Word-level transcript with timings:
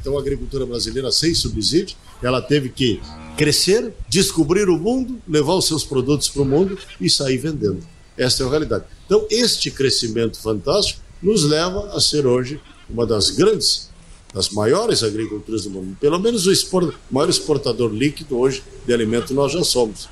Então 0.00 0.16
a 0.16 0.20
agricultura 0.20 0.64
brasileira 0.64 1.12
sem 1.12 1.34
subsídio, 1.34 1.96
ela 2.22 2.40
teve 2.40 2.68
que 2.68 3.00
crescer, 3.36 3.92
descobrir 4.08 4.68
o 4.68 4.78
mundo, 4.78 5.20
levar 5.28 5.54
os 5.54 5.66
seus 5.66 5.84
produtos 5.84 6.28
para 6.28 6.42
o 6.42 6.44
mundo 6.44 6.78
e 7.00 7.08
sair 7.08 7.36
vendendo. 7.36 7.80
Esta 8.16 8.42
é 8.42 8.46
a 8.46 8.50
realidade. 8.50 8.84
Então 9.06 9.26
este 9.30 9.70
crescimento 9.70 10.40
fantástico 10.40 11.00
nos 11.22 11.44
leva 11.44 11.90
a 11.94 12.00
ser 12.00 12.26
hoje 12.26 12.60
uma 12.88 13.06
das 13.06 13.30
grandes, 13.30 13.90
das 14.34 14.50
maiores 14.50 15.02
agriculturas 15.02 15.64
do 15.64 15.70
mundo. 15.70 15.96
Pelo 16.00 16.18
menos 16.18 16.46
o 16.46 16.52
export, 16.52 16.94
maior 17.10 17.28
exportador 17.28 17.92
líquido 17.92 18.38
hoje 18.38 18.62
de 18.86 18.92
alimento 18.92 19.34
nós 19.34 19.52
já 19.52 19.62
somos. 19.62 20.08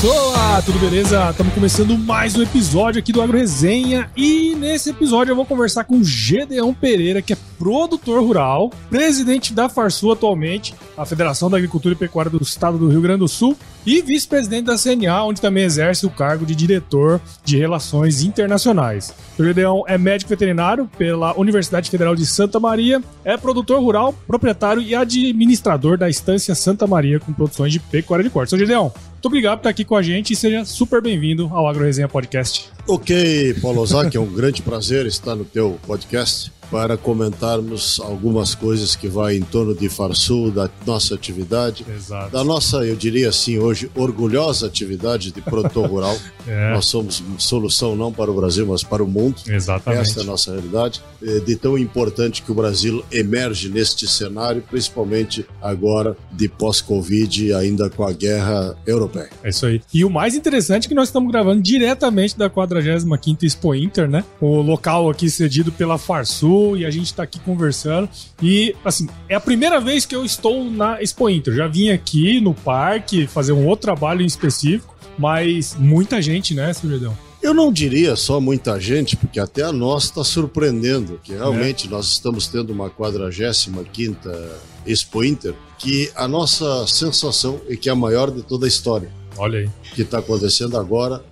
Pessoa, 0.00 0.62
tudo 0.62 0.78
beleza? 0.78 1.28
Estamos 1.30 1.52
começando 1.52 1.98
mais 1.98 2.34
um 2.34 2.42
episódio 2.42 2.98
aqui 2.98 3.12
do 3.12 3.20
Agro 3.20 3.36
Resenha 3.36 4.10
e 4.16 4.54
nesse 4.54 4.88
episódio 4.88 5.32
eu 5.32 5.36
vou 5.36 5.44
conversar 5.44 5.84
com 5.84 5.96
o 5.98 6.04
Gedeão 6.04 6.72
Pereira, 6.72 7.20
que 7.20 7.34
é 7.34 7.36
produtor 7.58 8.22
rural, 8.22 8.70
presidente 8.88 9.52
da 9.52 9.68
Farsul 9.68 10.12
atualmente, 10.12 10.74
a 10.96 11.04
Federação 11.04 11.50
da 11.50 11.58
Agricultura 11.58 11.94
e 11.94 11.98
Pecuária 11.98 12.30
do 12.30 12.42
Estado 12.42 12.78
do 12.78 12.88
Rio 12.88 13.02
Grande 13.02 13.18
do 13.18 13.28
Sul, 13.28 13.54
e 13.84 14.00
vice-presidente 14.00 14.64
da 14.64 14.78
CNA, 14.78 15.24
onde 15.24 15.42
também 15.42 15.64
exerce 15.64 16.06
o 16.06 16.10
cargo 16.10 16.46
de 16.46 16.54
diretor 16.54 17.20
de 17.44 17.58
Relações 17.58 18.22
Internacionais. 18.22 19.12
O 19.38 19.44
Gedeão 19.44 19.84
é 19.86 19.98
médico 19.98 20.30
veterinário 20.30 20.88
pela 20.96 21.38
Universidade 21.38 21.90
Federal 21.90 22.14
de 22.14 22.24
Santa 22.24 22.58
Maria, 22.58 23.02
é 23.22 23.36
produtor 23.36 23.80
rural, 23.80 24.14
proprietário 24.26 24.80
e 24.80 24.94
administrador 24.94 25.98
da 25.98 26.08
Estância 26.08 26.54
Santa 26.54 26.86
Maria 26.86 27.20
com 27.20 27.34
produções 27.34 27.72
de 27.72 27.78
pecuária 27.80 28.24
de 28.24 28.30
corte. 28.30 28.50
Seu 28.50 28.58
Gedeão, 28.58 28.90
muito 29.20 29.26
obrigado 29.26 29.58
por 29.58 29.60
estar 29.60 29.70
aqui 29.70 29.84
com 29.84 29.94
a 29.94 30.00
gente 30.00 30.32
e 30.32 30.36
seja 30.36 30.64
super 30.64 31.02
bem-vindo 31.02 31.50
ao 31.52 31.68
Agro 31.68 31.84
Resenha 31.84 32.08
Podcast. 32.08 32.70
Ok, 32.88 33.52
Paulo 33.60 33.82
Ozaki, 33.82 34.16
é 34.16 34.20
um 34.20 34.32
grande 34.32 34.62
prazer 34.62 35.04
estar 35.04 35.36
no 35.36 35.44
teu 35.44 35.78
podcast 35.86 36.50
para 36.70 36.96
comentarmos 36.96 38.00
algumas 38.00 38.54
coisas 38.54 38.94
que 38.94 39.08
vai 39.08 39.36
em 39.36 39.42
torno 39.42 39.74
de 39.74 39.88
Farsul, 39.88 40.50
da 40.50 40.70
nossa 40.86 41.14
atividade, 41.14 41.84
Exato. 41.88 42.30
da 42.30 42.44
nossa, 42.44 42.78
eu 42.86 42.94
diria 42.94 43.28
assim, 43.28 43.58
hoje, 43.58 43.90
orgulhosa 43.94 44.66
atividade 44.66 45.32
de 45.32 45.40
produtor 45.40 45.88
rural. 45.88 46.16
É. 46.46 46.72
Nós 46.72 46.86
somos 46.86 47.22
solução 47.36 47.94
não 47.94 48.10
para 48.10 48.30
o 48.30 48.34
Brasil, 48.34 48.66
mas 48.66 48.82
para 48.82 49.04
o 49.04 49.06
mundo. 49.06 49.36
Exatamente. 49.46 50.00
Essa 50.00 50.20
é 50.20 50.22
a 50.22 50.26
nossa 50.26 50.50
realidade. 50.50 51.00
Eh, 51.22 51.38
De 51.40 51.54
tão 51.54 51.76
importante 51.76 52.42
que 52.42 52.50
o 52.50 52.54
Brasil 52.54 53.04
emerge 53.12 53.68
neste 53.68 54.08
cenário, 54.08 54.64
principalmente 54.68 55.46
agora 55.60 56.16
de 56.32 56.48
pós-Covid, 56.48 57.52
ainda 57.52 57.90
com 57.90 58.04
a 58.04 58.12
guerra 58.12 58.74
europeia. 58.86 59.28
É 59.44 59.50
isso 59.50 59.66
aí. 59.66 59.82
E 59.92 60.02
o 60.02 60.08
mais 60.10 60.34
interessante 60.34 60.86
é 60.86 60.88
que 60.88 60.94
nós 60.94 61.08
estamos 61.08 61.30
gravando 61.30 61.60
diretamente 61.60 62.36
da 62.36 62.48
45ª 62.48 63.42
Expo 63.44 63.74
Inter, 63.74 64.08
né? 64.08 64.24
O 64.40 64.62
local 64.62 65.10
aqui 65.10 65.28
cedido 65.30 65.70
pela 65.70 65.98
Farsul 65.98 66.59
e 66.76 66.84
a 66.86 66.90
gente 66.90 67.06
está 67.06 67.22
aqui 67.24 67.38
conversando. 67.40 68.08
E, 68.42 68.74
assim, 68.84 69.08
é 69.28 69.34
a 69.34 69.40
primeira 69.40 69.80
vez 69.80 70.04
que 70.06 70.14
eu 70.14 70.24
estou 70.24 70.64
na 70.70 71.00
Expo 71.02 71.28
Inter. 71.28 71.54
Já 71.54 71.66
vim 71.66 71.90
aqui 71.90 72.40
no 72.40 72.54
parque 72.54 73.26
fazer 73.26 73.52
um 73.52 73.66
outro 73.66 73.82
trabalho 73.82 74.22
em 74.22 74.26
específico, 74.26 74.94
mas 75.18 75.74
muita 75.78 76.20
gente, 76.22 76.54
né, 76.54 76.72
Sujadão? 76.72 77.16
Eu 77.42 77.54
não 77.54 77.72
diria 77.72 78.16
só 78.16 78.38
muita 78.38 78.78
gente, 78.78 79.16
porque 79.16 79.40
até 79.40 79.62
a 79.62 79.72
nós 79.72 80.04
está 80.04 80.22
surpreendendo, 80.22 81.18
que 81.24 81.32
realmente 81.32 81.86
É. 81.86 81.90
nós 81.90 82.06
estamos 82.06 82.46
tendo 82.46 82.70
uma 82.70 82.90
45ª 82.90 84.48
Expo 84.86 85.24
Inter, 85.24 85.54
que 85.78 86.10
a 86.14 86.26
nossa 86.28 86.86
sensação 86.86 87.60
é 87.68 87.76
que 87.76 87.88
é 87.88 87.92
a 87.92 87.94
maior 87.94 88.30
de 88.30 88.42
toda 88.42 88.66
a 88.66 88.68
história, 88.68 89.10
Olha 89.36 89.60
aí. 89.60 89.70
que 89.94 90.02
está 90.02 90.18
acontecendo 90.18 90.76
agora, 90.76 91.22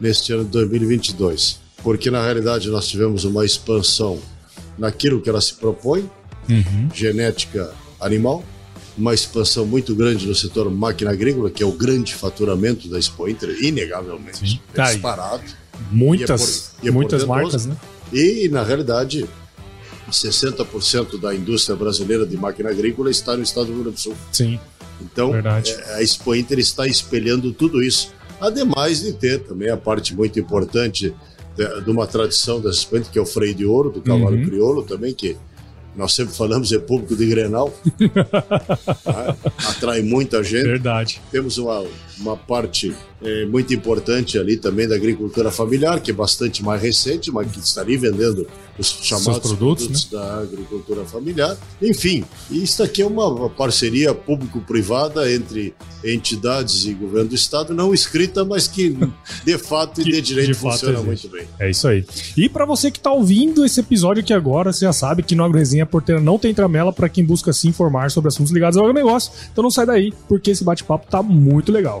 neste 0.00 0.32
ano 0.32 0.44
de 0.44 0.50
2022. 0.50 1.60
Porque, 1.82 2.10
na 2.10 2.22
realidade, 2.22 2.68
nós 2.70 2.88
tivemos 2.88 3.24
uma 3.24 3.44
expansão 3.44 4.18
naquilo 4.78 5.20
que 5.20 5.28
ela 5.28 5.40
se 5.40 5.54
propõe, 5.54 6.08
Uhum. 6.48 6.88
genética 6.94 7.70
animal, 8.00 8.42
uma 8.96 9.12
expansão 9.12 9.66
muito 9.66 9.94
grande 9.94 10.26
no 10.26 10.34
setor 10.34 10.70
máquina 10.70 11.10
agrícola, 11.10 11.50
que 11.50 11.62
é 11.62 11.66
o 11.66 11.72
grande 11.72 12.14
faturamento 12.14 12.88
da 12.88 12.98
Expo 12.98 13.28
Inter, 13.28 13.50
inegavelmente. 13.62 14.60
É 14.72 14.76
Tá 14.76 14.92
disparado. 14.92 15.42
Muitas, 15.92 16.72
é 16.78 16.80
por- 16.80 16.88
é 16.88 16.90
muitas 16.90 17.24
marcas, 17.24 17.66
né? 17.66 17.76
E, 18.12 18.48
na 18.48 18.62
realidade, 18.64 19.28
60% 20.10 21.18
da 21.18 21.34
indústria 21.34 21.76
brasileira 21.76 22.26
de 22.26 22.36
máquina 22.36 22.70
agrícola 22.70 23.10
está 23.10 23.36
no 23.36 23.42
estado 23.42 23.66
do 23.66 23.72
Rio 23.74 23.82
Grande 23.82 23.96
do 23.96 24.00
Sul. 24.00 24.14
Sim, 24.32 24.58
Então, 25.00 25.30
Verdade. 25.30 25.70
é, 25.70 25.94
a 25.94 26.02
Expo 26.02 26.34
Inter 26.34 26.58
está 26.58 26.86
espelhando 26.86 27.52
tudo 27.52 27.80
isso. 27.82 28.12
Ademais 28.40 29.00
de 29.00 29.12
ter 29.12 29.40
também 29.44 29.68
a 29.70 29.76
parte 29.76 30.12
muito 30.14 30.40
importante 30.40 31.14
de, 31.80 31.90
uma 31.90 32.06
tradição 32.06 32.60
da 32.60 32.70
Expo 32.70 32.96
Inter, 32.96 33.10
que 33.10 33.18
é 33.18 33.22
o 33.22 33.26
freio 33.26 33.54
de 33.54 33.66
ouro, 33.66 33.90
do 33.90 34.00
cavalo 34.00 34.36
Uhum. 34.36 34.44
crioulo 34.44 34.82
também, 34.82 35.12
que 35.12 35.36
nós 35.96 36.14
sempre 36.14 36.34
falamos 36.34 36.70
é 36.72 36.78
público 36.78 37.16
de 37.16 37.26
Grenal. 37.26 37.74
Tá? 39.04 39.36
Atrai 39.70 40.02
muita 40.02 40.42
gente. 40.44 40.64
verdade. 40.64 41.20
Temos 41.30 41.58
uma, 41.58 41.84
uma 42.20 42.36
parte 42.36 42.94
eh, 43.20 43.46
muito 43.46 43.74
importante 43.74 44.38
ali 44.38 44.56
também 44.56 44.86
da 44.86 44.94
agricultura 44.94 45.50
familiar, 45.50 46.00
que 46.00 46.10
é 46.10 46.14
bastante 46.14 46.62
mais 46.62 46.80
recente, 46.80 47.30
mas 47.30 47.50
que 47.50 47.58
está 47.58 47.80
ali 47.80 47.96
vendendo 47.96 48.46
os 48.78 48.86
chamados 49.02 49.40
produtos, 49.40 49.88
né? 49.88 50.18
da 50.18 50.38
agricultura 50.38 51.04
familiar. 51.04 51.56
Enfim, 51.82 52.24
isso 52.48 52.80
aqui 52.82 53.02
é 53.02 53.06
uma, 53.06 53.50
parceria 53.50 54.14
público-privada 54.14 55.30
entre 55.32 55.74
entidades 56.04 56.84
e 56.84 56.94
governo 56.94 57.30
do 57.30 57.34
estado, 57.34 57.74
não 57.74 57.92
escrita, 57.92 58.44
mas 58.44 58.68
que 58.68 58.96
de 59.44 59.58
fato 59.58 60.00
e 60.00 60.04
de 60.04 60.22
direito 60.22 60.48
de 60.48 60.54
funciona 60.54 61.02
muito 61.02 61.28
bem. 61.28 61.44
É 61.58 61.68
isso 61.68 61.88
aí. 61.88 62.04
E 62.36 62.48
pra 62.48 62.64
você 62.64 62.90
que 62.90 63.00
tá 63.00 63.10
ouvindo 63.10 63.64
esse 63.64 63.80
episódio 63.80 64.22
aqui 64.22 64.32
agora, 64.32 64.72
você 64.72 64.84
já 64.84 64.92
sabe 64.92 65.24
que 65.24 65.34
no 65.34 65.42
AgroResenha 65.42 65.84
Porteira 65.84 66.20
não 66.20 66.38
tem 66.38 66.54
tramela 66.54 66.92
pra 66.92 67.08
quem 67.08 67.24
busca 67.24 67.52
se 67.52 67.66
informar 67.66 68.12
sobre 68.12 68.28
assuntos 68.28 68.52
ligados 68.52 68.76
ao 68.76 68.84
agronegócio. 68.84 69.32
Então 69.50 69.62
não 69.62 69.70
sai 69.72 69.86
daí, 69.86 70.12
porque 70.28 70.52
esse 70.52 70.62
bate-papo 70.62 71.08
tá 71.10 71.20
muito 71.20 71.72
legal. 71.72 72.00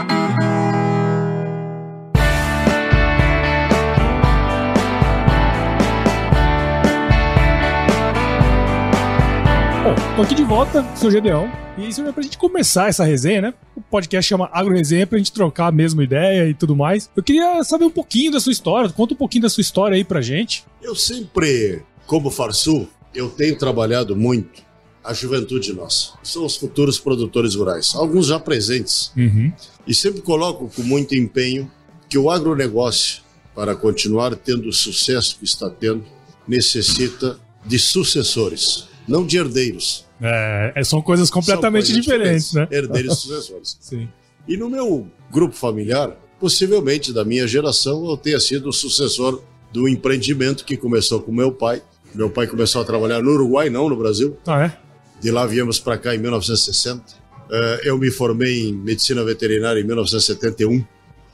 Tô 10.21 10.25
aqui 10.25 10.35
de 10.35 10.43
volta, 10.43 10.85
sou 10.95 11.09
o 11.09 11.11
Gedeão. 11.11 11.51
E 11.79 11.89
isso 11.89 11.99
é 12.03 12.11
pra 12.11 12.21
gente 12.21 12.37
começar 12.37 12.87
essa 12.87 13.03
resenha, 13.03 13.41
né? 13.41 13.53
O 13.75 13.81
podcast 13.81 14.29
chama 14.29 14.47
Agro 14.53 14.75
Resenha 14.75 15.07
pra 15.07 15.17
gente 15.17 15.31
trocar 15.31 15.65
a 15.65 15.71
mesma 15.71 16.03
ideia 16.03 16.47
e 16.47 16.53
tudo 16.53 16.75
mais. 16.75 17.09
Eu 17.15 17.23
queria 17.23 17.63
saber 17.63 17.85
um 17.85 17.89
pouquinho 17.89 18.31
da 18.31 18.39
sua 18.39 18.51
história. 18.51 18.87
Conta 18.91 19.15
um 19.15 19.17
pouquinho 19.17 19.41
da 19.41 19.49
sua 19.49 19.61
história 19.61 19.95
aí 19.95 20.03
pra 20.03 20.21
gente. 20.21 20.63
Eu 20.79 20.93
sempre, 20.93 21.81
como 22.05 22.29
Farsul, 22.29 22.87
eu 23.15 23.29
tenho 23.29 23.57
trabalhado 23.57 24.15
muito 24.15 24.61
a 25.03 25.11
juventude 25.11 25.73
nossa. 25.73 26.11
São 26.21 26.45
os 26.45 26.55
futuros 26.55 26.99
produtores 26.99 27.55
rurais, 27.55 27.95
alguns 27.95 28.27
já 28.27 28.39
presentes. 28.39 29.11
Uhum. 29.17 29.51
E 29.87 29.95
sempre 29.95 30.21
coloco 30.21 30.69
com 30.75 30.83
muito 30.83 31.15
empenho 31.15 31.71
que 32.07 32.19
o 32.19 32.29
agronegócio, 32.29 33.23
para 33.55 33.75
continuar 33.75 34.35
tendo 34.35 34.69
o 34.69 34.73
sucesso 34.73 35.37
que 35.39 35.45
está 35.45 35.67
tendo, 35.67 36.05
necessita 36.47 37.39
de 37.65 37.79
sucessores, 37.79 38.87
não 39.07 39.25
de 39.25 39.39
herdeiros. 39.39 40.10
É, 40.21 40.73
é 40.75 40.83
são 40.83 41.01
coisas 41.01 41.29
completamente 41.29 41.87
São 41.87 41.95
coisas 41.95 42.05
diferentes, 42.05 42.53
né? 42.53 42.67
Herdeiros 42.69 43.17
e 43.17 43.21
sucessores. 43.21 43.77
Sim. 43.81 44.07
E 44.47 44.55
no 44.55 44.69
meu 44.69 45.07
grupo 45.31 45.55
familiar, 45.55 46.15
possivelmente 46.39 47.11
da 47.11 47.23
minha 47.25 47.47
geração, 47.47 48.09
eu 48.09 48.17
tenha 48.17 48.39
sido 48.39 48.69
o 48.69 48.73
sucessor 48.73 49.41
do 49.71 49.87
empreendimento 49.87 50.65
que 50.65 50.77
começou 50.77 51.21
com 51.21 51.31
meu 51.31 51.51
pai. 51.51 51.81
Meu 52.13 52.29
pai 52.29 52.45
começou 52.47 52.81
a 52.81 52.85
trabalhar 52.85 53.21
no 53.21 53.31
Uruguai, 53.31 53.69
não 53.69 53.87
no 53.87 53.95
Brasil. 53.95 54.37
Ah, 54.45 54.65
é? 54.65 54.77
De 55.19 55.31
lá 55.31 55.45
viemos 55.45 55.79
para 55.79 55.97
cá 55.97 56.13
em 56.13 56.17
1960. 56.17 57.03
Eh, 57.51 57.81
eu 57.85 57.97
me 57.97 58.09
formei 58.09 58.69
em 58.69 58.73
medicina 58.73 59.23
veterinária 59.23 59.79
em 59.79 59.83
1971. 59.83 60.83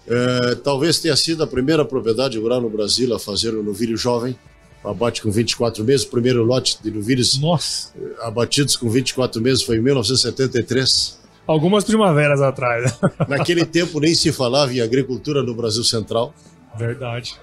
Eh, 0.07 0.56
talvez 0.63 1.00
tenha 1.00 1.16
sido 1.16 1.44
a 1.44 1.48
primeira 1.48 1.86
propriedade 1.86 2.38
rural 2.38 2.62
no 2.62 2.69
Brasil 2.69 3.13
a 3.16 3.19
fazer 3.19 3.56
o 3.56 3.63
novilho 3.63 3.95
jovem. 3.95 4.38
Abate 4.88 5.22
com 5.22 5.30
24 5.31 5.84
meses. 5.84 6.06
O 6.06 6.10
primeiro 6.10 6.44
lote 6.44 6.78
de 6.81 6.89
novilhos 6.92 7.38
Nossa. 7.39 7.92
abatidos 8.22 8.75
com 8.75 8.89
24 8.89 9.42
meses 9.42 9.63
foi 9.63 9.78
em 9.78 9.81
1973. 9.81 11.18
Algumas 11.45 11.84
primaveras 11.84 12.42
atrás. 12.42 12.98
Naquele 13.28 13.66
tempo 13.66 14.00
nem 14.00 14.13
se 14.13 14.31
falava 14.31 14.74
em 14.74 14.81
agricultura 14.81 15.42
no 15.42 15.54
Brasil 15.56 15.84
Central. 15.84 16.34
Verdade. 16.78 17.36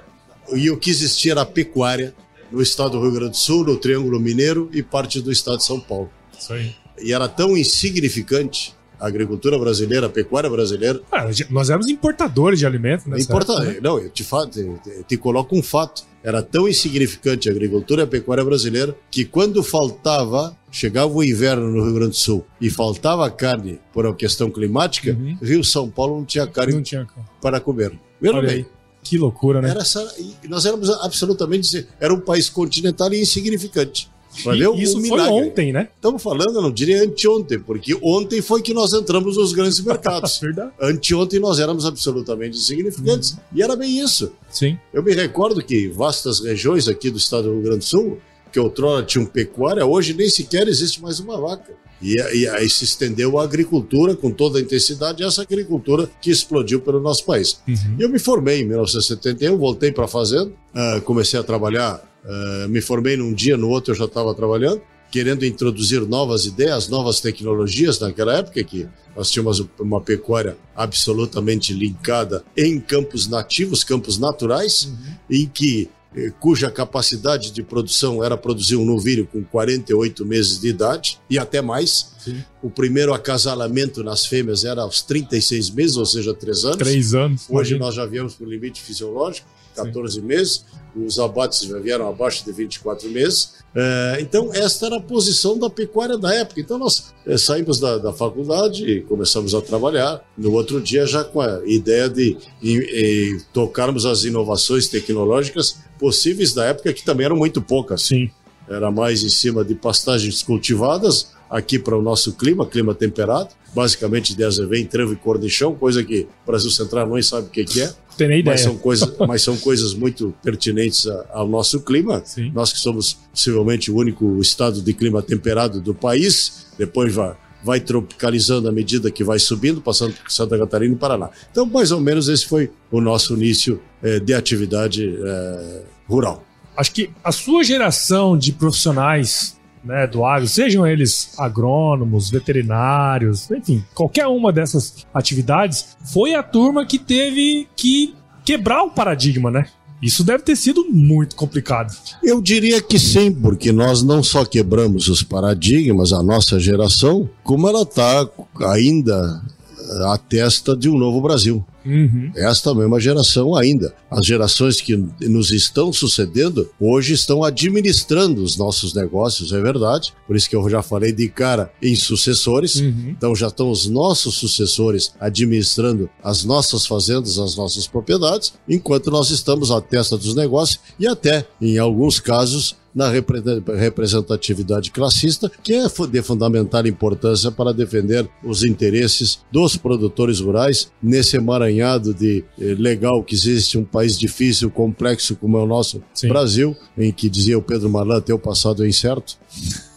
E 0.53 0.71
o 0.71 0.77
que 0.77 0.91
existia 0.91 1.33
era 1.33 1.41
a 1.43 1.47
pecuária 1.47 2.15
no 2.53 2.61
estado 2.61 2.91
do 2.93 3.01
Rio 3.03 3.13
Grande 3.13 3.31
do 3.31 3.37
Sul, 3.37 3.65
no 3.65 3.77
Triângulo 3.77 4.21
Mineiro 4.21 4.69
e 4.73 4.83
parte 4.83 5.21
do 5.21 5.33
estado 5.33 5.57
de 5.59 5.65
São 5.65 5.81
Paulo. 5.81 6.11
Isso 6.39 6.53
aí. 6.53 6.75
E 7.03 7.13
era 7.13 7.27
tão 7.29 7.57
insignificante 7.57 8.75
a 9.01 9.07
agricultura 9.07 9.59
brasileira, 9.59 10.07
a 10.07 10.11
pecuária 10.11 10.49
brasileira. 10.49 11.01
Ah, 11.11 11.27
nós 11.51 11.69
éramos 11.69 11.89
importadores 11.89 12.59
de 12.59 12.67
alimentos, 12.67 13.07
né? 13.07 13.19
Importa, 13.19 13.81
Não, 13.81 13.99
eu 13.99 14.09
te, 14.11 14.23
falo, 14.23 14.47
te- 14.47 14.71
te 15.09 15.17
coloco 15.17 15.57
um 15.57 15.63
fato. 15.63 16.05
Era 16.25 16.43
tão 16.43 16.67
insignificante 16.67 17.51
a 17.51 17.53
agricultura 17.53 18.01
e 18.01 18.05
a 18.05 18.07
pecuária 18.07 18.43
brasileira 18.43 18.97
que 19.11 19.27
quando 19.27 19.63
faltava, 19.63 20.57
chegava 20.71 21.13
o 21.13 21.23
inverno 21.23 21.71
no 21.71 21.85
Rio 21.85 21.95
Grande 21.95 22.13
do 22.13 22.17
Sul 22.17 22.47
e 22.59 22.71
faltava 22.71 23.31
carne 23.31 23.79
por 23.93 24.07
uma 24.07 24.15
questão 24.15 24.51
climática, 24.51 25.13
Uhum. 25.13 25.37
Rio 25.43 25.63
São 25.63 25.91
Paulo 25.91 26.17
não 26.17 26.25
tinha 26.25 26.47
carne 26.47 26.73
Não 26.73 26.83
tinha 26.83 27.07
para 27.43 27.61
comer. 27.61 27.93
Veja 28.19 28.41
bem. 28.41 28.67
Que 29.03 29.19
loucura, 29.19 29.61
né? 29.61 29.69
Era 29.69 29.81
essa, 29.81 30.03
nós 30.49 30.65
éramos 30.65 30.89
absolutamente. 30.89 31.87
Era 32.01 32.15
um 32.15 32.21
país 32.21 32.49
continental 32.49 33.13
e 33.13 33.21
insignificante. 33.21 34.11
E 34.55 34.67
o- 34.67 34.75
isso 34.75 35.01
foi 35.01 35.21
ontem, 35.21 35.73
né? 35.73 35.89
Estamos 35.95 36.23
falando, 36.23 36.55
eu 36.57 36.63
não 36.63 36.71
diria 36.73 37.03
anteontem, 37.03 37.59
porque 37.59 37.97
ontem 38.03 38.41
foi 38.43 38.61
que 38.63 38.75
nós 38.75 38.93
entramos 38.93 39.37
nos 39.37 39.53
grandes 39.53 39.81
mercados. 39.81 40.39
Verdade. 40.43 40.73
Anteontem 40.81 41.39
nós 41.41 41.59
éramos 41.59 41.85
absolutamente 41.87 42.57
insignificantes. 42.59 43.33
Uhum. 43.33 43.39
E 43.55 43.63
era 43.63 43.77
bem 43.77 43.99
isso. 44.01 44.33
Sim. 44.51 44.79
Eu 44.93 45.03
me 45.03 45.13
recordo 45.15 45.63
que 45.65 45.89
vastas 45.89 46.41
regiões 46.41 46.89
aqui 46.89 47.11
do 47.11 47.19
estado 47.19 47.45
do 47.45 47.53
Rio 47.55 47.63
Grande 47.63 47.79
do 47.79 47.85
Sul, 47.85 48.19
que 48.55 48.61
outrora 48.61 49.03
tinham 49.03 49.27
pecuária, 49.27 49.85
hoje 49.85 50.15
nem 50.15 50.29
sequer 50.29 50.69
existe 50.69 51.03
mais 51.03 51.19
uma 51.19 51.41
vaca. 51.41 51.75
E, 52.01 52.15
e 52.15 52.49
aí 52.49 52.71
se 52.71 52.85
estendeu 52.85 53.37
a 53.37 53.43
agricultura 53.43 54.15
com 54.15 54.31
toda 54.31 54.61
a 54.61 54.63
intensidade, 54.63 55.25
essa 55.25 55.43
agricultura 55.43 56.09
que 56.21 56.31
explodiu 56.31 56.81
pelo 56.81 57.01
nosso 57.01 57.25
país. 57.25 57.59
Uhum. 57.67 57.97
E 57.99 58.03
eu 58.03 58.09
me 58.09 58.21
formei 58.21 58.61
em 58.61 58.65
1971, 58.65 59.59
voltei 59.59 59.91
para 59.91 60.05
a 60.05 60.09
fazenda, 60.09 60.53
ah, 60.73 61.01
comecei 61.05 61.39
a 61.41 61.43
trabalhar, 61.43 62.01
ah, 62.25 62.67
me 62.69 62.81
formei 62.81 63.17
num 63.17 63.35
dia, 63.35 63.57
no 63.57 63.69
outro 63.69 63.91
eu 63.91 63.97
já 63.97 64.05
estava 64.05 64.33
trabalhando, 64.37 64.81
querendo 65.11 65.45
introduzir 65.45 66.03
novas 66.03 66.47
ideias, 66.47 66.89
novas 66.89 67.19
tecnologias 67.19 67.99
naquela 67.99 68.37
época 68.39 68.63
que 68.63 68.87
nós 69.17 69.33
tínhamos 69.33 69.67
uma 69.81 70.01
pecuária 70.01 70.57
absolutamente 70.77 71.73
linkada 71.73 72.45
em 72.57 72.79
campos 72.79 73.27
nativos, 73.27 73.83
campos 73.83 74.17
naturais, 74.17 74.93
em 75.29 75.47
que 75.47 75.91
cuja 76.39 76.71
capacidade 76.71 77.51
de 77.51 77.63
produção 77.63 78.23
era 78.23 78.37
produzir 78.37 78.77
um 78.77 78.85
novilho 78.85 79.27
com 79.27 79.43
48 79.43 80.25
meses 80.25 80.61
de 80.61 80.69
idade 80.69 81.21
e 81.29 81.39
até 81.39 81.61
mais. 81.61 82.15
Sim. 82.19 82.43
O 82.63 82.71
primeiro 82.71 83.13
acasalamento 83.13 84.03
nas 84.03 84.25
fêmeas 84.25 84.65
era 84.65 84.83
aos 84.83 85.03
36 85.03 85.71
meses, 85.71 85.97
ou 85.97 86.07
seja, 86.07 86.33
3 86.33 86.65
anos. 86.65 86.79
Três 86.79 87.15
anos. 87.15 87.43
Hoje 87.43 87.75
imagina. 87.75 87.79
nós 87.79 87.95
já 87.95 88.07
viemos 88.07 88.35
para 88.35 88.47
o 88.47 88.51
limite 88.51 88.81
fisiológico, 88.81 89.47
14 89.75 90.23
meses. 90.23 90.65
Os 90.97 91.19
abates 91.19 91.63
já 91.63 91.79
vieram 91.79 92.09
abaixo 92.09 92.45
de 92.45 92.53
24 92.53 93.11
meses. 93.11 93.55
É, 93.75 94.19
então, 94.21 94.51
esta 94.55 94.87
era 94.87 94.97
a 94.97 95.01
posição 95.01 95.59
da 95.59 95.69
pecuária 95.69 96.17
da 96.17 96.33
época. 96.33 96.61
Então, 96.61 96.79
nós 96.79 97.13
é, 97.27 97.37
saímos 97.37 97.81
da, 97.81 97.99
da 97.99 98.13
faculdade 98.13 98.89
e 98.89 99.03
começamos 99.03 99.55
a 99.55 99.61
trabalhar. 99.61 100.25
No 100.39 100.53
outro 100.53 100.81
dia, 100.81 101.05
já 101.05 101.25
com 101.25 101.41
a 101.41 101.61
ideia 101.67 102.09
de 102.09 102.37
em 102.63 103.41
tocarmos 103.53 104.07
as 104.07 104.23
inovações 104.23 104.87
tecnológicas 104.87 105.79
possíveis 106.05 106.53
da 106.53 106.67
época, 106.67 106.93
que 106.93 107.03
também 107.03 107.25
eram 107.25 107.35
muito 107.35 107.63
poucas 107.63 108.03
Sim. 108.03 108.31
era 108.69 108.91
mais 108.91 109.25
em 109.25 109.31
cima 109.31 109.65
de 109.65 109.75
pastagens 109.75 110.43
cultivadas, 110.43 111.33
aqui 111.49 111.79
para 111.79 111.97
o 111.97 112.03
nosso 112.03 112.35
clima, 112.35 112.67
clima 112.67 112.95
temperado, 112.95 113.49
basicamente 113.75 114.37
de 114.37 114.45
azevém, 114.45 114.85
trevo 114.85 115.15
e 115.15 115.17
cornichão, 115.17 115.75
coisa 115.75 116.05
que 116.05 116.27
o 116.43 116.47
Brasil 116.47 116.71
Central 116.71 117.09
não 117.09 117.23
sabe 117.23 117.47
o 117.47 117.51
que, 117.51 117.65
que 117.65 117.81
é, 117.81 117.91
tem 118.19 118.29
nem 118.29 118.41
ideia. 118.41 118.53
mas 118.53 118.61
são, 118.61 118.77
coisas, 118.77 119.15
mas 119.27 119.41
são 119.41 119.57
coisas 119.57 119.95
muito 119.95 120.35
pertinentes 120.43 121.07
ao 121.33 121.49
nosso 121.49 121.81
clima. 121.81 122.21
Sim. 122.23 122.53
Nós 122.55 122.71
que 122.71 122.79
somos 122.79 123.15
possivelmente 123.33 123.91
o 123.91 123.97
único 123.97 124.39
estado 124.43 124.83
de 124.83 124.93
clima 124.93 125.23
temperado 125.23 125.81
do 125.81 125.95
país, 125.95 126.67
depois 126.77 127.15
vai, 127.15 127.35
vai 127.65 127.81
tropicalizando 127.81 128.69
à 128.69 128.73
medida 128.73 129.11
que 129.11 129.25
vai 129.25 129.39
subindo, 129.39 129.81
passando 129.81 130.15
por 130.15 130.31
Santa 130.31 130.59
Catarina 130.59 130.95
e 130.95 130.99
Paraná. 130.99 131.31
Então, 131.51 131.65
mais 131.65 131.91
ou 131.91 132.01
menos, 132.01 132.29
esse 132.29 132.47
foi 132.47 132.71
o 132.91 133.01
nosso 133.01 133.35
início 133.35 133.81
eh, 134.03 134.21
de 134.21 134.35
atividade 134.35 135.17
eh, 135.19 135.83
rural. 136.07 136.45
Acho 136.77 136.93
que 136.93 137.11
a 137.23 137.33
sua 137.33 137.65
geração 137.65 138.37
de 138.37 138.53
profissionais 138.53 139.59
né, 139.83 140.07
do 140.07 140.25
agro, 140.25 140.47
sejam 140.49 140.87
eles 140.87 141.33
agrônomos, 141.39 142.31
veterinários, 142.31 143.51
enfim, 143.51 143.85
qualquer 143.95 144.27
uma 144.27 144.53
dessas 144.53 145.07
atividades, 145.13 145.97
foi 146.13 146.35
a 146.35 146.43
turma 146.43 146.87
que 146.87 146.99
teve 146.99 147.69
que 147.77 148.15
quebrar 148.45 148.83
o 148.83 148.91
paradigma, 148.91 149.51
né? 149.51 149.67
Isso 150.05 150.23
deve 150.23 150.45
ter 150.45 150.55
sido 150.55 150.85
muito 150.91 151.35
complicado. 151.35 151.97
Eu 152.23 152.43
diria 152.43 152.83
que 152.83 152.99
sim, 152.99 153.33
porque 153.33 153.73
nós 153.73 154.03
não 154.03 154.23
só 154.23 154.45
quebramos 154.45 155.09
os 155.09 155.23
paradigmas, 155.23 156.13
a 156.13 156.23
nossa 156.23 156.61
geração, 156.61 157.27
como 157.43 157.67
ela 157.67 157.85
está 157.85 158.29
ainda 158.67 159.43
eh, 159.79 160.13
à 160.13 160.19
testa 160.19 160.77
de 160.77 160.91
um 160.91 160.99
novo 160.99 161.23
Brasil. 161.23 161.65
Uhum. 161.85 162.31
Esta 162.35 162.75
mesma 162.75 162.99
geração 163.01 163.55
ainda. 163.55 163.95
As 164.11 164.25
gerações 164.25 164.81
que 164.81 164.97
nos 165.21 165.51
estão 165.51 165.93
sucedendo 165.93 166.69
hoje 166.81 167.15
estão 167.15 167.45
administrando 167.45 168.43
os 168.43 168.57
nossos 168.57 168.95
negócios, 168.95 169.53
é 169.53 169.61
verdade. 169.61 170.13
Por 170.27 170.37
isso 170.37 170.49
que 170.49 170.57
eu 170.57 170.69
já 170.69 170.83
falei 170.83 171.13
de 171.13 171.29
cara 171.29 171.71
em 171.83 171.95
sucessores. 171.95 172.77
Uhum. 172.77 173.11
Então 173.11 173.35
já 173.35 173.49
estão 173.49 173.71
os 173.71 173.87
nossos 173.87 174.37
sucessores 174.37 175.13
administrando 175.21 176.09
as 176.23 176.45
nossas 176.45 176.87
fazendas, 176.87 177.39
as 177.39 177.57
nossas 177.57 177.87
propriedades, 177.87 178.55
enquanto 178.69 179.11
nós 179.11 179.31
estamos 179.31 179.71
à 179.71 179.81
testa 179.81 180.17
dos 180.17 180.35
negócios 180.35 180.81
e 180.99 181.07
até, 181.07 181.47
em 181.61 181.79
alguns 181.79 182.19
casos, 182.21 182.77
na 182.95 183.11
repre- 183.11 183.43
representatividade 183.77 184.93
classista, 184.93 185.51
que 185.63 185.73
é 185.73 185.87
de 185.89 186.23
fundamental 186.23 186.87
importância 186.87 187.51
para 187.51 187.73
defender 187.73 188.29
os 188.43 188.63
interesses 188.63 189.41
dos 189.51 189.77
produtores 189.77 190.39
rurais 190.39 190.93
nesse 191.03 191.37
emaranhado 191.75 192.15
de 192.15 192.45
eh, 192.59 192.75
legal 192.79 193.23
que 193.23 193.35
existe 193.35 193.77
um 193.77 193.85
país 193.85 194.19
difícil, 194.19 194.71
complexo 194.71 195.37
como 195.37 195.59
é 195.59 195.63
o 195.63 195.67
nosso 195.67 196.03
Sim. 196.15 196.29
Brasil, 196.29 196.77
em 196.97 197.13
que 197.13 197.29
dizia 197.29 197.59
o 197.59 197.63
Pedro 197.63 197.91
Malan, 197.91 198.21
teu 198.21 198.39
passado 198.39 198.85
é 198.85 198.89
incerto. 198.89 199.37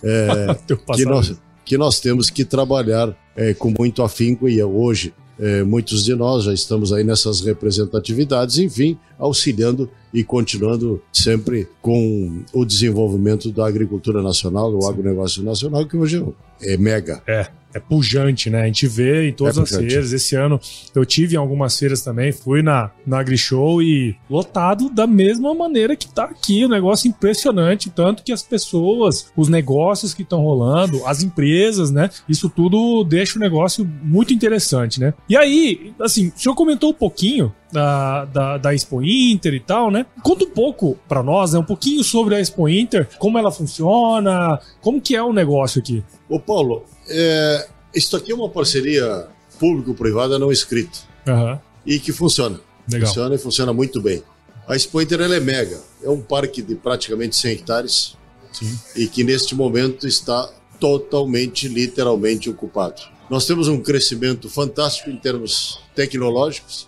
É, 0.03 0.53
Teu 0.65 0.77
que 0.77 0.86
passado. 0.86 1.10
nós, 1.10 1.36
que 1.63 1.77
nós 1.77 2.00
temos 2.00 2.29
que 2.29 2.43
trabalhar 2.43 3.15
eh, 3.36 3.53
com 3.53 3.74
muito 3.77 4.03
afinco 4.03 4.50
e 4.50 4.62
hoje 4.62 5.13
eh, 5.39 5.63
muitos 5.63 6.03
de 6.03 6.15
nós 6.15 6.46
já 6.46 6.53
estamos 6.53 6.91
aí 6.91 7.03
nessas 7.03 7.41
representatividades, 7.41 8.57
enfim, 8.57 8.98
auxiliando 9.19 9.89
e 10.13 10.24
continuando 10.24 11.01
sempre 11.13 11.67
com 11.81 12.43
o 12.53 12.65
desenvolvimento 12.65 13.51
da 13.51 13.67
agricultura 13.67 14.22
nacional, 14.22 14.72
do 14.72 14.86
agronegócio 14.88 15.43
nacional, 15.43 15.86
que 15.86 15.96
hoje 15.96 16.25
é 16.62 16.75
mega. 16.75 17.22
É, 17.27 17.48
é 17.77 17.79
pujante, 17.79 18.50
né? 18.50 18.63
A 18.63 18.65
gente 18.65 18.88
vê 18.88 19.29
em 19.29 19.34
todas 19.34 19.57
É 19.57 19.62
as 19.62 19.69
feiras. 19.69 20.13
Esse 20.13 20.36
ano 20.36 20.60
eu 20.93 21.05
tive 21.05 21.36
em 21.36 21.38
algumas 21.38 21.77
feiras 21.77 22.01
também, 22.01 22.31
fui 22.31 22.62
na, 22.62 22.91
na 23.05 23.19
AgriShow 23.19 23.81
e 23.81 24.15
lotado 24.29 24.89
da 24.89 25.07
mesma 25.07 25.53
maneira 25.53 25.96
que 25.96 26.07
tá 26.07 26.25
aqui. 26.25 26.65
Um 26.65 26.69
negócio 26.69 27.07
impressionante, 27.07 27.89
tanto 27.89 28.24
que 28.24 28.31
as 28.31 28.43
pessoas, 28.43 29.31
os 29.36 29.48
negócios 29.48 30.13
que 30.13 30.24
estão 30.24 30.41
rolando, 30.41 31.05
as 31.05 31.24
empresas, 31.24 31.91
né? 31.91 32.10
Isso 32.27 32.50
tudo 32.50 33.03
deixa 33.03 33.38
o 33.38 33.41
negócio 33.41 33.89
muito 34.03 34.34
interessante, 34.34 35.00
né? 35.00 35.13
E 35.29 35.38
aí, 35.38 35.93
assim, 36.01 36.31
o 36.36 36.39
senhor 36.39 36.55
comentou 36.55 36.89
um 36.89 36.93
pouquinho 36.93 37.53
da, 37.72 38.25
da, 38.25 38.57
da 38.57 38.74
Expo 38.74 39.01
Inter 39.03 39.53
e 39.53 39.60
tal, 39.60 39.91
né? 39.91 40.05
Conta 40.24 40.46
um 40.46 40.50
pouco 40.50 40.98
pra 41.07 41.22
nós, 41.22 41.53
né? 41.53 41.60
Um 41.60 41.63
pouquinho 41.63 42.03
sobre 42.03 42.36
a 42.36 42.39
Expo 42.39 42.67
Inter, 42.67 43.07
como 43.19 43.38
ela 43.38 43.51
funciona, 43.51 44.60
como 44.81 45.01
que 45.01 45.15
é 45.15 45.22
o 45.22 45.34
negócio 45.34 45.79
aqui. 45.79 46.03
Ô 46.29 46.39
Paulo, 46.39 46.84
é, 47.10 47.68
isso 47.94 48.16
aqui 48.16 48.32
é 48.32 48.36
uma 48.36 48.50
parceria 48.50 49.28
público-privada 49.60 50.38
não 50.38 50.52
escrita 50.52 51.00
Aham, 51.28 51.60
e 51.86 52.00
que 52.00 52.12
funciona. 52.12 52.60
legal. 52.92 53.08
Funciona 53.08 53.36
e 53.36 53.38
funciona 53.38 53.74
muito 53.74 54.02
bem. 54.02 54.24
A 54.68 54.76
Expo 54.76 55.02
Inter 55.02 55.22
ela 55.22 55.36
é 55.36 55.40
mega. 55.40 55.80
É 56.04 56.10
um 56.10 56.22
parque 56.22 56.62
de 56.62 56.76
praticamente 56.76 57.36
100 57.36 57.52
hectares 57.52 58.18
Sim. 58.52 58.78
e 58.96 59.08
que 59.08 59.24
neste 59.24 59.56
momento 59.56 60.08
está 60.08 60.52
totalmente, 60.80 61.68
literalmente 61.68 62.50
ocupado. 62.50 63.02
Nós 63.30 63.46
temos 63.46 63.68
um 63.68 63.82
crescimento 63.82 64.50
fantástico 64.50 65.10
em 65.10 65.18
termos 65.18 65.80
tecnológicos, 65.96 66.88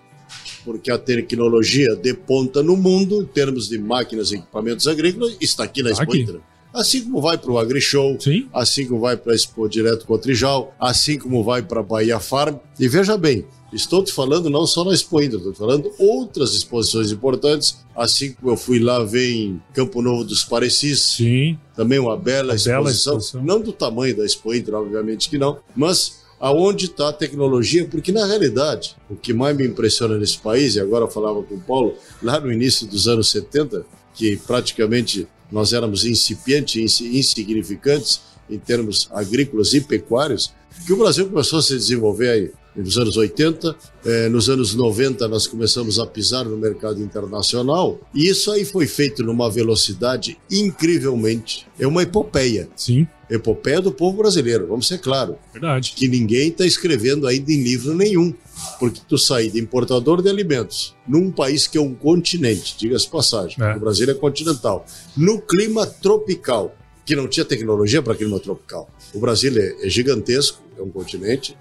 porque 0.64 0.92
a 0.92 0.98
tecnologia 0.98 1.96
de 1.96 2.14
ponta 2.14 2.62
no 2.62 2.78
mundo, 2.78 3.22
em 3.22 3.26
termos 3.26 3.68
de 3.68 3.78
máquinas 3.78 4.32
e 4.32 4.36
equipamentos 4.36 4.88
agrícolas, 4.88 5.36
está 5.42 5.64
aqui 5.64 5.82
na 5.82 5.90
Expo 5.90 6.04
Aqui. 6.04 6.22
Inter. 6.22 6.40
Assim 6.74 7.04
como 7.04 7.22
vai 7.22 7.38
para 7.38 7.52
o 7.52 7.58
AgriShow, 7.58 8.18
Sim. 8.20 8.48
assim 8.54 8.86
como 8.88 9.00
vai 9.02 9.18
para 9.18 9.32
a 9.32 9.36
Expo 9.36 9.68
Direto 9.68 10.06
com 10.06 10.14
o 10.14 10.18
Trijal, 10.20 10.74
assim 10.80 11.18
como 11.18 11.44
vai 11.44 11.62
para 11.64 11.80
a 11.80 11.84
Bahia 11.84 12.20
Farm. 12.20 12.58
E 12.80 12.88
veja 12.88 13.18
bem, 13.18 13.44
estou 13.74 14.04
te 14.04 14.14
falando 14.14 14.50
não 14.52 14.68
só 14.68 14.84
na 14.86 14.94
Expo 14.94 15.20
Inter, 15.22 15.38
estou 15.38 15.52
te 15.52 15.58
falando 15.58 15.92
outras 15.98 16.54
exposições 16.54 17.12
importantes, 17.12 17.80
assim 17.96 18.34
como 18.34 18.52
eu 18.52 18.58
fui 18.58 18.80
lá 18.80 19.04
ver 19.04 19.32
em 19.32 19.62
Campo 19.74 20.02
Novo 20.02 20.24
dos 20.24 20.44
Parecis, 20.46 21.00
Sim. 21.02 21.58
também 21.76 21.98
uma 21.98 22.16
bela 22.16 22.50
Uma 22.50 22.56
exposição, 22.56 22.74
bela 22.84 22.92
exposição. 22.92 23.44
não 23.44 23.60
do 23.62 23.74
tamanho 23.74 24.16
da 24.16 24.24
Expo 24.26 24.54
Inter, 24.54 24.76
obviamente 24.76 25.28
que 25.28 25.38
não, 25.40 25.58
mas 25.76 26.20
aonde 26.40 26.86
está 26.86 27.10
a 27.10 27.14
tecnologia, 27.14 27.86
porque 27.90 28.12
na 28.12 28.26
realidade, 28.26 28.96
o 29.10 29.16
que 29.16 29.34
mais 29.34 29.58
me 29.58 29.66
impressiona 29.68 30.18
nesse 30.18 30.38
país, 30.38 30.76
e 30.76 30.80
agora 30.80 31.04
eu 31.06 31.10
falava 31.10 31.42
com 31.44 31.56
o 31.56 31.60
Paulo, 31.60 31.96
lá 32.24 32.40
no 32.40 32.52
início 32.54 32.88
dos 32.88 33.08
anos 33.08 33.30
70, 33.30 33.86
que 34.14 34.38
praticamente 34.38 35.28
nós 35.51 35.74
éramos 35.74 36.06
incipientes, 36.06 36.75
insi- 36.82 37.18
insignificantes 37.18 38.22
em 38.50 38.58
termos 38.58 39.08
agrícolas 39.12 39.74
e 39.74 39.82
pecuários, 39.82 40.51
que 40.86 40.94
o 40.94 40.98
Brasil 40.98 41.27
começou 41.27 41.60
a 41.60 41.62
se 41.62 41.74
desenvolver 41.75 42.29
aí 42.29 42.51
nos 42.75 42.98
anos 42.98 43.18
80, 43.18 43.75
eh, 44.06 44.29
nos 44.29 44.50
anos 44.50 44.74
90 44.74 45.27
nós 45.27 45.46
começamos 45.48 46.00
a 46.00 46.06
pisar 46.06 46.46
no 46.46 46.56
mercado 46.58 47.01
internacional, 47.01 48.00
e 48.13 48.29
isso 48.29 48.51
aí 48.51 48.63
foi 48.63 48.88
feito 48.88 49.24
numa 49.24 49.50
velocidade 49.51 50.38
incrivelmente, 50.50 51.68
é 51.77 51.86
uma 51.86 52.03
epopeia, 52.03 52.70
Sim. 52.75 53.06
epopeia 53.29 53.82
do 53.82 53.91
povo 53.91 54.18
brasileiro, 54.18 54.68
vamos 54.68 54.88
ser 54.88 55.00
claro, 55.00 55.36
Verdade. 55.51 55.94
que 55.96 56.08
ninguém 56.08 56.50
está 56.50 56.65
escrevendo 56.65 57.27
ainda 57.27 57.51
em 57.51 57.62
livro 57.62 57.94
nenhum, 57.94 58.34
porque 58.80 59.01
tu 59.08 59.18
sair 59.18 59.51
de 59.51 59.60
importador 59.60 60.22
de 60.22 60.30
alimentos 60.30 60.96
num 61.08 61.32
país 61.32 61.68
que 61.68 61.78
é 61.78 61.82
um 61.82 61.94
continente, 61.94 62.75
diga-se 62.78 63.08
passagem, 63.10 63.58
É. 63.63 63.75
o 63.75 63.80
Brasil 63.80 64.10
é 64.10 64.13
continental, 64.13 64.86
no 65.16 65.42
clima 65.42 65.86
tropical, 65.86 66.75
que 67.06 67.16
não 67.16 67.28
tinha 67.28 67.44
tecnologia 67.46 68.01
para 68.01 68.16
clima 68.16 68.39
tropical. 68.39 68.89
O 69.13 69.20
Brasil 69.20 69.51
é, 69.58 69.86
é 69.86 69.89
gigantesco, 69.89 70.62
é 70.78 70.82
um 70.82 70.89
continente, 70.89 71.58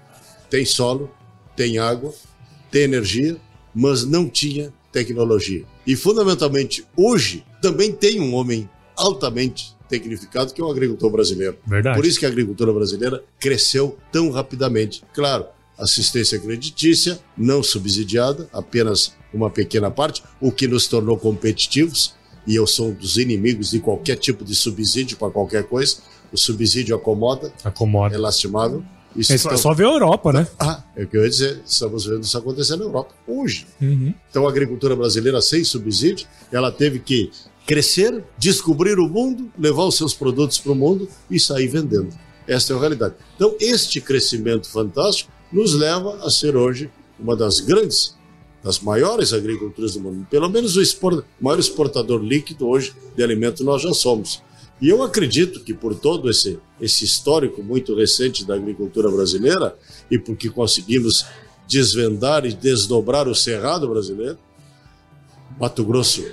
tem 0.49 0.63
solo, 0.65 1.09
tem 1.55 1.77
água, 1.79 2.13
tem 2.71 2.83
energia, 2.83 3.37
mas 3.73 4.05
não 4.05 4.29
tinha 4.29 4.71
tecnologia. 4.91 5.63
E 5.85 5.95
fundamentalmente 5.95 6.85
hoje 6.95 7.43
também 7.61 7.91
tem 7.91 8.19
um 8.19 8.33
homem 8.35 8.69
altamente 8.95 9.75
tecnificado 9.87 10.53
que 10.53 10.61
é 10.61 10.63
o 10.63 10.69
agricultor 10.69 11.09
brasileiro. 11.09 11.57
Verdade. 11.65 11.95
Por 11.97 12.05
isso 12.05 12.19
que 12.19 12.25
a 12.25 12.29
agricultura 12.29 12.71
brasileira 12.71 13.23
cresceu 13.39 13.97
tão 14.11 14.29
rapidamente. 14.29 15.03
Claro, 15.13 15.47
assistência 15.79 16.39
creditícia, 16.39 17.19
não 17.37 17.63
subsidiada, 17.63 18.49
apenas 18.51 19.13
uma 19.33 19.49
pequena 19.49 19.89
parte, 19.89 20.23
o 20.39 20.51
que 20.51 20.67
nos 20.67 20.87
tornou 20.87 21.17
competitivos. 21.17 22.13
E 22.45 22.55
eu 22.55 22.65
sou 22.65 22.89
um 22.89 22.93
dos 22.93 23.17
inimigos 23.17 23.71
de 23.71 23.79
qualquer 23.79 24.15
tipo 24.15 24.43
de 24.43 24.55
subsídio 24.55 25.17
para 25.17 25.29
qualquer 25.29 25.63
coisa. 25.63 25.97
O 26.31 26.37
subsídio 26.37 26.95
acomoda, 26.95 27.51
é 27.63 27.67
Acomoda. 27.67 28.17
lastimável. 28.19 28.83
Isso 29.15 29.33
É 29.33 29.37
só, 29.37 29.55
só 29.57 29.73
ver 29.73 29.85
a 29.85 29.89
Europa, 29.89 30.31
né? 30.31 30.47
Ah, 30.59 30.83
é 30.95 31.03
o 31.03 31.07
que 31.07 31.17
eu 31.17 31.23
ia 31.23 31.29
dizer. 31.29 31.61
Estamos 31.65 32.05
vendo 32.05 32.23
isso 32.23 32.37
acontecer 32.37 32.75
na 32.75 32.83
Europa 32.83 33.13
hoje. 33.27 33.67
Uhum. 33.81 34.13
Então 34.29 34.45
a 34.45 34.49
agricultura 34.49 34.95
brasileira 34.95 35.41
sem 35.41 35.63
subsídio, 35.63 36.27
ela 36.51 36.71
teve 36.71 36.99
que 36.99 37.31
crescer, 37.65 38.23
descobrir 38.37 38.99
o 38.99 39.07
mundo, 39.07 39.51
levar 39.57 39.83
os 39.83 39.95
seus 39.95 40.13
produtos 40.13 40.57
para 40.57 40.71
o 40.71 40.75
mundo 40.75 41.07
e 41.29 41.39
sair 41.39 41.67
vendendo. 41.67 42.09
Esta 42.47 42.73
é 42.73 42.75
a 42.75 42.79
realidade. 42.79 43.15
Então 43.35 43.55
este 43.59 43.99
crescimento 44.01 44.67
fantástico 44.69 45.31
nos 45.51 45.73
leva 45.73 46.19
a 46.25 46.29
ser 46.29 46.55
hoje 46.55 46.89
uma 47.19 47.35
das 47.35 47.59
grandes, 47.59 48.15
das 48.63 48.79
maiores 48.79 49.33
agriculturas 49.33 49.93
do 49.93 50.01
mundo. 50.01 50.27
Pelo 50.29 50.49
menos 50.49 50.75
o 50.75 50.81
expor- 50.81 51.23
maior 51.39 51.59
exportador 51.59 52.21
líquido 52.21 52.67
hoje 52.67 52.93
de 53.15 53.23
alimento 53.23 53.63
nós 53.63 53.81
já 53.81 53.93
somos. 53.93 54.41
E 54.81 54.87
eu 54.87 55.03
acredito 55.03 55.61
que 55.61 55.73
por 55.73 55.93
todo 55.95 56.29
esse, 56.29 56.57
esse 56.79 57.03
histórico 57.03 57.61
muito 57.61 57.93
recente 57.95 58.45
da 58.45 58.55
agricultura 58.55 59.09
brasileira 59.11 59.77
e 60.09 60.17
porque 60.17 60.49
conseguimos 60.49 61.25
desvendar 61.67 62.45
e 62.45 62.53
desdobrar 62.53 63.27
o 63.27 63.35
cerrado 63.35 63.87
brasileiro, 63.89 64.37
Mato 65.59 65.83
Grosso 65.83 66.23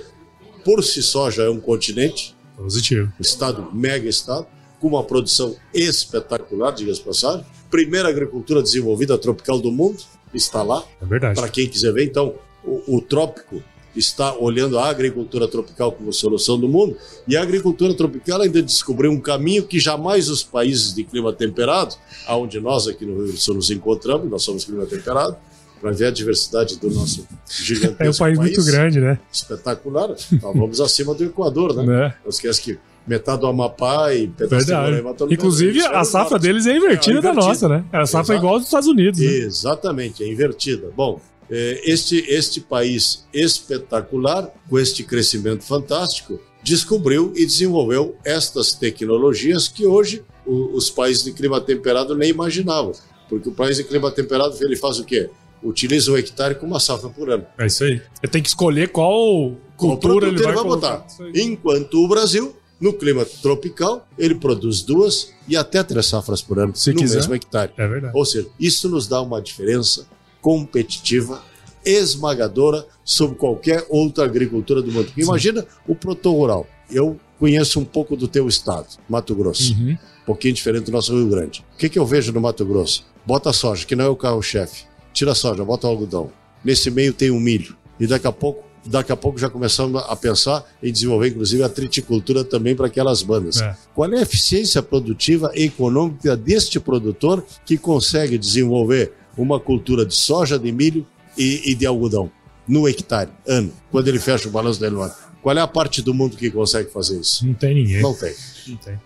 por 0.63 0.83
si 0.83 1.01
só 1.01 1.29
já 1.31 1.43
é 1.43 1.49
um 1.49 1.59
continente, 1.59 2.35
Positivo. 2.55 3.11
um 3.17 3.21
estado 3.21 3.69
mega 3.73 4.07
estado, 4.09 4.47
com 4.79 4.87
uma 4.89 5.03
produção 5.03 5.55
espetacular, 5.73 6.71
diga-se 6.71 6.99
de 6.99 7.05
passagem. 7.05 7.45
Primeira 7.69 8.09
agricultura 8.09 8.61
desenvolvida 8.61 9.17
tropical 9.17 9.59
do 9.59 9.71
mundo 9.71 9.97
está 10.33 10.63
lá, 10.63 10.83
É 11.01 11.05
verdade. 11.05 11.39
para 11.39 11.49
quem 11.49 11.67
quiser 11.67 11.91
ver. 11.93 12.05
Então, 12.05 12.35
o, 12.63 12.97
o 12.97 13.01
trópico 13.01 13.61
está 13.95 14.35
olhando 14.37 14.77
a 14.77 14.87
agricultura 14.89 15.47
tropical 15.47 15.91
como 15.91 16.13
solução 16.13 16.59
do 16.59 16.67
mundo, 16.67 16.95
e 17.27 17.35
a 17.35 17.41
agricultura 17.41 17.93
tropical 17.95 18.41
ainda 18.41 18.61
descobriu 18.61 19.11
um 19.11 19.19
caminho 19.19 19.63
que 19.63 19.79
jamais 19.79 20.29
os 20.29 20.43
países 20.43 20.93
de 20.93 21.03
clima 21.03 21.33
temperado, 21.33 21.95
aonde 22.27 22.59
nós 22.59 22.87
aqui 22.87 23.05
no 23.05 23.13
Rio 23.13 23.21
Grande 23.23 23.33
do 23.33 23.39
Sul 23.39 23.55
nos 23.55 23.71
encontramos, 23.71 24.29
nós 24.29 24.43
somos 24.43 24.65
clima 24.65 24.85
temperado, 24.85 25.35
para 25.81 25.91
ver 25.91 26.05
a 26.05 26.11
diversidade 26.11 26.77
do 26.77 26.89
nosso 26.91 27.27
gigantesco 27.47 28.03
É 28.03 28.09
um 28.09 28.13
país 28.13 28.37
muito 28.37 28.63
grande, 28.63 28.99
né? 28.99 29.19
espetacular. 29.31 30.09
Nós 30.09 30.41
vamos 30.41 30.81
acima 30.81 31.13
do 31.13 31.23
Equador, 31.23 31.75
né? 31.75 31.83
Né? 31.85 32.15
Não 32.23 32.29
esquece 32.29 32.61
que 32.61 32.79
metade 33.07 33.41
do 33.41 33.47
Amapá 33.47 34.13
e 34.13 34.27
Verdade. 34.27 35.01
no 35.01 35.31
Inclusive, 35.33 35.81
a 35.85 36.03
safra 36.03 36.37
deles 36.37 36.65
é 36.67 36.75
invertida 36.75 37.19
É, 37.19 37.21
da 37.21 37.29
invertida. 37.29 37.47
nossa, 37.47 37.69
né? 37.69 37.85
A 37.91 38.05
safra 38.05 38.33
é 38.33 38.37
Exato. 38.37 38.39
igual 38.39 38.53
aos 38.53 38.61
dos 38.63 38.67
Estados 38.67 38.87
Unidos. 38.87 39.19
Né? 39.19 39.25
Exatamente, 39.27 40.23
é 40.23 40.27
invertida. 40.31 40.91
Bom, 40.95 41.19
é, 41.49 41.81
este, 41.85 42.17
este 42.27 42.59
país 42.61 43.25
espetacular, 43.33 44.51
com 44.69 44.77
este 44.79 45.03
crescimento 45.03 45.63
fantástico, 45.63 46.39
descobriu 46.63 47.31
e 47.35 47.45
desenvolveu 47.45 48.15
estas 48.25 48.73
tecnologias 48.73 49.67
que 49.67 49.85
hoje 49.85 50.23
os 50.45 50.89
países 50.89 51.23
de 51.23 51.31
clima 51.33 51.59
temperado 51.61 52.15
nem 52.15 52.29
imaginavam. 52.29 52.91
Porque 53.29 53.49
o 53.49 53.51
país 53.51 53.77
de 53.77 53.83
clima 53.83 54.09
temperado 54.11 54.55
ele 54.61 54.75
faz 54.75 54.99
o 54.99 55.03
quê? 55.05 55.29
Utiliza 55.63 56.11
um 56.11 56.17
hectare 56.17 56.55
com 56.55 56.65
uma 56.65 56.79
safra 56.79 57.09
por 57.09 57.29
ano. 57.29 57.45
É 57.57 57.65
isso 57.65 57.83
aí. 57.83 58.01
Ele 58.23 58.31
tem 58.31 58.41
que 58.41 58.47
escolher 58.47 58.89
qual 58.89 59.51
Qual 59.75 59.97
cultura 59.97 60.27
ele 60.27 60.37
produto 60.37 60.55
vai, 60.55 60.63
botar. 60.63 60.87
colocar. 60.97 61.07
Isso 61.07 61.23
aí. 61.23 61.31
Enquanto 61.41 62.03
o 62.03 62.07
Brasil, 62.07 62.55
no 62.79 62.93
clima 62.93 63.25
tropical, 63.25 64.07
ele 64.17 64.35
produz 64.35 64.81
duas 64.81 65.31
e 65.47 65.57
até 65.57 65.83
três 65.83 66.05
safras 66.05 66.41
por 66.41 66.59
ano 66.59 66.75
Se 66.75 66.91
no 66.93 66.99
quiser. 66.99 67.15
mesmo 67.15 67.35
hectare. 67.35 67.71
É 67.77 67.87
verdade. 67.87 68.13
Ou 68.15 68.25
seja, 68.25 68.47
isso 68.59 68.87
nos 68.87 69.07
dá 69.07 69.21
uma 69.21 69.41
diferença 69.41 70.05
competitiva 70.41 71.41
esmagadora 71.83 72.85
sobre 73.03 73.37
qualquer 73.37 73.85
outra 73.89 74.25
agricultura 74.25 74.81
do 74.81 74.91
mundo. 74.91 75.11
Imagina 75.17 75.65
o 75.87 75.95
produtor 75.95 76.33
rural. 76.35 76.67
Eu 76.89 77.19
conheço 77.39 77.79
um 77.79 77.85
pouco 77.85 78.15
do 78.15 78.27
teu 78.27 78.47
estado, 78.47 78.87
Mato 79.07 79.33
Grosso. 79.33 79.73
Uhum. 79.73 79.91
Um 80.23 80.25
pouquinho 80.25 80.53
diferente 80.53 80.85
do 80.85 80.91
nosso 80.91 81.13
Rio 81.13 81.29
Grande. 81.29 81.63
O 81.73 81.77
que, 81.77 81.89
que 81.89 81.97
eu 81.97 82.05
vejo 82.05 82.31
no 82.33 82.41
Mato 82.41 82.65
Grosso? 82.65 83.05
Bota 83.25 83.53
soja, 83.53 83.85
que 83.85 83.95
não 83.95 84.05
é 84.05 84.09
o 84.09 84.15
carro-chefe. 84.15 84.83
Tira 85.13 85.31
a 85.31 85.35
soja, 85.35 85.63
bota 85.63 85.87
o 85.87 85.89
algodão. 85.89 86.31
Nesse 86.63 86.91
meio 86.91 87.13
tem 87.13 87.31
o 87.31 87.39
milho. 87.39 87.75
E 87.99 88.05
daqui 88.05 88.27
a 88.27 88.31
pouco, 88.31 88.63
daqui 88.87 89.11
a 89.11 89.15
pouco 89.15 89.37
já 89.37 89.49
começamos 89.49 90.01
a 90.07 90.15
pensar 90.15 90.65
em 90.81 90.91
desenvolver, 90.91 91.29
inclusive, 91.29 91.63
a 91.63 91.69
triticultura 91.69 92.43
também 92.43 92.75
para 92.75 92.87
aquelas 92.87 93.21
bandas. 93.21 93.61
É. 93.61 93.75
Qual 93.93 94.11
é 94.11 94.19
a 94.19 94.21
eficiência 94.21 94.81
produtiva 94.81 95.51
e 95.53 95.63
econômica 95.63 96.35
deste 96.35 96.79
produtor 96.79 97.43
que 97.65 97.77
consegue 97.77 98.37
desenvolver 98.37 99.13
uma 99.37 99.59
cultura 99.59 100.05
de 100.05 100.15
soja, 100.15 100.57
de 100.57 100.71
milho 100.71 101.05
e, 101.37 101.71
e 101.71 101.75
de 101.75 101.85
algodão 101.85 102.31
no 102.67 102.87
hectare, 102.87 103.29
ano, 103.47 103.71
quando 103.91 104.07
ele 104.07 104.19
fecha 104.19 104.49
o 104.49 104.51
balanço 104.51 104.79
dele 104.79 104.95
no 104.95 105.01
ano? 105.01 105.13
Qual 105.41 105.55
é 105.55 105.61
a 105.61 105.67
parte 105.67 106.01
do 106.01 106.13
mundo 106.13 106.35
que 106.35 106.51
consegue 106.51 106.91
fazer 106.91 107.19
isso? 107.19 107.45
Não 107.45 107.53
tem 107.53 107.75
ninguém. 107.75 108.01
Não 108.01 108.13
tem. 108.13 108.33
Não 108.67 108.77
tem. 108.77 108.99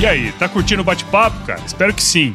E 0.00 0.06
aí, 0.06 0.32
tá 0.32 0.48
curtindo 0.48 0.80
o 0.82 0.84
bate-papo, 0.84 1.44
cara? 1.46 1.62
Espero 1.64 1.94
que 1.94 2.02
sim. 2.02 2.34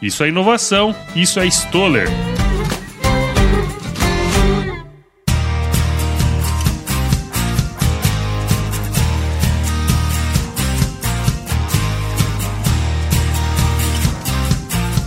Isso 0.00 0.22
é 0.22 0.28
inovação, 0.28 0.94
isso 1.16 1.40
é 1.40 1.46
Stoller. 1.46 2.08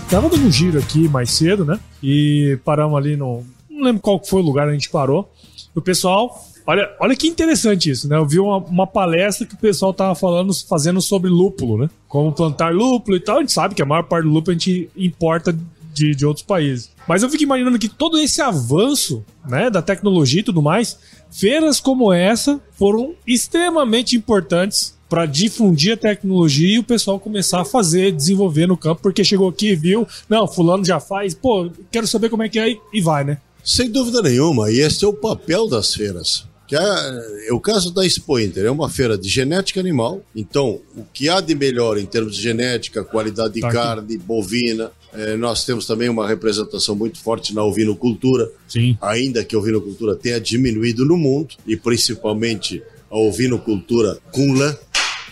Tava 0.09 0.27
dando 0.27 0.45
um 0.45 0.51
giro 0.51 0.77
aqui 0.77 1.07
mais 1.07 1.31
cedo, 1.31 1.63
né? 1.63 1.79
E 2.03 2.59
paramos 2.65 2.97
ali 2.97 3.15
no. 3.15 3.45
Não 3.69 3.85
lembro 3.85 4.01
qual 4.01 4.21
foi 4.21 4.41
o 4.41 4.45
lugar 4.45 4.63
onde 4.65 4.71
a 4.71 4.77
gente 4.77 4.89
parou. 4.89 5.33
O 5.73 5.79
pessoal. 5.79 6.45
Olha, 6.65 6.89
olha 6.99 7.15
que 7.15 7.27
interessante 7.27 7.89
isso, 7.89 8.07
né? 8.07 8.17
Eu 8.17 8.25
vi 8.25 8.39
uma, 8.39 8.57
uma 8.57 8.87
palestra 8.87 9.45
que 9.45 9.55
o 9.55 9.57
pessoal 9.57 9.93
tava 9.93 10.15
falando, 10.15 10.53
fazendo 10.67 11.01
sobre 11.01 11.29
lúpulo, 11.29 11.77
né? 11.77 11.89
Como 12.07 12.31
plantar 12.31 12.73
lúpulo 12.73 13.17
e 13.17 13.19
tal. 13.19 13.37
A 13.37 13.39
gente 13.39 13.51
sabe 13.51 13.75
que 13.75 13.81
a 13.81 13.85
maior 13.85 14.03
parte 14.03 14.25
do 14.25 14.31
lúpulo 14.31 14.51
a 14.51 14.59
gente 14.59 14.89
importa 14.95 15.55
de, 15.93 16.15
de 16.15 16.25
outros 16.25 16.45
países. 16.45 16.89
Mas 17.07 17.23
eu 17.23 17.29
fico 17.29 17.43
imaginando 17.43 17.79
que 17.79 17.89
todo 17.89 18.17
esse 18.17 18.41
avanço 18.41 19.23
né, 19.47 19.69
da 19.69 19.81
tecnologia 19.81 20.39
e 20.41 20.43
tudo 20.43 20.61
mais, 20.61 20.97
feiras 21.29 21.79
como 21.79 22.13
essa 22.13 22.61
foram 22.73 23.13
extremamente 23.25 24.15
importantes 24.15 24.95
para 25.09 25.25
difundir 25.25 25.93
a 25.93 25.97
tecnologia 25.97 26.75
e 26.75 26.79
o 26.79 26.83
pessoal 26.83 27.19
começar 27.19 27.61
a 27.61 27.65
fazer, 27.65 28.13
desenvolver 28.13 28.65
no 28.65 28.77
campo, 28.77 29.01
porque 29.01 29.25
chegou 29.25 29.49
aqui 29.49 29.71
e 29.71 29.75
viu, 29.75 30.07
não, 30.29 30.47
fulano 30.47 30.85
já 30.85 31.01
faz, 31.01 31.33
pô, 31.33 31.69
quero 31.91 32.07
saber 32.07 32.29
como 32.29 32.43
é 32.43 32.49
que 32.49 32.57
é 32.57 32.77
e 32.93 33.01
vai, 33.01 33.25
né? 33.25 33.37
Sem 33.61 33.91
dúvida 33.91 34.21
nenhuma, 34.21 34.71
e 34.71 34.79
esse 34.79 35.03
é 35.03 35.07
o 35.07 35.13
papel 35.13 35.67
das 35.67 35.93
feiras. 35.93 36.45
Que 36.71 36.77
é, 36.77 37.49
é 37.49 37.53
o 37.53 37.59
caso 37.59 37.91
da 37.93 38.05
Expo 38.05 38.39
Inter, 38.39 38.63
é 38.63 38.71
uma 38.71 38.89
feira 38.89 39.17
de 39.17 39.27
genética 39.27 39.77
animal, 39.77 40.23
então 40.33 40.79
o 40.95 41.03
que 41.03 41.27
há 41.27 41.41
de 41.41 41.53
melhor 41.53 41.97
em 41.97 42.05
termos 42.05 42.33
de 42.37 42.41
genética, 42.41 43.03
qualidade 43.03 43.55
de 43.55 43.59
Tá 43.59 43.69
carne, 43.69 44.17
bovina, 44.17 44.89
eh, 45.13 45.35
nós 45.35 45.65
temos 45.65 45.85
também 45.85 46.07
uma 46.07 46.25
representação 46.25 46.95
muito 46.95 47.19
forte 47.19 47.53
na 47.53 47.61
ovinocultura, 47.61 48.49
Sim. 48.69 48.97
ainda 49.01 49.43
que 49.43 49.53
a 49.53 49.59
ovinocultura 49.59 50.15
tenha 50.15 50.39
diminuído 50.39 51.03
no 51.03 51.17
mundo, 51.17 51.55
e 51.67 51.75
principalmente 51.75 52.81
a 53.09 53.17
ovinocultura 53.17 54.17
com 54.31 54.53
lã, 54.53 54.73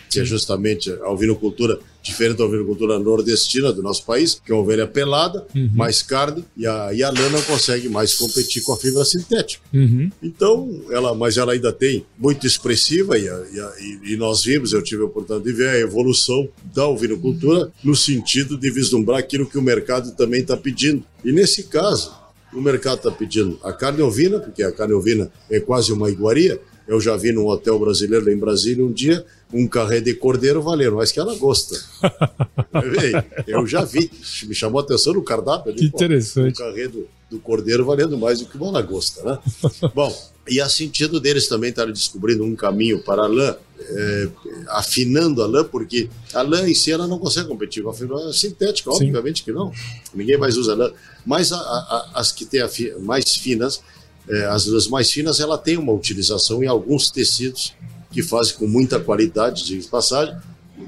que 0.10 0.20
é 0.20 0.26
justamente 0.26 0.92
a 0.92 1.10
ovinocultura 1.10 1.80
diferente 2.10 2.38
da 2.38 2.46
ovinocultura 2.46 3.00
nordestina 3.00 3.72
do 3.72 3.82
nosso 3.82 4.04
país, 4.06 4.42
que 4.44 4.52
é 4.52 4.56
uma 4.56 4.62
ovelha 4.64 4.86
pelada, 4.88 5.46
mais 5.74 6.02
carne, 6.02 6.44
e 6.58 6.66
a, 6.68 6.94
e 6.94 7.02
a 7.04 7.10
lã 7.10 7.30
não 7.30 7.42
consegue 7.44 7.88
mais 7.88 8.14
competir 8.16 8.62
com 8.64 8.74
a 8.74 8.78
fibra 8.78 9.06
sintética. 9.06 9.64
Uhum. 9.74 10.10
Então, 10.22 10.82
ela, 10.92 11.14
mas 11.16 11.38
ela 11.38 11.54
ainda 11.54 11.72
tem 11.72 12.06
muito 12.18 12.46
expressiva 12.46 13.18
e, 13.18 13.30
a- 13.30 13.46
e 13.54 13.60
a- 13.60 13.74
e- 14.14 14.18
nós 14.18 14.44
vimos, 14.44 14.74
eu 14.74 14.82
tive 14.84 15.02
a 15.04 15.06
oportunidade 15.06 15.50
de 15.50 15.56
ver 15.58 15.70
a 15.70 15.80
evolução 15.80 16.50
da 16.76 16.88
ovinocultura 16.88 17.72
no 17.84 17.96
sentido 17.96 18.58
de 18.58 18.70
vislumbrar 18.72 19.20
aquilo 19.20 19.46
que 19.50 19.58
o 19.58 19.62
mercado 19.62 20.12
também 20.16 20.42
está 20.42 20.58
pedindo. 20.58 21.04
E 21.24 21.32
nesse 21.32 21.64
caso, 21.64 22.12
o 22.54 22.60
mercado 22.62 22.98
está 22.98 23.12
pedindo 23.12 23.60
a 23.64 23.72
carne 23.72 24.02
ovina, 24.02 24.40
porque 24.40 24.64
a 24.64 24.72
carne 24.72 24.94
ovina 24.94 25.32
é 25.50 25.60
quase 25.60 25.92
uma 25.94 26.10
iguaria. 26.10 26.60
Eu 26.88 27.00
já 27.00 27.16
vi 27.16 27.32
num 27.32 27.46
hotel 27.46 27.78
brasileiro 27.78 28.26
lá 28.26 28.32
em 28.32 28.38
Brasília 28.38 28.84
um 28.84 28.92
dia 28.92 29.24
um 29.54 29.68
carré 29.68 30.00
de 30.00 30.14
cordeiro 30.14 30.62
valendo, 30.62 30.96
mas 30.98 31.12
que 31.12 31.20
ela 31.20 31.36
gosta. 31.36 31.76
Eu 33.48 33.66
já 33.66 33.84
vi, 33.84 34.10
me 34.44 34.54
chamou 34.54 34.80
a 34.80 34.84
atenção 34.84 35.14
no 35.14 35.24
cardápio. 35.24 35.74
Que 35.74 35.90
pô, 35.90 35.98
interessante. 35.98 36.54
o 36.54 36.66
carré 36.66 36.88
do, 36.88 37.08
do 37.30 37.40
cordeiro 37.40 37.86
valendo 37.86 38.18
mais 38.18 38.40
do 38.40 38.46
que 38.46 38.58
uma 38.58 38.72
lagosta, 38.72 39.24
né? 39.24 39.40
Bom, 39.96 40.16
e 40.48 40.60
a 40.62 40.70
sentido 40.70 41.20
deles 41.20 41.48
também 41.48 41.70
estarem 41.70 41.94
descobrindo 41.94 42.44
um 42.44 42.56
caminho 42.56 43.04
para 43.04 43.24
a 43.24 43.28
lã, 43.28 43.56
é, 43.80 44.28
afinando 44.70 45.42
a 45.42 45.48
lã, 45.48 45.64
porque 45.64 46.10
a 46.34 46.42
lã 46.42 46.68
em 46.70 46.74
si 46.74 46.92
ela 46.92 47.08
não 47.08 47.20
consegue 47.20 47.48
competir 47.48 47.84
com 47.84 47.90
a 47.90 47.94
fibra 47.94 48.32
sintética, 48.34 48.92
Sim. 48.92 49.06
obviamente 49.08 49.44
que 49.44 49.52
não. 49.52 49.72
Ninguém 50.14 50.38
mais 50.38 50.58
usa 50.58 50.76
lã. 50.76 50.92
Mas 51.26 51.52
a- 51.52 51.58
a- 51.58 52.12
as 52.16 52.32
que 52.32 52.46
têm 52.46 52.68
fi- 52.68 52.94
mais 53.00 53.36
finas, 53.36 53.82
é, 54.28 54.46
as 54.46 54.66
lãs 54.68 54.88
mais 54.88 55.12
finas, 55.12 55.40
ela 55.40 55.58
tem 55.58 55.78
uma 55.78 55.94
utilização 55.94 56.64
em 56.64 56.68
alguns 56.68 57.10
tecidos 57.10 57.74
que 58.12 58.24
fazem 58.24 58.56
com 58.56 58.68
muita 58.68 59.00
qualidade, 59.00 59.64
de 59.66 59.78
passagem, 59.88 60.36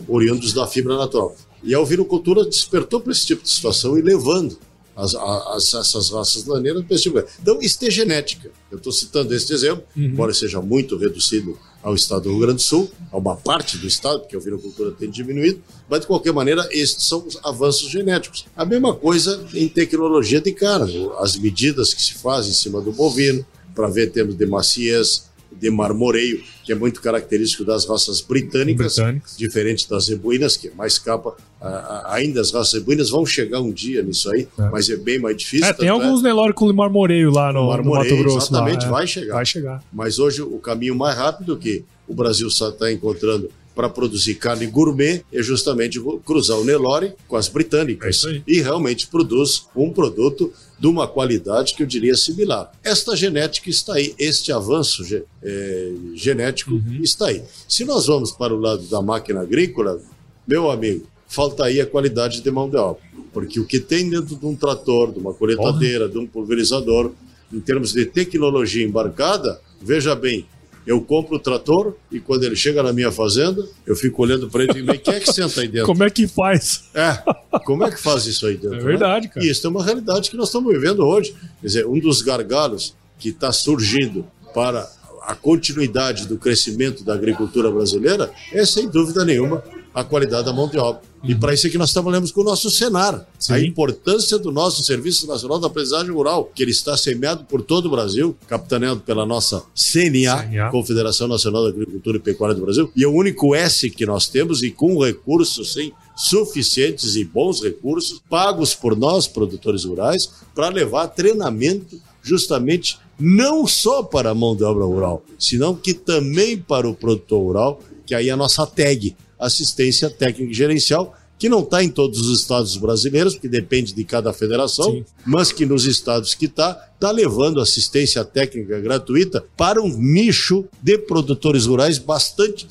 oriundos 0.08 0.54
da 0.54 0.66
fibra 0.68 0.98
natural. 0.98 1.36
E 1.64 1.74
a 1.76 1.80
ovinocultura 1.80 2.44
despertou 2.46 3.00
para 3.00 3.12
esse 3.12 3.26
tipo 3.26 3.44
de 3.44 3.50
situação 3.50 3.98
e 3.98 4.02
levando 4.02 4.58
as, 4.96 5.14
as- 5.16 5.74
essas 5.74 6.10
raças 6.10 6.46
laneiras 6.46 6.84
para 6.84 6.96
esse 6.96 7.04
tipo 7.04 7.20
de 7.22 7.26
Então, 7.42 7.60
isso 7.62 7.78
é 7.86 7.90
genética. 7.92 8.50
Eu 8.72 8.78
estou 8.78 8.92
citando 8.92 9.34
este 9.36 9.54
exemplo, 9.54 9.84
embora 9.96 10.34
seja 10.34 10.62
muito 10.62 10.98
reduzido 10.98 11.58
ao 11.84 11.96
estado 11.96 12.24
do 12.24 12.30
Rio 12.32 12.40
Grande 12.40 12.56
do 12.58 12.62
Sul, 12.62 12.90
a 13.12 13.18
uma 13.18 13.36
parte 13.36 13.78
do 13.78 13.88
estado, 13.88 14.20
porque 14.22 14.36
a 14.36 14.40
ovinocultura 14.40 14.92
tem 14.92 15.10
diminuído, 15.10 15.62
mas 15.90 16.02
de 16.02 16.08
qualquer 16.08 16.32
maneira, 16.34 16.68
estes 16.72 17.08
são 17.08 17.26
os 17.26 17.38
avanços 17.44 17.90
genéticos. 17.90 18.46
A 18.56 18.66
mesma 18.66 18.94
coisa 18.94 19.46
em 19.54 19.68
tecnologia 19.68 20.40
de 20.42 20.52
carne, 20.52 21.10
as 21.20 21.36
medidas 21.36 21.94
que 21.94 22.02
se 22.02 22.14
fazem 22.16 22.52
em 22.52 22.56
cima 22.56 22.82
do 22.82 22.92
bovino, 22.92 23.46
para 23.74 23.88
ver 23.88 24.12
termos 24.12 24.36
de 24.36 24.46
maciez, 24.46 25.30
de 25.62 25.70
marmoreio, 25.70 26.42
que 26.66 26.72
é 26.72 26.76
muito 26.76 27.00
característico 27.02 27.64
das 27.64 27.86
raças 27.86 28.20
britânicas, 28.20 28.96
Britânicas. 28.96 29.38
diferente 29.38 29.88
das 29.88 30.06
zebuínas, 30.06 30.58
que 30.58 30.70
é 30.70 30.72
mais 30.74 30.98
capa. 30.98 31.36
A- 31.62 31.68
a- 31.68 32.16
ainda 32.16 32.42
as 32.42 32.52
raças 32.52 32.72
zebuínas 32.72 33.12
vão 33.12 33.24
chegar 33.26 33.62
um 33.62 33.72
dia 33.72 34.02
nisso 34.02 34.32
aí, 34.32 34.48
É. 34.58 34.70
mas 34.72 34.90
é 34.90 34.96
bem 34.98 35.20
mais 35.20 35.38
difícil. 35.38 35.68
É, 35.68 35.74
tem 35.74 35.88
tanto 35.88 36.02
alguns 36.02 36.24
Nelore 36.24 36.54
com 36.54 36.74
marmoreio 36.74 37.30
lá 37.32 37.54
no, 37.54 37.62
no 37.62 37.68
Marmoreio, 37.68 38.12
Mato 38.16 38.24
Grosso. 38.24 38.38
lá, 38.54 38.60
exatamente, 38.60 38.86
é. 38.86 38.90
vai 38.90 39.06
chegar. 39.08 39.34
Vai 39.36 39.46
chegar. 39.46 39.84
Mas 39.94 40.18
hoje 40.18 40.42
o 40.42 40.58
caminho 40.58 40.96
mais 40.96 41.16
rápido 41.16 41.56
que 41.56 41.86
o 42.08 42.14
Brasil 42.16 42.48
está 42.48 42.92
encontrando 42.92 43.50
para 43.76 43.88
produzir 43.88 44.36
carne 44.36 44.66
gourmet 44.66 45.24
é 45.32 45.42
justamente 45.42 45.98
cruzar 46.26 46.58
o 46.60 46.66
Nelore 46.66 47.14
com 47.28 47.36
as 47.38 47.48
É 47.48 47.52
britânicas. 47.52 48.26
aí. 48.26 48.44
e 48.48 48.60
realmente 48.62 49.08
produz 49.08 49.66
um 49.76 49.92
produto 49.92 50.52
de 50.82 50.88
uma 50.88 51.08
qualidade 51.08 51.76
que 51.76 51.84
eu 51.84 51.88
diria 51.88 52.16
similar. 52.16 52.72
Esta 52.84 53.16
genética 53.16 53.70
está 53.70 53.94
aí, 53.94 54.16
este 54.18 54.52
avanço 54.52 55.04
ge- 55.06 55.24
eh, 55.44 55.94
genético 56.16 56.72
Uhum. 56.74 57.00
está 57.04 57.28
aí. 57.28 57.44
Se 57.70 57.86
nós 57.86 58.08
vamos 58.08 58.32
para 58.32 58.52
o 58.52 58.58
lado 58.60 58.82
da 58.88 59.00
máquina 59.00 59.42
agrícola, 59.42 60.02
meu 60.48 60.72
amigo, 60.72 61.06
falta 61.28 61.66
aí 61.66 61.80
a 61.80 61.86
qualidade 61.86 62.42
de 62.42 62.50
mão 62.50 62.68
de 62.68 62.78
obra. 62.78 63.00
Porque 63.32 63.60
o 63.60 63.66
que 63.66 63.80
tem 63.80 64.10
dentro 64.10 64.36
de 64.36 64.44
um 64.46 64.56
trator, 64.56 65.12
de 65.14 65.20
uma 65.20 65.36
coletadeira, 65.36 66.10
de 66.10 66.18
um 66.18 66.26
pulverizador, 66.26 67.12
em 67.54 67.60
termos 67.60 67.94
de 67.94 68.04
tecnologia 68.06 68.84
embarcada, 68.84 69.62
veja 69.80 70.16
bem, 70.16 70.48
eu 70.86 71.02
compro 71.02 71.36
o 71.36 71.40
trator 71.40 71.96
e 72.12 72.20
quando 72.20 72.44
ele 72.44 72.56
chega 72.56 72.82
na 72.82 72.92
minha 72.92 73.12
fazenda, 73.12 73.68
eu 73.86 73.96
fico 73.96 74.22
olhando 74.22 74.50
para 74.50 74.64
ele 74.64 74.72
e 74.72 74.76
digo, 74.82 75.00
quem 75.00 75.14
é 75.14 75.20
que 75.20 75.32
senta 75.32 75.62
aí 75.62 75.68
dentro? 75.68 75.88
Como 75.88 76.04
é 76.04 76.10
que 76.10 76.28
faz? 76.28 76.90
É, 76.94 77.60
como 77.66 77.84
é 77.84 77.92
que 77.92 78.02
faz 78.02 78.26
isso 78.26 78.46
aí 78.48 78.56
dentro? 78.56 78.76
É 78.76 78.80
né? 78.80 78.84
verdade, 78.84 79.28
cara. 79.28 79.46
E 79.46 79.50
isso 79.50 79.66
é 79.66 79.70
uma 79.70 79.84
realidade 79.84 80.30
que 80.30 80.38
nós 80.38 80.48
estamos 80.48 80.74
vivendo 80.74 81.06
hoje. 81.06 81.34
Quer 81.62 81.68
dizer, 81.68 81.86
um 81.86 82.00
dos 82.00 82.22
gargalos 82.22 82.96
que 83.20 83.30
está 83.30 83.52
surgindo 83.52 84.26
para 84.54 84.90
a 85.24 85.36
continuidade 85.36 86.28
do 86.28 86.38
crescimento 86.38 87.04
da 87.04 87.14
agricultura 87.14 87.70
brasileira 87.72 88.32
é, 88.52 88.66
sem 88.66 88.90
dúvida 88.90 89.24
nenhuma, 89.24 89.64
a 89.94 90.04
qualidade 90.04 90.46
da 90.46 90.54
mão 90.54 90.68
de 90.68 90.78
obra. 90.78 91.02
E 91.24 91.36
para 91.36 91.54
isso 91.54 91.68
é 91.68 91.70
que 91.70 91.78
nós 91.78 91.94
trabalhamos 91.94 92.32
com 92.32 92.42
o 92.42 92.44
nosso 92.44 92.70
Senar. 92.72 93.14
Uhum. 93.14 93.22
Sim. 93.38 93.54
A 93.54 93.60
importância 93.60 94.40
do 94.40 94.52
nosso 94.52 94.84
Serviço 94.84 95.28
Nacional 95.28 95.60
da 95.60 95.68
Aprendizagem 95.68 96.12
Rural, 96.12 96.50
que 96.56 96.64
ele 96.64 96.72
está 96.72 96.98
semeado 96.98 97.44
por 97.44 97.62
todo 97.62 97.86
o 97.86 97.92
Brasil, 97.92 98.36
capitaneado 98.48 99.02
pela 99.02 99.26
nossa 99.26 99.64
CNA, 99.76 100.44
CNA. 100.44 100.70
Confederação 100.72 101.28
Nacional 101.28 101.64
da 101.64 101.70
Agricultura 101.70 102.18
e 102.18 102.20
Pecuária 102.20 102.56
do 102.56 102.62
Brasil, 102.62 102.92
e 102.96 103.04
é 103.04 103.08
o 103.08 103.12
único 103.12 103.54
S 103.54 103.90
que 103.90 104.06
nós 104.06 104.28
temos 104.28 104.64
e 104.64 104.72
com 104.72 105.04
recursos, 105.04 105.74
sim, 105.74 105.92
suficientes 106.16 107.16
e 107.16 107.24
bons 107.24 107.62
recursos, 107.62 108.22
pagos 108.30 108.74
por 108.74 108.96
nós, 108.96 109.28
produtores 109.28 109.84
rurais, 109.84 110.32
para 110.56 110.70
levar 110.70 111.08
treinamento 111.08 112.00
justamente 112.24 113.00
não 113.20 113.68
só 113.68 114.02
para 114.02 114.32
a 114.32 114.36
mão 114.36 114.56
de 114.56 114.64
obra 114.64 114.86
rural, 114.86 115.24
senão 115.38 115.76
que 115.76 115.94
também 115.94 116.58
para 116.58 116.90
o 116.90 116.96
produtor 116.96 117.44
rural, 117.44 117.80
que 118.06 118.16
aí 118.16 118.30
é 118.30 118.32
a 118.32 118.38
nossa 118.38 118.66
tag, 118.66 119.16
assistência 119.42 120.10
técnica 120.10 120.52
e 120.52 120.54
gerencial, 120.54 121.18
que 121.38 121.50
não 121.50 121.62
está 121.62 121.84
em 121.84 121.90
todos 121.90 122.22
os 122.22 122.40
estados 122.40 122.78
brasileiros, 122.78 123.34
porque 123.34 123.50
depende 123.50 123.94
de 123.94 124.04
cada 124.04 124.32
federação, 124.32 124.92
Sim. 124.92 125.06
mas 125.26 125.52
que 125.52 125.66
nos 125.66 125.86
estados 125.86 126.36
que 126.36 126.46
está, 126.46 126.90
está 126.94 127.10
levando 127.10 127.60
assistência 127.60 128.24
técnica 128.24 128.80
gratuita 128.80 129.44
para 129.58 129.82
um 129.82 129.98
nicho 129.98 130.66
de 130.84 131.00
produtores 131.00 131.66
rurais 131.66 131.98
bastante 131.98 132.68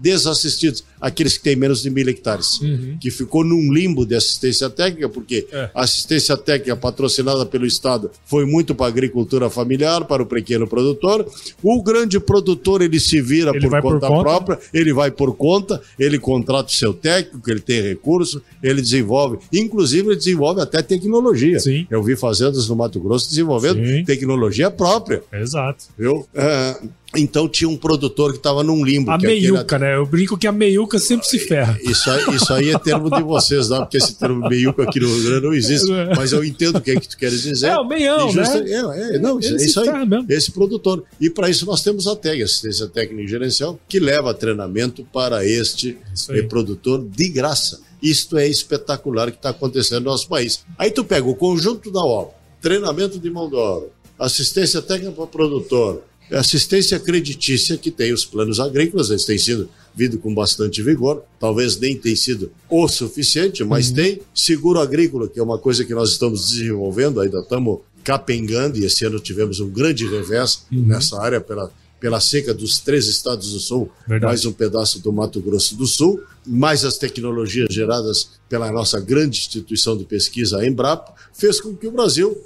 desassistidos, 0.00 0.84
aqueles 1.00 1.36
que 1.38 1.44
têm 1.44 1.56
menos 1.56 1.82
de 1.82 1.90
mil 1.90 2.08
hectares, 2.08 2.60
Uhum. 2.60 2.96
que 3.00 3.10
ficou 3.10 3.44
num 3.44 3.72
limbo 3.72 4.04
de 4.04 4.14
assistência 4.14 4.68
técnica, 4.68 5.08
porque 5.08 5.46
É. 5.52 5.70
a 5.74 5.82
assistência 5.82 6.36
técnica 6.36 6.76
patrocinada 6.76 7.44
pelo 7.46 7.66
Estado 7.66 8.10
foi 8.24 8.44
muito 8.44 8.74
para 8.74 8.86
a 8.86 8.88
agricultura 8.88 9.48
familiar, 9.50 10.04
para 10.04 10.22
o 10.22 10.26
pequeno 10.26 10.66
produtor. 10.66 11.26
O 11.62 11.82
grande 11.82 12.18
produtor, 12.20 12.82
ele 12.82 12.98
se 13.00 13.20
vira 13.20 13.50
Ele 13.50 13.60
por 13.60 13.70
vai 13.70 13.80
por 13.82 13.92
conta 13.94 14.06
conta, 14.08 14.22
própria, 14.22 14.58
ele 14.74 14.92
vai 14.92 15.10
por 15.10 15.34
conta, 15.36 15.80
ele 15.98 16.18
contrata 16.18 16.68
o 16.68 16.74
seu 16.74 16.92
técnico, 16.92 17.50
ele 17.50 17.60
tem 17.60 17.80
recurso, 17.82 18.42
ele 18.62 18.80
desenvolve, 18.80 19.38
inclusive 19.52 20.08
ele 20.08 20.16
desenvolve 20.16 20.60
até 20.60 20.82
tecnologia. 20.82 21.58
Sim. 21.60 21.86
Eu 21.90 22.02
vi 22.02 22.16
fazendas 22.16 22.68
no 22.68 22.76
Mato 22.76 23.00
Grosso 23.00 23.28
desenvolvendo 23.28 23.84
Sim. 23.84 24.04
tecnologia 24.04 24.70
própria, 24.70 25.22
Exato. 25.32 25.84
viu? 25.98 26.26
É, 26.34 26.76
então 27.16 27.48
tinha 27.48 27.68
um 27.68 27.76
produtor 27.76 28.30
que 28.32 28.36
estava 28.38 28.62
num 28.62 28.84
limbo. 28.84 29.10
A 29.10 29.14
é 29.14 29.16
aquele- 29.16 29.40
meiuca, 29.40 29.78
né? 29.78 29.96
Eu 29.96 30.06
brinco 30.06 30.38
que 30.38 30.46
a 30.46 30.52
meiuca 30.52 30.98
sempre 30.98 31.26
se 31.26 31.38
ferra. 31.38 31.78
isso 31.82 32.08
aí, 32.10 32.34
isso 32.36 32.52
aí 32.52 32.70
é 32.70 32.78
termo 32.78 33.10
de 33.10 33.22
vocês, 33.22 33.68
não? 33.68 33.78
Porque 33.78 33.96
esse 33.96 34.14
termo 34.14 34.48
meiuca 34.48 34.82
aqui 34.84 35.00
no 35.00 35.06
Rio 35.12 35.24
Grande 35.24 35.46
não 35.46 35.52
existe. 35.54 35.90
É. 35.92 36.14
Mas 36.14 36.32
eu 36.32 36.44
entendo 36.44 36.76
o 36.76 36.80
que, 36.80 36.92
é 36.92 37.00
que 37.00 37.08
tu 37.08 37.16
queres 37.16 37.42
dizer. 37.42 37.66
É, 37.68 37.76
o 37.78 37.84
meião, 37.86 38.30
justa- 38.30 38.60
né? 38.60 38.70
É, 38.70 39.16
é, 39.16 39.18
não, 39.18 39.38
isso, 39.40 39.54
é 39.54 39.56
isso 39.64 39.80
aí. 39.80 40.06
mesmo. 40.06 40.26
Esse 40.28 40.52
produtor. 40.52 41.02
E 41.20 41.28
para 41.28 41.48
isso 41.50 41.66
nós 41.66 41.82
temos 41.82 42.06
a 42.06 42.14
TEG, 42.14 42.42
Assistência 42.42 42.86
Técnica 42.86 43.22
e 43.24 43.28
Gerencial, 43.28 43.78
que 43.88 43.98
leva 43.98 44.32
treinamento 44.32 45.04
para 45.12 45.44
este 45.44 45.98
produtor 46.48 47.04
de 47.04 47.28
graça. 47.28 47.80
Isto 48.02 48.38
é 48.38 48.48
espetacular 48.48 49.30
que 49.30 49.36
está 49.36 49.50
acontecendo 49.50 50.04
no 50.04 50.10
nosso 50.10 50.26
país. 50.28 50.64
Aí 50.78 50.90
tu 50.90 51.04
pega 51.04 51.28
o 51.28 51.34
conjunto 51.34 51.90
da 51.90 52.00
obra, 52.00 52.32
treinamento 52.60 53.18
de 53.18 53.28
mão 53.30 53.48
de 53.48 53.56
obra, 53.56 53.88
assistência 54.18 54.80
técnica 54.80 55.12
para 55.12 55.24
o 55.24 55.26
produtor, 55.26 56.02
assistência 56.32 56.98
creditícia 56.98 57.76
que 57.76 57.90
tem 57.90 58.12
os 58.12 58.24
planos 58.24 58.60
agrícolas, 58.60 59.10
eles 59.10 59.24
têm 59.24 59.38
sido 59.38 59.68
vindo 59.94 60.18
com 60.18 60.34
bastante 60.34 60.82
vigor, 60.82 61.22
talvez 61.38 61.78
nem 61.78 61.96
tenha 61.96 62.16
sido 62.16 62.50
o 62.68 62.86
suficiente, 62.88 63.64
mas 63.64 63.90
tem. 63.90 64.20
Seguro 64.34 64.80
agrícola, 64.80 65.28
que 65.28 65.38
é 65.38 65.42
uma 65.42 65.58
coisa 65.58 65.84
que 65.84 65.94
nós 65.94 66.10
estamos 66.12 66.50
desenvolvendo, 66.50 67.20
ainda 67.20 67.40
estamos 67.40 67.80
capengando, 68.04 68.78
e 68.78 68.84
esse 68.84 69.04
ano 69.04 69.20
tivemos 69.20 69.60
um 69.60 69.68
grande 69.68 70.06
revés 70.06 70.64
nessa 70.70 71.20
área 71.20 71.40
pela, 71.40 71.70
pela 71.98 72.20
seca 72.20 72.54
dos 72.54 72.78
três 72.78 73.06
estados 73.06 73.52
do 73.52 73.60
sul, 73.60 73.90
Verdade. 74.06 74.30
mais 74.30 74.46
um 74.46 74.52
pedaço 74.52 75.00
do 75.00 75.12
Mato 75.12 75.40
Grosso 75.40 75.76
do 75.76 75.86
Sul, 75.86 76.22
mais 76.46 76.84
as 76.84 76.96
tecnologias 76.96 77.68
geradas 77.70 78.30
pela 78.48 78.72
nossa 78.72 78.98
grande 78.98 79.38
instituição 79.38 79.96
de 79.96 80.04
pesquisa, 80.04 80.58
a 80.58 80.66
Embrapa, 80.66 81.12
fez 81.34 81.60
com 81.60 81.74
que 81.74 81.86
o 81.86 81.92
Brasil 81.92 82.36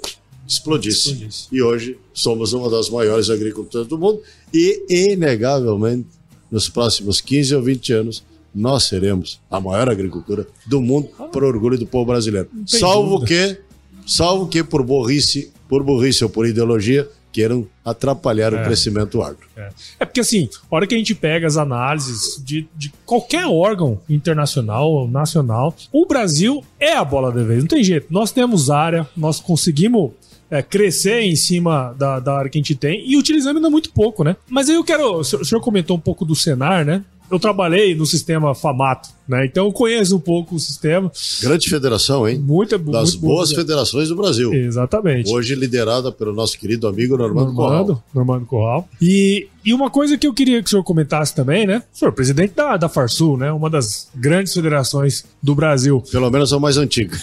explodisse. 0.47 1.11
Explodisse. 1.11 1.47
E 1.51 1.61
hoje 1.61 1.97
somos 2.13 2.53
uma 2.53 2.69
das 2.69 2.89
maiores 2.89 3.29
agriculturas 3.29 3.87
do 3.87 3.97
mundo 3.97 4.21
e, 4.53 4.83
inegavelmente, 4.89 6.07
nos 6.51 6.69
próximos 6.69 7.19
15 7.21 7.55
ou 7.55 7.63
20 7.63 7.93
anos, 7.93 8.23
nós 8.53 8.85
seremos 8.85 9.41
a 9.51 9.59
maior 9.59 9.89
agricultura 9.89 10.47
do 10.65 10.79
mundo, 10.79 11.09
por 11.31 11.43
orgulho 11.43 11.77
do 11.77 11.85
povo 11.85 12.05
brasileiro. 12.05 12.47
Salvo 12.65 13.19
dúvida. 13.19 13.27
que, 13.27 13.61
salvo 14.07 14.47
que 14.47 14.63
por 14.63 14.81
burrice, 14.83 15.51
por 15.67 15.83
burrice 15.83 16.23
ou 16.23 16.29
por 16.29 16.47
ideologia, 16.47 17.09
queiram 17.35 17.67
atrapalhar 17.83 18.53
o 18.53 18.63
crescimento 18.63 19.21
agro. 19.21 19.45
É. 19.57 19.69
É 19.99 20.05
porque 20.05 20.21
assim, 20.21 20.47
a 20.71 20.75
hora 20.75 20.87
que 20.87 20.95
a 20.95 20.97
gente 20.97 21.13
pega 21.13 21.45
as 21.45 21.57
análises 21.57 22.41
de, 22.41 22.65
de 22.73 22.93
qualquer 23.05 23.45
órgão 23.45 23.99
internacional 24.07 24.89
ou 24.89 25.05
nacional, 25.05 25.75
o 25.91 26.05
Brasil 26.05 26.63
é 26.79 26.93
a 26.93 27.03
bola 27.03 27.33
da 27.33 27.43
vez, 27.43 27.59
não 27.59 27.67
tem 27.67 27.83
jeito. 27.83 28.07
Nós 28.09 28.31
temos 28.31 28.69
área, 28.69 29.05
nós 29.17 29.41
conseguimos 29.41 30.11
é, 30.49 30.61
crescer 30.61 31.21
em 31.21 31.35
cima 31.35 31.93
da, 31.97 32.19
da 32.19 32.37
área 32.37 32.49
que 32.49 32.57
a 32.57 32.61
gente 32.61 32.75
tem 32.75 33.03
e 33.05 33.17
utilizamos 33.17 33.57
ainda 33.57 33.69
muito 33.69 33.91
pouco, 33.91 34.23
né? 34.23 34.35
Mas 34.49 34.69
aí 34.69 34.75
eu 34.75 34.83
quero. 34.83 35.19
O 35.19 35.23
senhor, 35.23 35.61
comentou 35.61 35.97
um 35.97 35.99
pouco 35.99 36.25
do 36.25 36.35
Senar, 36.35 36.85
né? 36.85 37.03
Eu 37.29 37.39
trabalhei 37.39 37.95
no 37.95 38.05
sistema 38.05 38.53
FAMATO, 38.53 39.09
né? 39.27 39.45
Então 39.45 39.65
eu 39.65 39.71
conheço 39.73 40.15
um 40.15 40.19
pouco 40.19 40.55
o 40.55 40.59
sistema. 40.59 41.11
Grande 41.41 41.67
federação, 41.69 42.27
hein? 42.27 42.37
Muita 42.37 42.77
Das 42.77 43.11
muito 43.13 43.19
boas 43.21 43.49
boa- 43.49 43.61
federações 43.61 44.09
do 44.09 44.15
Brasil. 44.15 44.53
Exatamente. 44.53 45.31
Hoje 45.31 45.55
liderada 45.55 46.11
pelo 46.11 46.33
nosso 46.33 46.57
querido 46.59 46.87
amigo 46.87 47.17
Normando, 47.17 47.53
Corral. 47.53 47.71
Normando, 47.79 48.03
Normando 48.13 48.45
Corral. 48.45 48.87
E, 49.01 49.47
e 49.65 49.73
uma 49.73 49.89
coisa 49.89 50.17
que 50.17 50.27
eu 50.27 50.33
queria 50.33 50.61
que 50.61 50.67
o 50.67 50.69
senhor 50.69 50.83
comentasse 50.83 51.33
também, 51.33 51.65
né? 51.65 51.81
O 51.93 51.97
senhor, 51.97 52.11
presidente 52.11 52.53
da, 52.53 52.77
da 52.77 52.87
Farsul, 52.87 53.37
né? 53.37 53.51
Uma 53.51 53.69
das 53.69 54.07
grandes 54.13 54.53
federações 54.53 55.25
do 55.41 55.55
Brasil. 55.55 56.01
Pelo 56.11 56.29
menos 56.29 56.53
a 56.53 56.59
mais 56.59 56.77
antiga, 56.77 57.17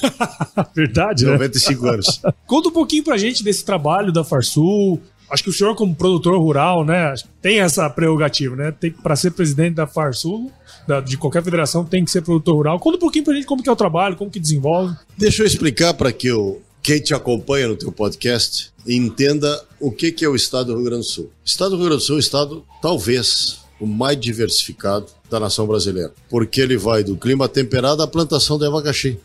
Verdade, 0.75 1.25
né? 1.25 1.33
95 1.33 1.87
anos. 1.87 2.21
Conta 2.47 2.69
um 2.69 2.73
pouquinho 2.73 3.05
pra 3.05 3.17
gente 3.17 3.43
desse 3.45 3.65
trabalho 3.65 4.13
da 4.13 4.25
Farsul. 4.25 5.01
Acho 5.33 5.43
que 5.45 5.51
o 5.51 5.53
senhor, 5.53 5.75
como 5.75 5.95
produtor 5.95 6.39
rural, 6.39 6.85
né, 6.85 7.15
tem 7.41 7.61
essa 7.61 7.89
prerrogativa, 7.89 8.55
né? 8.55 8.71
Tem 8.71 8.91
para 8.91 9.17
ser 9.17 9.31
presidente 9.31 9.75
da 9.75 9.87
Farsul, 9.87 10.53
da- 10.87 11.01
de 11.01 11.17
qualquer 11.17 11.43
federação, 11.43 11.85
tem 11.85 12.05
que 12.05 12.11
ser 12.11 12.21
produtor 12.23 12.55
rural. 12.55 12.79
Conta 12.79 12.97
um 12.97 13.01
pouquinho 13.01 13.25
pra 13.25 13.35
gente 13.35 13.47
como 13.47 13.63
que 13.63 13.69
é 13.69 13.73
o 13.73 13.77
trabalho, 13.77 14.15
como 14.17 14.31
que 14.31 14.39
desenvolve. 14.39 14.95
Deixa 15.17 15.43
eu 15.43 15.47
explicar 15.47 15.95
para 15.95 16.13
que 16.13 16.31
o, 16.31 16.61
quem 16.83 17.01
te 17.01 17.15
acompanha 17.15 17.67
no 17.69 17.77
teu 17.77 17.91
podcast 17.91 18.71
entenda 18.87 19.63
o 19.81 19.91
que, 19.91 20.13
que 20.13 20.25
é 20.25 20.29
o 20.29 20.37
estado 20.37 20.67
do 20.67 20.75
Rio 20.75 20.85
Grande 20.85 21.07
do 21.07 21.11
Sul. 21.11 21.25
O 21.25 21.47
estado 21.47 21.71
do 21.71 21.77
Rio 21.77 21.87
Grande 21.87 22.03
do 22.03 22.07
Sul 22.07 22.17
é 22.17 22.19
o 22.19 22.21
estado, 22.21 22.65
talvez, 22.83 23.61
o 23.81 23.87
mais 23.87 24.21
diversificado 24.21 25.07
da 25.31 25.41
nação 25.41 25.67
brasileira, 25.67 26.13
porque 26.29 26.61
ele 26.61 26.77
vai 26.77 27.03
do 27.03 27.17
clima 27.17 27.49
temperado 27.49 28.03
à 28.03 28.07
plantação 28.07 28.59
de 28.59 28.67
abacaxi. 28.67 29.19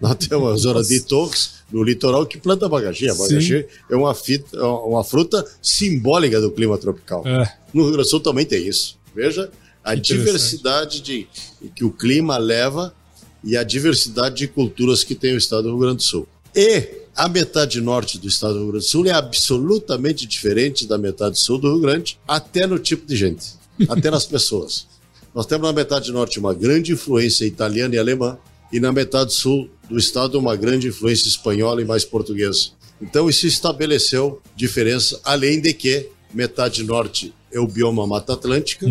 Nós 0.00 0.14
temos 0.14 0.52
a 0.52 0.56
zona 0.56 0.82
de 0.82 1.00
Torres, 1.00 1.60
no 1.70 1.82
litoral, 1.82 2.26
que 2.26 2.38
planta 2.38 2.66
abacaxi. 2.66 3.08
Abacaxi 3.08 3.66
é 3.88 3.96
uma, 3.96 4.14
fita, 4.14 4.56
é 4.56 4.62
uma 4.62 5.04
fruta 5.04 5.44
simbólica 5.62 6.40
do 6.40 6.50
clima 6.50 6.76
tropical. 6.76 7.22
É. 7.26 7.56
No 7.72 7.82
Rio 7.82 7.92
Grande 7.92 8.06
do 8.06 8.10
Sul 8.10 8.20
também 8.20 8.44
tem 8.44 8.66
isso. 8.66 8.98
Veja 9.14 9.50
a 9.82 9.94
diversidade 9.94 11.00
de, 11.00 11.26
que 11.74 11.84
o 11.84 11.90
clima 11.90 12.36
leva 12.36 12.94
e 13.42 13.56
a 13.56 13.62
diversidade 13.62 14.36
de 14.36 14.48
culturas 14.48 15.02
que 15.02 15.14
tem 15.14 15.34
o 15.34 15.38
estado 15.38 15.62
do 15.64 15.70
Rio 15.70 15.78
Grande 15.78 15.96
do 15.96 16.02
Sul. 16.02 16.28
E 16.54 17.00
a 17.16 17.28
metade 17.28 17.80
norte 17.80 18.18
do 18.18 18.28
estado 18.28 18.54
do 18.54 18.60
Rio 18.60 18.72
Grande 18.72 18.86
do 18.86 18.90
Sul 18.90 19.06
é 19.06 19.12
absolutamente 19.12 20.26
diferente 20.26 20.86
da 20.86 20.98
metade 20.98 21.38
sul 21.38 21.58
do 21.58 21.72
Rio 21.72 21.80
Grande, 21.80 22.18
até 22.26 22.66
no 22.66 22.78
tipo 22.78 23.06
de 23.06 23.16
gente, 23.16 23.54
até 23.88 24.10
nas 24.10 24.26
pessoas. 24.26 24.86
Nós 25.34 25.46
temos 25.46 25.66
na 25.66 25.72
metade 25.72 26.10
norte 26.10 26.38
uma 26.38 26.52
grande 26.52 26.92
influência 26.92 27.44
italiana 27.44 27.94
e 27.94 27.98
alemã, 27.98 28.36
e 28.72 28.80
na 28.80 28.92
metade 28.92 29.32
sul 29.32 29.68
do 29.88 29.98
estado 29.98 30.38
uma 30.38 30.56
grande 30.56 30.88
influência 30.88 31.28
espanhola 31.28 31.82
e 31.82 31.84
mais 31.84 32.04
portuguesa. 32.04 32.70
Então 33.00 33.28
isso 33.28 33.46
estabeleceu 33.46 34.40
diferença, 34.54 35.20
além 35.24 35.60
de 35.60 35.72
que 35.72 36.08
metade 36.32 36.84
norte 36.84 37.32
é 37.52 37.58
o 37.58 37.66
bioma 37.66 38.06
Mata 38.06 38.34
Atlântica 38.34 38.86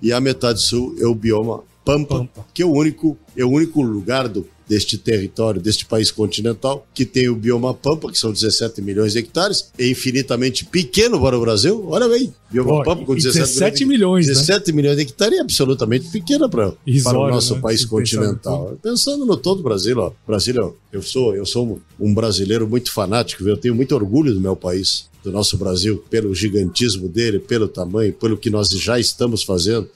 e 0.00 0.12
a 0.12 0.20
metade 0.20 0.60
sul 0.60 0.96
é 0.98 1.06
o 1.06 1.14
bioma 1.14 1.62
Pampa, 1.84 2.18
Pampa. 2.18 2.46
que 2.54 2.62
é 2.62 2.66
o 2.66 2.72
único 2.72 3.16
é 3.36 3.44
o 3.44 3.50
único 3.50 3.82
lugar 3.82 4.28
do, 4.28 4.46
deste 4.68 4.96
território, 4.96 5.60
deste 5.60 5.84
país 5.84 6.10
continental, 6.10 6.86
que 6.94 7.04
tem 7.04 7.28
o 7.28 7.36
bioma 7.36 7.74
Pampa, 7.74 8.10
que 8.10 8.18
são 8.18 8.32
17 8.32 8.80
milhões 8.80 9.12
de 9.12 9.18
hectares, 9.18 9.70
é 9.78 9.86
infinitamente 9.86 10.64
pequeno 10.64 11.20
para 11.20 11.36
o 11.36 11.40
Brasil. 11.40 11.84
Olha 11.88 12.08
bem, 12.08 12.32
bioma 12.50 12.78
Pô, 12.78 12.82
Pampa 12.82 13.04
com 13.04 13.12
e 13.12 13.16
17, 13.16 13.38
17 13.38 13.84
milhões, 13.84 14.26
né? 14.26 14.32
17 14.32 14.72
milhões 14.72 14.96
de 14.96 15.02
hectares 15.02 15.38
é 15.38 15.42
absolutamente 15.42 16.08
pequeno 16.10 16.48
para, 16.48 16.70
para 16.70 16.74
o 16.74 16.78
Irrisório, 16.86 17.34
nosso 17.34 17.54
né? 17.56 17.60
país 17.60 17.84
continental. 17.84 18.78
Pensando 18.82 19.26
no 19.26 19.36
todo 19.36 19.60
o 19.60 19.62
Brasil, 19.62 19.98
ó. 19.98 20.12
Brasil, 20.26 20.54
ó, 20.58 20.72
eu 20.92 21.02
sou, 21.02 21.34
eu 21.34 21.44
sou 21.44 21.80
um 22.00 22.14
brasileiro 22.14 22.66
muito 22.66 22.92
fanático, 22.92 23.46
eu 23.46 23.56
tenho 23.56 23.74
muito 23.74 23.94
orgulho 23.94 24.32
do 24.32 24.40
meu 24.40 24.56
país, 24.56 25.06
do 25.22 25.30
nosso 25.30 25.56
Brasil, 25.58 26.02
pelo 26.10 26.34
gigantismo 26.34 27.08
dele, 27.08 27.38
pelo 27.38 27.68
tamanho, 27.68 28.12
pelo 28.12 28.36
que 28.36 28.50
nós 28.50 28.68
já 28.70 28.98
estamos 28.98 29.42
fazendo, 29.42 29.88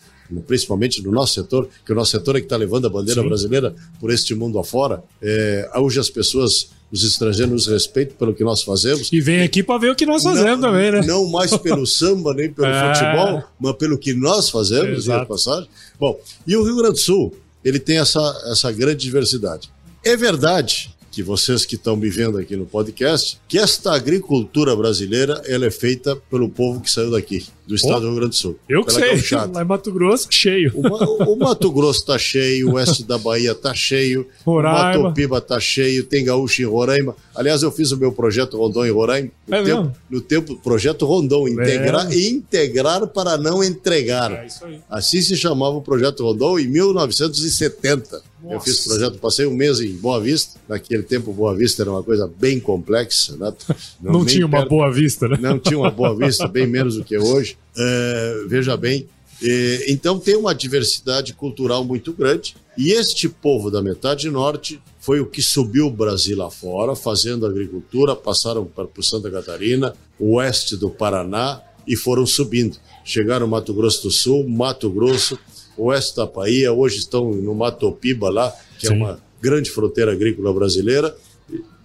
principalmente 0.47 1.03
no 1.03 1.11
nosso 1.11 1.35
setor, 1.35 1.69
que 1.85 1.93
o 1.93 1.95
nosso 1.95 2.11
setor 2.13 2.37
é 2.37 2.41
que 2.41 2.47
está 2.47 2.57
levando 2.57 2.87
a 2.87 2.91
bandeira 2.91 3.23
Sim. 3.23 3.29
brasileira 3.29 3.75
por 4.01 4.11
este 4.11 4.35
mundo 4.35 4.59
afora. 4.59 5.03
É, 5.23 5.71
hoje 5.77 6.01
as 6.01 6.11
pessoas, 6.11 6.71
os 6.91 7.03
estrangeiros 7.05 7.53
nos 7.53 7.67
respeitam 7.67 8.17
pelo 8.17 8.35
que 8.35 8.43
nós 8.45 8.63
fazemos. 8.63 9.11
E 9.13 9.21
vem 9.21 9.43
aqui 9.43 9.63
pra 9.63 9.79
ver 9.79 9.91
o 9.91 9.95
que 9.97 10.07
nós 10.07 10.23
fazemos 10.23 10.61
não, 10.61 10.71
também, 10.71 10.91
né? 10.93 11.03
Não 11.07 11.29
mais 11.31 11.57
pelo 11.57 11.85
samba, 11.87 12.35
nem 12.35 12.53
pelo 12.53 12.69
É. 12.69 12.95
futebol, 12.95 13.45
mas 13.61 13.77
pelo 13.77 13.99
que 13.99 14.15
nós 14.15 14.51
fazemos, 14.51 15.05
Exato. 15.05 15.23
de 15.23 15.29
passagem. 15.29 15.69
Bom, 15.99 16.19
e 16.47 16.57
o 16.57 16.63
Rio 16.65 16.77
Grande 16.77 16.95
do 16.95 16.99
Sul, 17.01 17.35
ele 17.65 17.79
tem 17.79 17.99
essa, 17.99 18.21
essa 18.51 18.71
grande 18.73 18.99
diversidade. 19.05 19.71
É 20.05 20.17
verdade 20.17 20.96
que 21.17 21.23
vocês 21.23 21.65
que 21.65 21.77
estão 21.77 21.97
me 21.97 22.11
vendo 22.11 22.37
aqui 22.37 22.55
no 22.57 22.67
podcast, 22.67 23.41
que 23.49 23.59
esta 23.59 23.95
agricultura 23.95 24.77
brasileira, 24.77 25.41
ela 25.47 25.65
é 25.65 25.71
feita 25.71 26.15
pelo 26.15 26.47
povo 26.47 26.79
que 26.79 26.91
saiu 26.91 27.11
daqui, 27.11 27.47
do 27.67 27.75
estado 27.75 28.03
do 28.03 28.09
Rio 28.09 28.17
Grande 28.17 28.31
do 28.33 28.37
Sul. 28.37 28.59
Eu 28.69 28.85
que 28.85 28.93
pela 28.93 29.07
sei. 29.07 29.15
gauchada. 29.17 29.53
Lá 29.55 29.63
em 29.63 29.67
Mato 29.67 29.91
Grosso, 29.91 30.29
cheio. 30.31 30.71
O, 30.75 31.33
o 31.33 31.39
Mato 31.39 31.73
Grosso 31.73 32.05
tá 32.05 32.19
cheio, 32.19 32.69
o 32.69 32.75
oeste 32.75 33.03
da 33.03 33.17
Bahia 33.17 33.55
tá 33.55 33.73
cheio, 33.73 34.29
Roraima. 34.45 35.01
o 35.01 35.03
Mato 35.05 35.15
Piba 35.15 35.41
tá 35.41 35.59
cheio, 35.59 36.05
tem 36.05 36.23
gaúcho 36.23 36.61
em 36.61 36.67
Roraima. 36.67 37.17
Aliás, 37.35 37.63
eu 37.63 37.73
fiz 37.73 37.93
o 37.93 37.97
meu 37.97 38.13
projeto 38.13 38.59
Rondon 38.59 38.85
em 38.85 38.91
Roraima. 38.91 39.31
No 39.49 39.57
É 39.57 39.63
tempo, 39.65 39.93
no 40.11 40.21
tempo, 40.21 40.57
projeto 40.57 41.07
Rondon, 41.07 41.49
integrar, 41.49 42.13
integrar 42.15 43.07
para 43.07 43.39
não 43.39 43.65
entregar. 43.65 44.33
É 44.33 44.47
isso 44.49 44.63
aí. 44.67 44.81
Assim 44.91 45.23
se 45.23 45.35
chamava 45.35 45.77
o 45.77 45.81
projeto 45.81 46.23
Rondon 46.25 46.59
em 46.59 46.67
1970. 46.69 48.23
Eu 48.49 48.55
Nossa. 48.55 48.65
fiz 48.65 48.87
o 48.87 48.89
projeto, 48.91 49.19
passei 49.19 49.45
um 49.47 49.55
mês 49.55 49.81
em 49.81 49.93
Boa 49.95 50.21
Vista. 50.21 50.59
Naquele 50.69 51.03
tempo, 51.03 51.33
Boa 51.33 51.55
Vista 51.55 51.83
era 51.83 51.91
uma 51.91 52.03
coisa 52.03 52.31
bem 52.39 52.61
complexa. 52.61 53.37
Né? 53.37 53.53
Não, 54.01 54.13
nem 54.21 54.25
tinha 54.25 54.47
uma 54.47 54.59
perto- 54.59 54.69
boa 54.71 54.93
vista, 54.93 55.27
né? 55.29 55.37
não 55.41 55.59
tinha 55.59 55.79
uma 55.79 55.91
boa 55.91 56.15
vista, 56.15 56.47
bem 56.49 56.67
menos 56.67 56.95
do 56.97 57.05
que 57.05 57.19
hoje. 57.19 57.59
É, 57.77 58.45
veja 58.49 58.77
bem, 58.77 59.07
E, 59.43 59.85
então 59.89 60.19
tem 60.19 60.37
uma 60.37 60.55
diversidade 60.55 61.33
cultural 61.35 61.85
muito 61.85 62.13
grande. 62.13 62.55
E 62.79 62.93
este 62.93 63.29
povo 63.29 63.71
da 63.71 63.83
metade 63.83 64.31
norte 64.31 64.81
foi 65.01 65.21
o 65.21 65.27
que 65.27 65.43
subiu 65.43 65.87
o 65.87 65.91
Brasil 65.91 66.37
lá 66.39 66.51
fora, 66.51 66.95
fazendo 66.95 67.47
agricultura, 67.47 68.15
passaram 68.15 68.65
para 68.65 68.87
Santa 69.03 69.31
Catarina, 69.31 69.95
o 70.19 70.35
oeste 70.37 70.77
do 70.77 70.89
Paraná 70.91 71.61
e 71.87 71.97
foram 71.97 72.25
subindo. 72.27 72.77
Chegaram 73.05 73.47
no 73.47 73.51
Mato 73.53 73.73
Grosso 73.75 74.03
do 74.05 74.11
Sul, 74.11 74.49
Mato 74.49 74.91
Grosso, 74.91 75.39
oeste 75.77 76.17
da 76.17 76.27
Bahia, 76.27 76.73
hoje 76.73 76.99
estão 76.99 77.33
no 77.33 77.55
Mato 77.55 77.91
Piba 77.93 78.31
lá, 78.31 78.53
que 78.79 78.87
é 78.87 78.91
Sim. 78.91 78.97
é 78.97 78.99
uma 78.99 79.21
grande 79.41 79.71
fronteira 79.71 80.13
agrícola 80.13 80.53
brasileira. 80.53 81.17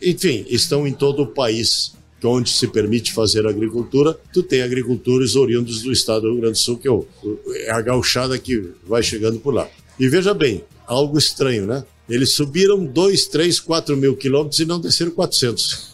Enfim, 0.01 0.45
estão 0.49 0.87
em 0.87 0.93
todo 0.93 1.23
o 1.23 1.27
país 1.27 1.93
que 2.19 2.27
onde 2.27 2.51
se 2.51 2.67
permite 2.67 3.11
fazer 3.13 3.47
agricultura, 3.47 4.17
tu 4.31 4.43
tem 4.43 4.61
agricultores 4.61 5.35
oriundos 5.35 5.81
do 5.81 5.91
estado 5.91 6.21
do 6.21 6.33
Rio 6.33 6.41
Grande 6.41 6.53
do 6.53 6.59
Sul, 6.59 6.77
que 6.77 6.87
é, 6.87 6.91
o, 6.91 7.05
é 7.55 7.71
a 7.71 7.81
gauchada 7.81 8.37
que 8.37 8.69
vai 8.87 9.01
chegando 9.01 9.39
por 9.39 9.51
lá. 9.51 9.67
E 9.99 10.07
veja 10.07 10.31
bem, 10.31 10.63
algo 10.85 11.17
estranho, 11.17 11.65
né? 11.65 11.83
Eles 12.07 12.33
subiram 12.33 12.85
2, 12.85 13.25
3, 13.25 13.59
4 13.59 13.97
mil 13.97 14.15
quilômetros 14.15 14.59
e 14.59 14.65
não 14.65 14.79
desceram 14.79 15.11
400. 15.11 15.90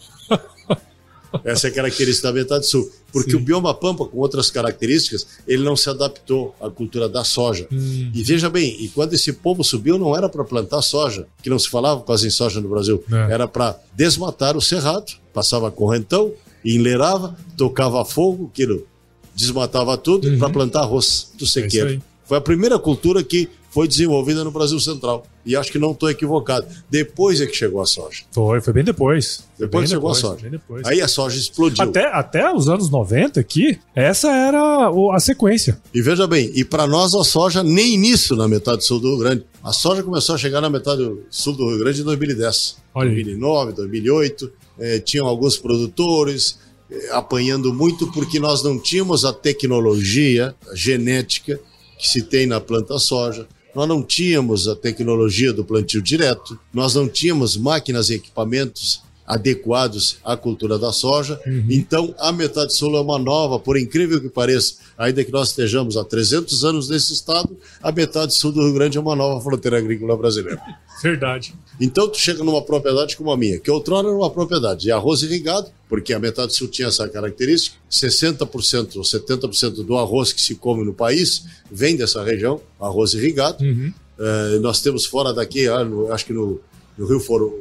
Essa 1.44 1.68
é 1.68 1.70
a 1.70 1.74
característica 1.74 2.28
da 2.28 2.34
metade 2.34 2.66
sul. 2.66 2.90
Porque 3.12 3.30
Sim. 3.32 3.36
o 3.36 3.40
bioma 3.40 3.72
pampa, 3.74 4.04
com 4.04 4.18
outras 4.18 4.50
características, 4.50 5.26
ele 5.46 5.62
não 5.62 5.76
se 5.76 5.88
adaptou 5.90 6.54
à 6.60 6.68
cultura 6.70 7.08
da 7.08 7.24
soja. 7.24 7.66
Hum. 7.72 8.10
E 8.14 8.22
veja 8.22 8.48
bem, 8.50 8.76
e 8.82 8.88
quando 8.88 9.14
esse 9.14 9.32
povo 9.32 9.62
subiu, 9.64 9.98
não 9.98 10.16
era 10.16 10.28
para 10.28 10.44
plantar 10.44 10.82
soja, 10.82 11.26
que 11.42 11.48
não 11.50 11.58
se 11.58 11.68
falava 11.68 12.00
quase 12.02 12.26
em 12.26 12.30
soja 12.30 12.60
no 12.60 12.68
Brasil, 12.68 13.02
É. 13.10 13.32
era 13.32 13.46
para 13.48 13.78
desmatar 13.94 14.56
o 14.56 14.60
cerrado, 14.60 15.12
passava 15.32 15.70
correntão, 15.70 16.32
enleirava, 16.64 17.36
tocava 17.56 18.04
fogo, 18.04 18.50
aquilo 18.52 18.86
desmatava 19.34 19.96
tudo 19.96 20.36
para 20.38 20.50
plantar 20.50 20.80
arroz 20.80 21.30
do 21.34 21.42
Uhum. 21.42 21.46
É 21.46 21.50
sequeiro. 21.50 21.88
aí. 21.90 22.00
Foi 22.26 22.36
a 22.38 22.40
primeira 22.40 22.78
cultura 22.78 23.22
que 23.22 23.48
foi 23.78 23.86
desenvolvida 23.86 24.42
no 24.42 24.50
Brasil 24.50 24.80
Central. 24.80 25.24
E 25.46 25.54
acho 25.54 25.70
que 25.70 25.78
não 25.78 25.92
estou 25.92 26.10
equivocado. 26.10 26.66
Depois 26.90 27.40
é 27.40 27.46
que 27.46 27.54
chegou 27.54 27.80
a 27.80 27.86
soja. 27.86 28.24
Foi, 28.32 28.60
foi 28.60 28.72
bem 28.72 28.82
depois. 28.82 29.44
Depois 29.56 29.82
bem 29.82 29.88
chegou 29.88 30.12
depois, 30.12 30.24
a 30.24 30.36
soja. 30.36 30.50
depois. 30.50 30.84
Aí 30.84 31.00
a 31.00 31.06
soja 31.06 31.38
explodiu. 31.38 31.84
Até, 31.84 32.06
até 32.06 32.52
os 32.52 32.68
anos 32.68 32.90
90 32.90 33.38
aqui, 33.38 33.78
essa 33.94 34.32
era 34.32 34.90
a 35.14 35.20
sequência. 35.20 35.80
E 35.94 36.02
veja 36.02 36.26
bem, 36.26 36.50
e 36.56 36.64
para 36.64 36.88
nós 36.88 37.14
a 37.14 37.22
soja 37.22 37.62
nem 37.62 37.96
nisso 37.96 38.34
na 38.34 38.48
metade 38.48 38.84
sul 38.84 38.98
do 38.98 39.10
Rio 39.10 39.18
Grande. 39.18 39.44
A 39.62 39.72
soja 39.72 40.02
começou 40.02 40.34
a 40.34 40.38
chegar 40.38 40.60
na 40.60 40.68
metade 40.68 41.08
sul 41.30 41.52
do 41.52 41.68
Rio 41.68 41.78
Grande 41.78 42.00
em 42.00 42.04
2010. 42.04 42.78
Olha 42.92 43.10
aí. 43.10 43.14
2009, 43.14 43.74
2008. 43.74 44.52
eh, 44.80 44.98
tinham 44.98 45.28
alguns 45.28 45.56
produtores 45.56 46.58
eh, 46.90 47.10
apanhando 47.12 47.72
muito 47.72 48.10
porque 48.10 48.40
nós 48.40 48.60
não 48.60 48.76
tínhamos 48.76 49.24
a 49.24 49.32
tecnologia 49.32 50.52
a 50.68 50.74
genética 50.74 51.60
que 51.96 52.08
se 52.08 52.22
tem 52.22 52.44
na 52.44 52.60
planta 52.60 52.98
soja. 52.98 53.46
Nós 53.74 53.88
não 53.88 54.02
tínhamos 54.02 54.66
a 54.66 54.74
tecnologia 54.74 55.52
do 55.52 55.64
plantio 55.64 56.02
direto, 56.02 56.58
nós 56.72 56.94
não 56.94 57.08
tínhamos 57.08 57.56
máquinas 57.56 58.10
e 58.10 58.14
equipamentos 58.14 59.02
adequados 59.28 60.16
à 60.24 60.36
cultura 60.36 60.78
da 60.78 60.90
soja. 60.90 61.38
Então, 61.68 62.14
a 62.18 62.32
metade 62.32 62.74
sul 62.74 62.96
é 62.96 63.00
uma 63.00 63.18
nova, 63.18 63.58
por 63.58 63.76
incrível 63.78 64.20
que 64.20 64.28
pareça, 64.30 64.76
ainda 64.96 65.22
que 65.22 65.30
nós 65.30 65.50
estejamos 65.50 65.96
há 65.98 66.04
300 66.04 66.64
anos 66.64 66.88
nesse 66.88 67.12
estado, 67.12 67.54
a 67.82 67.92
metade 67.92 68.34
sul 68.34 68.50
do 68.50 68.62
Rio 68.64 68.72
Grande 68.72 68.96
é 68.96 69.00
uma 69.00 69.14
nova 69.14 69.40
fronteira 69.42 69.78
agrícola 69.78 70.16
brasileira. 70.16 70.60
Verdade. 71.02 71.54
Então, 71.80 72.08
tu 72.08 72.18
chega 72.18 72.42
numa 72.42 72.60
propriedade 72.62 73.16
como 73.16 73.30
a 73.30 73.36
minha, 73.36 73.60
que 73.60 73.70
outrora 73.70 74.08
era 74.08 74.16
uma 74.16 74.30
propriedade 74.30 74.80
de 74.80 74.90
arroz 74.90 75.22
irrigado, 75.22 75.68
porque 75.88 76.12
a 76.12 76.18
metade 76.18 76.56
sul 76.56 76.66
tinha 76.66 76.88
essa 76.88 77.08
característica, 77.08 77.76
60% 77.90 78.96
ou 78.96 79.02
70% 79.02 79.84
do 79.84 79.96
arroz 79.96 80.32
que 80.32 80.40
se 80.40 80.54
come 80.56 80.84
no 80.84 80.92
país 80.92 81.44
vem 81.70 81.96
dessa 81.96 82.24
região, 82.24 82.60
arroz 82.80 83.14
irrigado. 83.14 83.62
Uhum. 83.62 83.92
Eh, 84.18 84.58
nós 84.60 84.80
temos 84.82 85.06
fora 85.06 85.32
daqui, 85.32 85.68
ah, 85.68 85.84
no- 85.84 86.12
acho 86.12 86.26
que 86.26 86.32
no, 86.32 86.60
no 86.96 87.06
Rio 87.06 87.20
For, 87.20 87.52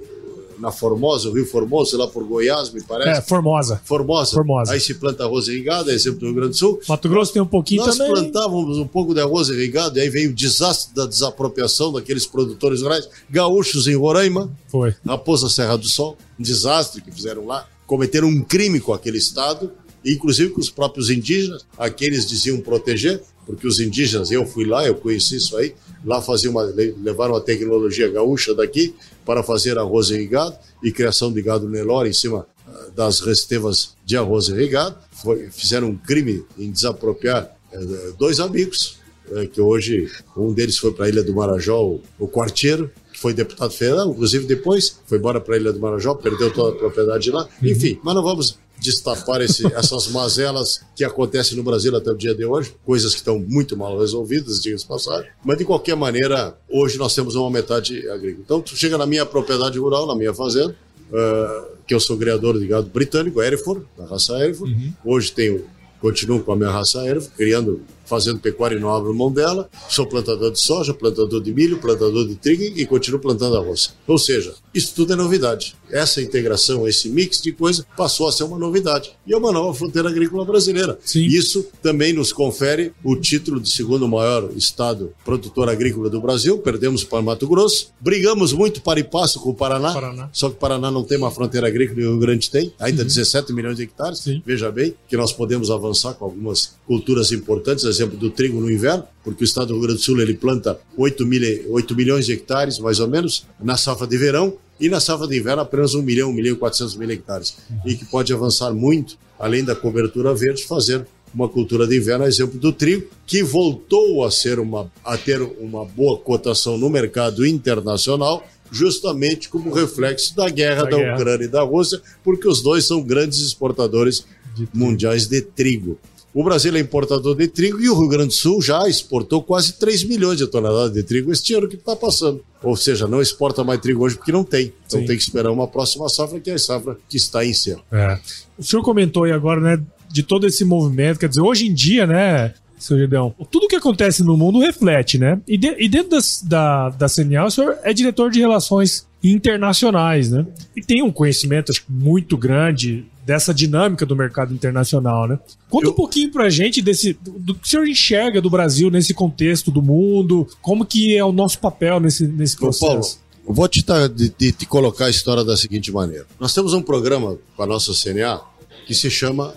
na 0.59 0.71
Formosa, 0.71 1.29
o 1.29 1.33
Rio 1.33 1.45
Formoso, 1.45 1.97
lá 1.97 2.07
por 2.07 2.23
Goiás, 2.23 2.71
me 2.71 2.81
parece. 2.83 3.19
É, 3.19 3.21
Formosa. 3.21 3.81
Formosa. 3.83 4.35
Formosa. 4.35 4.73
Aí 4.73 4.79
se 4.79 4.93
planta 4.95 5.23
arroz 5.23 5.47
irrigado, 5.47 5.89
é 5.89 5.93
exemplo 5.93 6.19
do 6.19 6.25
Rio 6.27 6.35
Grande 6.35 6.51
do 6.51 6.57
Sul. 6.57 6.79
Mato 6.87 7.09
Grosso 7.09 7.33
tem 7.33 7.41
um 7.41 7.47
pouquinho 7.47 7.85
Nós 7.85 7.97
também. 7.97 8.13
plantávamos 8.13 8.77
um 8.77 8.87
pouco 8.87 9.13
de 9.13 9.21
arroz 9.21 9.49
irrigado, 9.49 9.97
e 9.97 10.01
aí 10.01 10.09
veio 10.09 10.31
o 10.31 10.33
desastre 10.33 10.93
da 10.95 11.05
desapropriação 11.05 11.91
daqueles 11.91 12.25
produtores 12.25 12.81
rurais, 12.81 13.07
gaúchos 13.29 13.87
em 13.87 13.95
Roraima, 13.95 14.51
Foi. 14.67 14.95
Raposa 15.05 15.49
Serra 15.49 15.77
do 15.77 15.87
Sol, 15.87 16.17
um 16.39 16.43
desastre 16.43 17.01
que 17.01 17.11
fizeram 17.11 17.45
lá, 17.45 17.67
cometeram 17.85 18.27
um 18.27 18.41
crime 18.41 18.79
com 18.79 18.93
aquele 18.93 19.17
estado, 19.17 19.71
inclusive 20.05 20.51
com 20.51 20.61
os 20.61 20.69
próprios 20.69 21.09
indígenas, 21.09 21.65
aqueles 21.77 22.25
diziam 22.25 22.59
proteger, 22.59 23.21
porque 23.47 23.65
os 23.65 23.79
indígenas, 23.79 24.29
eu 24.29 24.45
fui 24.45 24.65
lá, 24.65 24.85
eu 24.85 24.93
conheci 24.93 25.37
isso 25.37 25.57
aí, 25.57 25.73
lá 26.05 26.21
faziam 26.21 26.51
uma, 26.51 26.63
le- 26.63 26.93
levaram 27.01 27.35
a 27.35 27.41
tecnologia 27.41 28.07
gaúcha 28.09 28.53
daqui 28.53 28.93
para 29.25 29.41
fazer 29.41 29.77
arroz 29.79 30.09
irrigado 30.11 30.55
e 30.83 30.91
criação 30.91 31.31
de 31.33 31.41
gado 31.41 31.67
Nelore 31.67 32.09
em 32.09 32.13
cima 32.13 32.45
ah, 32.67 32.87
das 32.95 33.21
restevas 33.21 33.95
de 34.05 34.15
arroz 34.15 34.49
irrigado, 34.49 34.95
Foi- 35.23 35.49
fizeram 35.49 35.87
um 35.87 35.97
crime 35.97 36.45
em 36.59 36.69
desapropriar 36.71 37.49
eh, 37.73 38.11
dois 38.19 38.39
amigos, 38.39 38.97
eh, 39.31 39.47
que 39.47 39.59
hoje 39.59 40.11
um 40.35 40.53
deles 40.53 40.77
foi 40.77 40.91
para 40.93 41.05
a 41.05 41.09
Ilha 41.09 41.23
do 41.23 41.33
Marajó, 41.33 41.81
o, 41.83 42.01
o 42.19 42.27
Quarteiro, 42.27 42.91
que 43.11 43.19
foi 43.19 43.33
deputado 43.33 43.71
federal, 43.73 44.09
inclusive 44.11 44.45
depois 44.45 44.99
foi 45.07 45.17
embora 45.17 45.41
para 45.41 45.55
a 45.55 45.57
Ilha 45.57 45.73
do 45.73 45.79
Marajó, 45.79 46.13
perdeu 46.13 46.51
toda 46.53 46.75
a 46.75 46.79
propriedade 46.79 47.31
lá. 47.31 47.47
Enfim, 47.63 47.99
mas 48.03 48.13
não 48.13 48.21
vamos 48.21 48.57
destapar 48.79 49.41
esse- 49.41 49.65
essas 49.75 50.07
mazelas 50.07 50.81
que 50.95 51.03
acontecem 51.03 51.57
no 51.57 51.63
Brasil 51.63 51.95
até 51.95 52.11
o 52.11 52.15
dia 52.15 52.33
de 52.35 52.45
hoje, 52.45 52.73
coisas 52.85 53.11
que 53.13 53.19
estão 53.19 53.39
muito 53.39 53.75
mal 53.77 53.97
resolvidas, 53.99 54.61
diga-se 54.61 54.83
de 54.83 54.87
passagem. 54.89 55.29
Mas 55.43 55.57
de 55.57 55.65
qualquer 55.65 55.95
maneira, 55.95 56.57
hoje 56.69 56.97
nós 56.97 57.13
temos 57.15 57.35
uma 57.35 57.49
metade 57.49 58.07
agrícola. 58.09 58.43
Então, 58.45 58.61
tu 58.61 58.75
chega 58.75 58.97
na 58.97 59.05
minha 59.05 59.25
propriedade 59.25 59.77
rural, 59.79 60.05
na 60.07 60.15
minha 60.15 60.33
fazenda, 60.33 60.75
ah, 61.13 61.65
que 61.87 61.93
eu 61.93 61.99
sou 61.99 62.17
criador 62.17 62.59
de 62.59 62.67
gado 62.67 62.87
britânico, 62.89 63.41
Hereford, 63.41 63.85
da 63.97 64.05
raça 64.05 64.33
Hereford. 64.33 64.73
Hoje 65.05 65.31
tenho, 65.31 65.65
continuo 66.01 66.41
com 66.43 66.51
a 66.51 66.55
minha 66.55 66.69
raça 66.69 66.99
Hereford, 67.05 67.33
criando, 67.35 67.81
fazendo 68.07 68.39
pecuária 68.39 68.75
e 68.75 68.79
não 68.79 68.93
abro 68.93 69.13
mão 69.13 69.31
dela. 69.31 69.69
Sou 69.89 70.07
plantador 70.07 70.51
de 70.51 70.59
soja, 70.59 70.93
plantador 70.93 71.41
de 71.41 71.53
milho, 71.53 71.79
plantador 71.79 72.27
de 72.27 72.35
trigo 72.35 72.63
e 72.63 72.85
continuo 72.85 73.19
plantando 73.19 73.57
arroz. 73.57 73.93
Ou 74.07 74.17
seja, 74.17 74.53
isso 74.73 74.93
tudo 74.95 75.13
é 75.13 75.15
novidade. 75.15 75.75
Essa 75.91 76.21
integração, 76.21 76.87
esse 76.87 77.09
mix 77.09 77.41
de 77.41 77.51
coisa 77.51 77.85
passou 77.95 78.27
a 78.27 78.31
ser 78.31 78.43
uma 78.43 78.57
novidade. 78.57 79.11
E 79.25 79.33
é 79.33 79.37
uma 79.37 79.51
nova 79.51 79.73
fronteira 79.73 80.09
agrícola 80.09 80.45
brasileira. 80.45 80.97
Sim. 81.03 81.25
Isso 81.25 81.65
também 81.81 82.13
nos 82.13 82.31
confere 82.31 82.93
o 83.03 83.15
título 83.15 83.59
de 83.59 83.69
segundo 83.69 84.07
maior 84.07 84.49
estado 84.55 85.13
produtor 85.23 85.69
agrícola 85.69 86.09
do 86.09 86.21
Brasil. 86.21 86.57
Perdemos 86.59 87.03
para 87.03 87.21
Mato 87.21 87.47
Grosso. 87.47 87.91
Brigamos 87.99 88.53
muito 88.53 88.81
para 88.81 88.99
e 88.99 89.03
passo 89.03 89.39
com 89.39 89.49
o 89.49 89.53
Paraná. 89.53 89.93
Paraná. 89.93 90.29
Só 90.31 90.49
que 90.49 90.55
o 90.55 90.59
Paraná 90.59 90.91
não 90.91 91.03
tem 91.03 91.17
uma 91.17 91.31
fronteira 91.31 91.67
agrícola 91.67 92.01
e 92.01 92.05
o 92.05 92.11
Rio 92.11 92.19
Grande 92.19 92.49
tem, 92.49 92.73
ainda 92.79 93.03
17 93.03 93.53
milhões 93.53 93.77
de 93.77 93.83
hectares. 93.83 94.19
Sim. 94.19 94.41
Veja 94.45 94.71
bem 94.71 94.93
que 95.07 95.17
nós 95.17 95.33
podemos 95.33 95.71
avançar 95.71 96.13
com 96.13 96.25
algumas 96.25 96.75
culturas 96.85 97.31
importantes, 97.31 97.85
exemplo 97.97 98.17
do 98.17 98.29
trigo 98.29 98.59
no 98.59 98.71
inverno, 98.71 99.03
porque 99.23 99.43
o 99.43 99.45
estado 99.45 99.67
do 99.67 99.73
Rio 99.73 99.83
Grande 99.83 99.99
do 99.99 100.03
Sul 100.03 100.21
ele 100.21 100.33
planta 100.33 100.79
8, 100.95 101.25
mil, 101.25 101.41
8 101.69 101.95
milhões 101.95 102.25
de 102.25 102.33
hectares, 102.33 102.79
mais 102.79 102.99
ou 102.99 103.07
menos, 103.07 103.45
na 103.59 103.77
safra 103.77 104.07
de 104.07 104.17
verão, 104.17 104.53
e 104.79 104.89
na 104.89 104.99
safra 104.99 105.27
de 105.27 105.37
inverno 105.37 105.61
apenas 105.61 105.95
1 105.95 106.01
milhão, 106.01 106.29
1 106.29 106.33
milhão 106.33 106.53
e 106.55 106.57
400 106.57 106.95
mil 106.95 107.09
hectares. 107.09 107.57
E 107.85 107.95
que 107.95 108.05
pode 108.05 108.31
avançar 108.31 108.71
muito, 108.73 109.17
além 109.39 109.63
da 109.63 109.75
cobertura 109.75 110.33
verde, 110.33 110.63
fazer 110.63 111.05
uma 111.33 111.49
cultura 111.49 111.85
de 111.85 111.97
inverno, 111.97 112.25
a 112.25 112.27
exemplo 112.27 112.59
do 112.59 112.71
trigo, 112.71 113.07
que 113.25 113.43
voltou 113.43 114.23
a 114.23 114.31
ser 114.31 114.59
uma 114.59 114.91
a 115.03 115.17
ter 115.17 115.41
uma 115.41 115.83
boa 115.83 116.17
cotação 116.17 116.77
no 116.77 116.89
mercado 116.89 117.45
internacional, 117.45 118.47
justamente 118.71 119.49
como 119.49 119.73
reflexo 119.73 120.35
da 120.35 120.49
guerra 120.49 120.83
Da 120.83 120.89
da, 120.91 120.97
guerra. 120.97 121.15
Ucrânia 121.15 121.45
e 121.45 121.49
da 121.49 121.61
Rússia, 121.61 122.01
porque 122.23 122.47
os 122.47 122.61
dois 122.61 122.85
são 122.85 123.01
grandes 123.01 123.39
exportadores 123.39 124.25
mundiais 124.73 125.27
de 125.27 125.41
trigo. 125.41 125.99
O 126.39 126.43
Brasil 126.43 126.75
é 126.75 126.79
importador 126.79 127.35
de 127.35 127.47
trigo 127.47 127.81
e 127.81 127.89
o 127.89 127.97
Rio 127.99 128.07
Grande 128.07 128.27
do 128.27 128.33
Sul 128.33 128.61
já 128.61 128.87
exportou 128.87 129.41
quase 129.41 129.73
3 129.79 130.03
milhões 130.03 130.37
de 130.37 130.45
toneladas 130.45 130.93
de 130.93 131.01
trigo 131.01 131.31
este 131.31 131.55
ano 131.55 131.67
que 131.67 131.75
está 131.75 131.95
passando. 131.95 132.43
Ou 132.61 132.75
seja, 132.77 133.07
não 133.07 133.19
exporta 133.19 133.63
mais 133.63 133.79
trigo 133.81 134.03
hoje 134.05 134.15
porque 134.17 134.31
não 134.31 134.43
tem. 134.43 134.71
Então 134.85 134.99
Sim. 134.99 135.05
tem 135.07 135.17
que 135.17 135.23
esperar 135.23 135.49
uma 135.51 135.67
próxima 135.67 136.07
safra, 136.09 136.39
que 136.39 136.51
é 136.51 136.53
a 136.53 136.59
safra 136.59 136.95
que 137.09 137.17
está 137.17 137.43
em 137.43 137.53
cena. 137.55 137.79
É. 137.91 138.19
O 138.55 138.63
senhor 138.63 138.83
comentou 138.83 139.23
aí 139.23 139.31
agora, 139.31 139.59
né, 139.59 139.83
de 140.11 140.21
todo 140.21 140.45
esse 140.45 140.63
movimento, 140.63 141.17
quer 141.19 141.27
dizer, 141.27 141.41
hoje 141.41 141.65
em 141.67 141.73
dia, 141.73 142.05
né, 142.05 142.53
seu 142.77 142.99
Gideão, 142.99 143.33
tudo 143.49 143.67
que 143.67 143.75
acontece 143.75 144.21
no 144.21 144.37
mundo 144.37 144.59
reflete, 144.59 145.17
né? 145.17 145.41
E, 145.47 145.57
de- 145.57 145.75
e 145.79 145.89
dentro 145.89 146.11
das- 146.11 146.43
da, 146.43 146.89
da 146.89 147.07
CNA, 147.09 147.45
o 147.45 147.49
senhor 147.49 147.75
é 147.83 147.91
diretor 147.91 148.29
de 148.29 148.39
relações 148.39 149.07
internacionais, 149.23 150.29
né? 150.29 150.45
E 150.75 150.81
tem 150.81 151.01
um 151.01 151.11
conhecimento, 151.11 151.71
acho 151.71 151.83
muito 151.89 152.37
grande 152.37 153.05
dessa 153.27 153.53
dinâmica 153.53 154.05
do 154.05 154.15
mercado 154.15 154.53
internacional, 154.53 155.27
né? 155.27 155.37
Conta 155.69 155.87
Eu- 155.87 155.91
um 155.91 155.95
pouquinho 155.95 156.31
pra 156.31 156.49
gente 156.49 156.81
desse, 156.81 157.11
do, 157.21 157.53
que 157.53 157.67
o 157.67 157.69
senhor 157.69 157.85
enxerga 157.85 158.41
do 158.41 158.49
Brasil 158.49 158.89
nesse 158.89 159.13
contexto 159.13 159.69
do 159.69 159.81
mundo, 159.81 160.47
como 160.61 160.85
que 160.85 161.13
é 161.15 161.23
o 161.25 161.33
nosso 161.33 161.59
papel 161.59 161.99
nesse, 161.99 162.25
nesse 162.25 162.55
Ô, 162.55 162.71
Paulo, 162.71 162.95
processo. 162.95 163.19
eu 163.45 163.53
vou 163.53 163.67
te, 163.67 163.83
de- 164.15 164.51
te 164.53 164.65
colocar 164.65 165.07
a 165.07 165.09
história 165.09 165.43
da 165.43 165.57
seguinte 165.57 165.91
maneira. 165.91 166.25
Nós 166.39 166.53
temos 166.53 166.73
um 166.73 166.81
programa 166.81 167.37
com 167.55 167.63
a 167.63 167.67
nossa 167.67 167.91
CNA 167.93 168.39
que 168.85 168.95
se 168.95 169.11
chama 169.11 169.53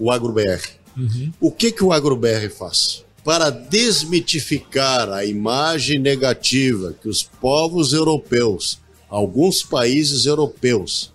o 0.00 0.10
AgroBR. 0.10 0.60
O 1.40 1.50
que, 1.52 1.70
que 1.70 1.84
o 1.84 1.92
AgroBR 1.92 2.48
faz? 2.50 3.04
para 3.24 3.50
desmitificar 3.50 5.08
a 5.10 5.24
imagem 5.24 5.96
negativa 5.98 6.92
que 7.00 7.08
os 7.08 7.22
povos 7.22 7.92
europeus, 7.92 8.80
alguns 9.08 9.62
países 9.62 10.26
europeus, 10.26 11.11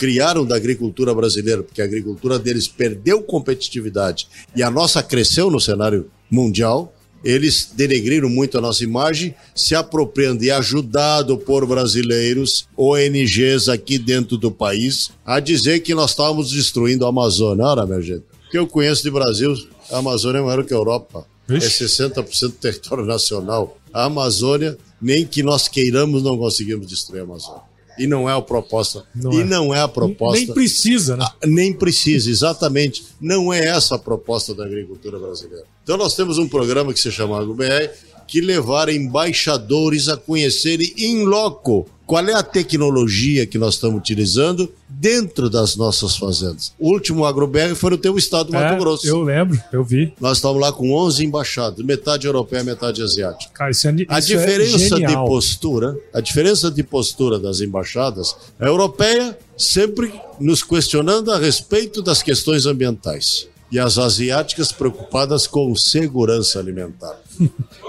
criaram 0.00 0.46
da 0.46 0.56
agricultura 0.56 1.14
brasileira, 1.14 1.62
porque 1.62 1.82
a 1.82 1.84
agricultura 1.84 2.38
deles 2.38 2.66
perdeu 2.66 3.22
competitividade 3.22 4.26
e 4.56 4.62
a 4.62 4.70
nossa 4.70 5.02
cresceu 5.02 5.50
no 5.50 5.60
cenário 5.60 6.10
mundial, 6.30 6.94
eles 7.22 7.70
denegriram 7.74 8.30
muito 8.30 8.56
a 8.56 8.62
nossa 8.62 8.82
imagem, 8.82 9.34
se 9.54 9.74
apropriando 9.74 10.42
e 10.42 10.50
ajudado 10.50 11.36
por 11.36 11.66
brasileiros, 11.66 12.66
ONGs 12.74 13.68
aqui 13.68 13.98
dentro 13.98 14.38
do 14.38 14.50
país, 14.50 15.10
a 15.22 15.38
dizer 15.38 15.80
que 15.80 15.94
nós 15.94 16.12
estávamos 16.12 16.50
destruindo 16.50 17.04
a 17.04 17.10
Amazônia. 17.10 17.66
Ora, 17.66 17.84
minha 17.84 18.00
gente, 18.00 18.24
o 18.46 18.50
que 18.50 18.56
eu 18.56 18.66
conheço 18.66 19.02
de 19.02 19.10
Brasil, 19.10 19.54
a 19.90 19.98
Amazônia 19.98 20.38
é 20.38 20.42
maior 20.42 20.64
que 20.64 20.72
a 20.72 20.78
Europa. 20.78 21.26
Ixi. 21.46 21.84
É 21.84 21.86
60% 21.88 22.40
do 22.40 22.52
território 22.52 23.04
nacional. 23.04 23.76
A 23.92 24.04
Amazônia, 24.04 24.78
nem 25.02 25.26
que 25.26 25.42
nós 25.42 25.68
queiramos, 25.68 26.22
não 26.22 26.38
conseguimos 26.38 26.86
destruir 26.86 27.20
a 27.20 27.24
Amazônia. 27.24 27.69
E 28.00 28.06
não 28.06 28.28
é 28.28 28.36
a 28.36 28.40
proposta. 28.40 29.04
Não 29.14 29.32
e 29.32 29.42
é. 29.42 29.44
não 29.44 29.74
é 29.74 29.80
a 29.80 29.88
proposta. 29.88 30.38
Nem 30.38 30.46
precisa, 30.52 31.16
né? 31.16 31.26
Ah, 31.28 31.46
nem 31.46 31.72
precisa, 31.72 32.30
exatamente. 32.30 33.04
Não 33.20 33.52
é 33.52 33.66
essa 33.66 33.96
a 33.96 33.98
proposta 33.98 34.54
da 34.54 34.64
agricultura 34.64 35.18
brasileira. 35.18 35.64
Então 35.84 35.96
nós 35.96 36.16
temos 36.16 36.38
um 36.38 36.48
programa 36.48 36.92
que 36.92 37.00
se 37.00 37.12
chama 37.12 37.38
AgroBR, 37.38 37.90
que 38.26 38.40
levar 38.40 38.88
embaixadores 38.88 40.08
a 40.08 40.16
conhecerem 40.16 40.94
em 40.96 41.24
loco 41.24 41.86
qual 42.06 42.26
é 42.28 42.34
a 42.34 42.42
tecnologia 42.42 43.46
que 43.46 43.58
nós 43.58 43.74
estamos 43.74 44.00
utilizando 44.00 44.72
dentro 45.00 45.48
das 45.48 45.76
nossas 45.76 46.14
fazendas. 46.14 46.74
O 46.78 46.92
último 46.92 47.24
AgroBR 47.24 47.74
foi 47.74 47.92
no 47.92 47.96
teu 47.96 48.18
estado 48.18 48.48
do 48.48 48.52
Mato 48.52 48.74
é, 48.74 48.78
Grosso. 48.78 49.06
Eu 49.06 49.22
lembro, 49.22 49.58
eu 49.72 49.82
vi. 49.82 50.12
Nós 50.20 50.36
estamos 50.36 50.60
lá 50.60 50.70
com 50.70 50.92
11 50.92 51.24
embaixadas, 51.24 51.82
metade 51.82 52.26
europeia, 52.26 52.62
metade 52.62 53.02
asiática. 53.02 53.50
Cara, 53.54 53.70
isso 53.70 53.88
é, 53.88 53.92
isso 53.92 54.06
a 54.10 54.18
é 54.18 54.20
diferença 54.20 54.96
é 54.96 55.06
de 55.06 55.14
postura, 55.14 55.96
a 56.12 56.20
diferença 56.20 56.70
de 56.70 56.82
postura 56.82 57.38
das 57.38 57.62
embaixadas, 57.62 58.36
a 58.58 58.66
europeia 58.66 59.38
sempre 59.56 60.12
nos 60.38 60.62
questionando 60.62 61.32
a 61.32 61.38
respeito 61.38 62.02
das 62.02 62.22
questões 62.22 62.66
ambientais 62.66 63.48
e 63.72 63.78
as 63.78 63.96
asiáticas 63.96 64.70
preocupadas 64.70 65.46
com 65.46 65.74
segurança 65.74 66.58
alimentar. 66.58 67.18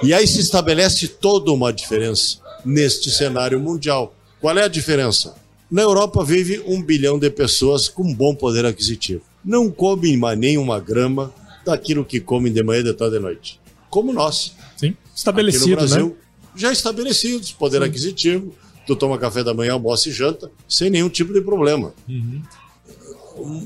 e 0.02 0.14
aí 0.14 0.26
se 0.26 0.40
estabelece 0.40 1.10
toda 1.10 1.52
uma 1.52 1.74
diferença 1.74 2.38
neste 2.64 3.12
cenário 3.12 3.60
mundial. 3.60 4.16
Qual 4.40 4.58
é 4.58 4.64
a 4.64 4.70
diferença? 4.70 5.41
Na 5.72 5.84
Europa 5.84 6.22
vive 6.26 6.62
um 6.68 6.84
bilhão 6.84 7.18
de 7.18 7.30
pessoas 7.30 7.88
com 7.88 8.14
bom 8.14 8.36
poder 8.36 8.66
aquisitivo. 8.66 9.22
Não 9.44 9.72
comem 9.72 10.18
mais 10.18 10.38
nem 10.38 10.58
uma 10.58 10.82
grama 10.82 11.34
daquilo 11.66 12.04
que 12.04 12.20
comem 12.20 12.52
de 12.52 12.62
manhã, 12.62 12.84
de 12.84 12.94
tarde 12.94 13.16
e 13.16 13.20
de 13.20 13.24
noite. 13.24 13.60
Como 13.90 14.12
nós. 14.12 14.54
Sim, 14.76 14.98
estabelecido, 15.16 15.64
Aqui 15.64 15.72
no 15.72 15.78
Brasil, 15.78 16.08
né? 16.08 16.14
já 16.58 16.74
estabelecidos, 16.74 17.54
poder 17.54 17.82
Sim. 17.82 17.88
aquisitivo. 17.88 18.54
Tu 18.86 18.96
toma 18.98 19.18
café 19.18 19.46
da 19.46 19.54
manhã, 19.54 19.74
almoço 19.74 20.10
e 20.10 20.12
janta, 20.12 20.52
sem 20.68 20.90
nenhum 20.90 21.08
tipo 21.08 21.32
de 21.32 21.40
problema. 21.40 21.94
Uhum. 22.10 22.42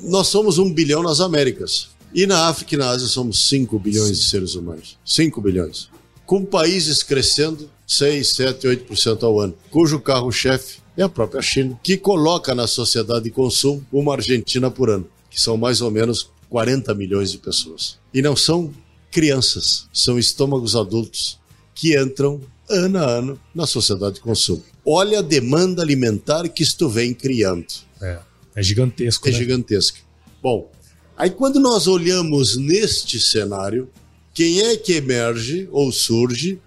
Nós 0.03 0.27
somos 0.27 0.59
um 0.59 0.71
bilhão 0.71 1.01
nas 1.01 1.19
Américas. 1.19 1.89
E 2.13 2.27
na 2.27 2.47
África 2.47 2.75
e 2.75 2.77
na 2.77 2.89
Ásia 2.89 3.07
somos 3.07 3.47
5 3.47 3.79
bilhões 3.79 4.19
de 4.19 4.29
seres 4.29 4.53
humanos. 4.53 4.97
5 5.03 5.41
bilhões. 5.41 5.89
Com 6.25 6.45
países 6.45 7.01
crescendo 7.01 7.67
6, 7.87 8.29
7, 8.29 8.67
8% 8.67 9.23
ao 9.23 9.39
ano, 9.39 9.55
cujo 9.71 9.99
carro-chefe 9.99 10.84
é 10.97 11.03
a 11.03 11.09
própria 11.09 11.41
China, 11.41 11.79
que 11.83 11.97
coloca 11.97 12.55
na 12.55 12.67
sociedade 12.67 13.25
de 13.25 13.31
consumo 13.31 13.85
uma 13.91 14.13
Argentina 14.13 14.71
por 14.71 14.89
ano, 14.89 15.07
que 15.29 15.39
são 15.39 15.57
mais 15.57 15.81
ou 15.81 15.91
menos 15.91 16.29
40 16.49 16.93
milhões 16.93 17.31
de 17.31 17.37
pessoas. 17.37 17.97
E 18.13 18.21
não 18.21 18.35
são 18.35 18.73
crianças, 19.11 19.87
são 19.93 20.17
estômagos 20.17 20.75
adultos 20.75 21.39
que 21.73 21.99
entram 21.99 22.41
ano 22.69 22.97
a 22.97 23.05
ano 23.05 23.39
na 23.53 23.67
sociedade 23.67 24.15
de 24.15 24.21
consumo. 24.21 24.63
Olha 24.85 25.19
a 25.19 25.21
demanda 25.21 25.81
alimentar 25.81 26.47
que 26.49 26.63
isto 26.63 26.87
vem 26.87 27.13
criando. 27.13 27.65
É, 28.01 28.19
é 28.55 28.63
gigantesco. 28.63 29.27
É 29.27 29.31
né? 29.31 29.37
gigantesca. 29.37 29.99
Bom, 30.41 30.69
Aí 31.17 31.29
quando 31.29 31.59
nós 31.59 31.87
olhamos 31.87 32.57
neste 32.57 33.19
cenário, 33.21 33.89
quem 34.33 34.61
é 34.61 34.75
que 34.75 34.93
emerge 34.93 35.67
ou 35.71 35.91
surge 35.91 36.59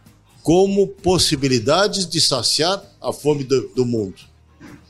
como 0.49 0.87
possibilidades 0.89 2.09
de 2.09 2.23
saciar 2.23 2.83
a 3.03 3.13
fome 3.13 3.45
do, 3.45 3.69
do 3.77 3.85
mundo? 3.85 4.15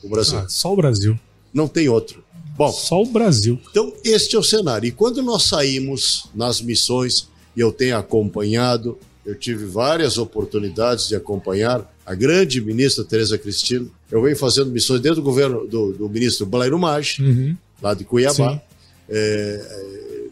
O 0.01 0.07
Brasil. 0.07 0.39
Ah, 0.39 0.47
só 0.47 0.71
o 0.71 0.75
Brasil. 0.77 1.19
Não 1.53 1.67
tem 1.67 1.89
outro. 1.89 2.23
Bom, 2.55 2.71
só 2.71 3.01
o 3.01 3.05
Brasil. 3.05 3.59
Então, 3.69 3.91
este 4.05 4.37
é 4.37 4.39
o 4.39 4.43
cenário. 4.43 4.87
E 4.87 4.91
quando 4.93 5.21
nós 5.21 5.43
saímos 5.43 6.29
nas 6.33 6.61
missões, 6.61 7.27
e 7.57 7.59
eu 7.59 7.73
tenho 7.73 7.97
acompanhado, 7.97 8.97
eu 9.25 9.35
tive 9.35 9.65
várias 9.65 10.17
oportunidades 10.17 11.09
de 11.09 11.15
acompanhar 11.17 11.93
a 12.05 12.15
grande 12.15 12.61
ministra 12.61 13.03
Tereza 13.03 13.37
Cristina. 13.37 13.85
Eu 14.09 14.21
venho 14.21 14.37
fazendo 14.37 14.71
missões 14.71 15.01
dentro 15.01 15.17
do 15.17 15.23
governo 15.23 15.67
do, 15.67 15.91
do 15.91 16.07
ministro 16.07 16.45
Blairo 16.45 16.79
Maggi, 16.79 17.21
uhum. 17.21 17.57
lá 17.81 17.93
de 17.93 18.05
Cuiabá. 18.05 18.53
Sim 18.53 18.61
é, 19.09 19.61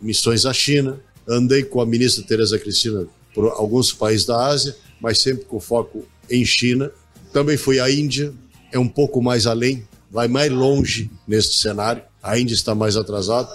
missões 0.02 0.46
à 0.46 0.54
China. 0.54 1.00
Andei 1.28 1.64
com 1.64 1.82
a 1.82 1.86
ministra 1.86 2.24
Tereza 2.24 2.58
Cristina 2.58 3.06
por 3.34 3.52
alguns 3.52 3.92
países 3.92 4.26
da 4.26 4.48
Ásia, 4.48 4.76
mas 5.00 5.22
sempre 5.22 5.46
com 5.46 5.60
foco 5.60 6.06
em 6.30 6.46
China. 6.46 6.92
Também 7.32 7.58
fui 7.58 7.80
à 7.80 7.90
Índia, 7.90 8.34
é 8.72 8.80
um 8.80 8.88
pouco 8.88 9.22
mais 9.22 9.46
além, 9.46 9.86
vai 10.10 10.28
mais 10.28 10.52
longe 10.52 11.10
neste 11.28 11.60
cenário. 11.60 12.02
A 12.22 12.38
Índia 12.38 12.54
está 12.54 12.74
mais 12.74 12.98
atrasada. 12.98 13.50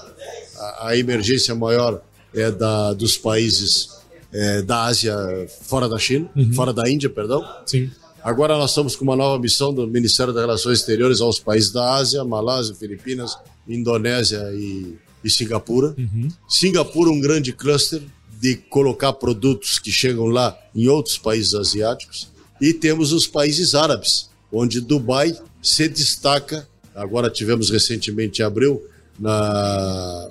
A, 0.56 0.88
a 0.88 0.96
emergência 0.96 1.54
maior 1.54 2.02
é 2.34 2.50
da, 2.50 2.92
dos 2.92 3.16
países 3.16 3.90
é, 4.32 4.62
da 4.62 4.84
Ásia 4.84 5.14
fora 5.62 5.88
da 5.88 5.98
China, 5.98 6.30
uhum. 6.34 6.52
fora 6.52 6.72
da 6.72 6.88
Índia, 6.88 7.10
perdão. 7.10 7.44
Sim. 7.66 7.90
Agora 8.22 8.56
nós 8.56 8.70
estamos 8.70 8.94
com 8.94 9.02
uma 9.02 9.16
nova 9.16 9.40
missão 9.40 9.74
do 9.74 9.86
Ministério 9.86 10.32
das 10.32 10.42
Relações 10.42 10.78
Exteriores 10.78 11.20
aos 11.20 11.40
países 11.40 11.72
da 11.72 11.94
Ásia, 11.94 12.24
Malásia, 12.24 12.74
Filipinas, 12.74 13.36
Indonésia 13.66 14.40
e 14.54 14.96
e 15.24 15.30
Singapura. 15.30 15.94
Uhum. 15.96 16.28
Singapura, 16.48 17.10
um 17.10 17.20
grande 17.20 17.52
cluster 17.52 18.02
de 18.42 18.56
colocar 18.56 19.12
produtos 19.12 19.78
que 19.78 19.92
chegam 19.92 20.26
lá 20.26 20.58
em 20.74 20.88
outros 20.88 21.16
países 21.16 21.54
asiáticos. 21.54 22.28
E 22.60 22.74
temos 22.74 23.12
os 23.12 23.24
países 23.24 23.72
árabes, 23.72 24.28
onde 24.52 24.80
Dubai 24.80 25.32
se 25.62 25.88
destaca. 25.88 26.68
Agora 26.92 27.30
tivemos 27.30 27.70
recentemente 27.70 28.42
em 28.42 28.44
abril 28.44 28.82
na, 29.16 30.28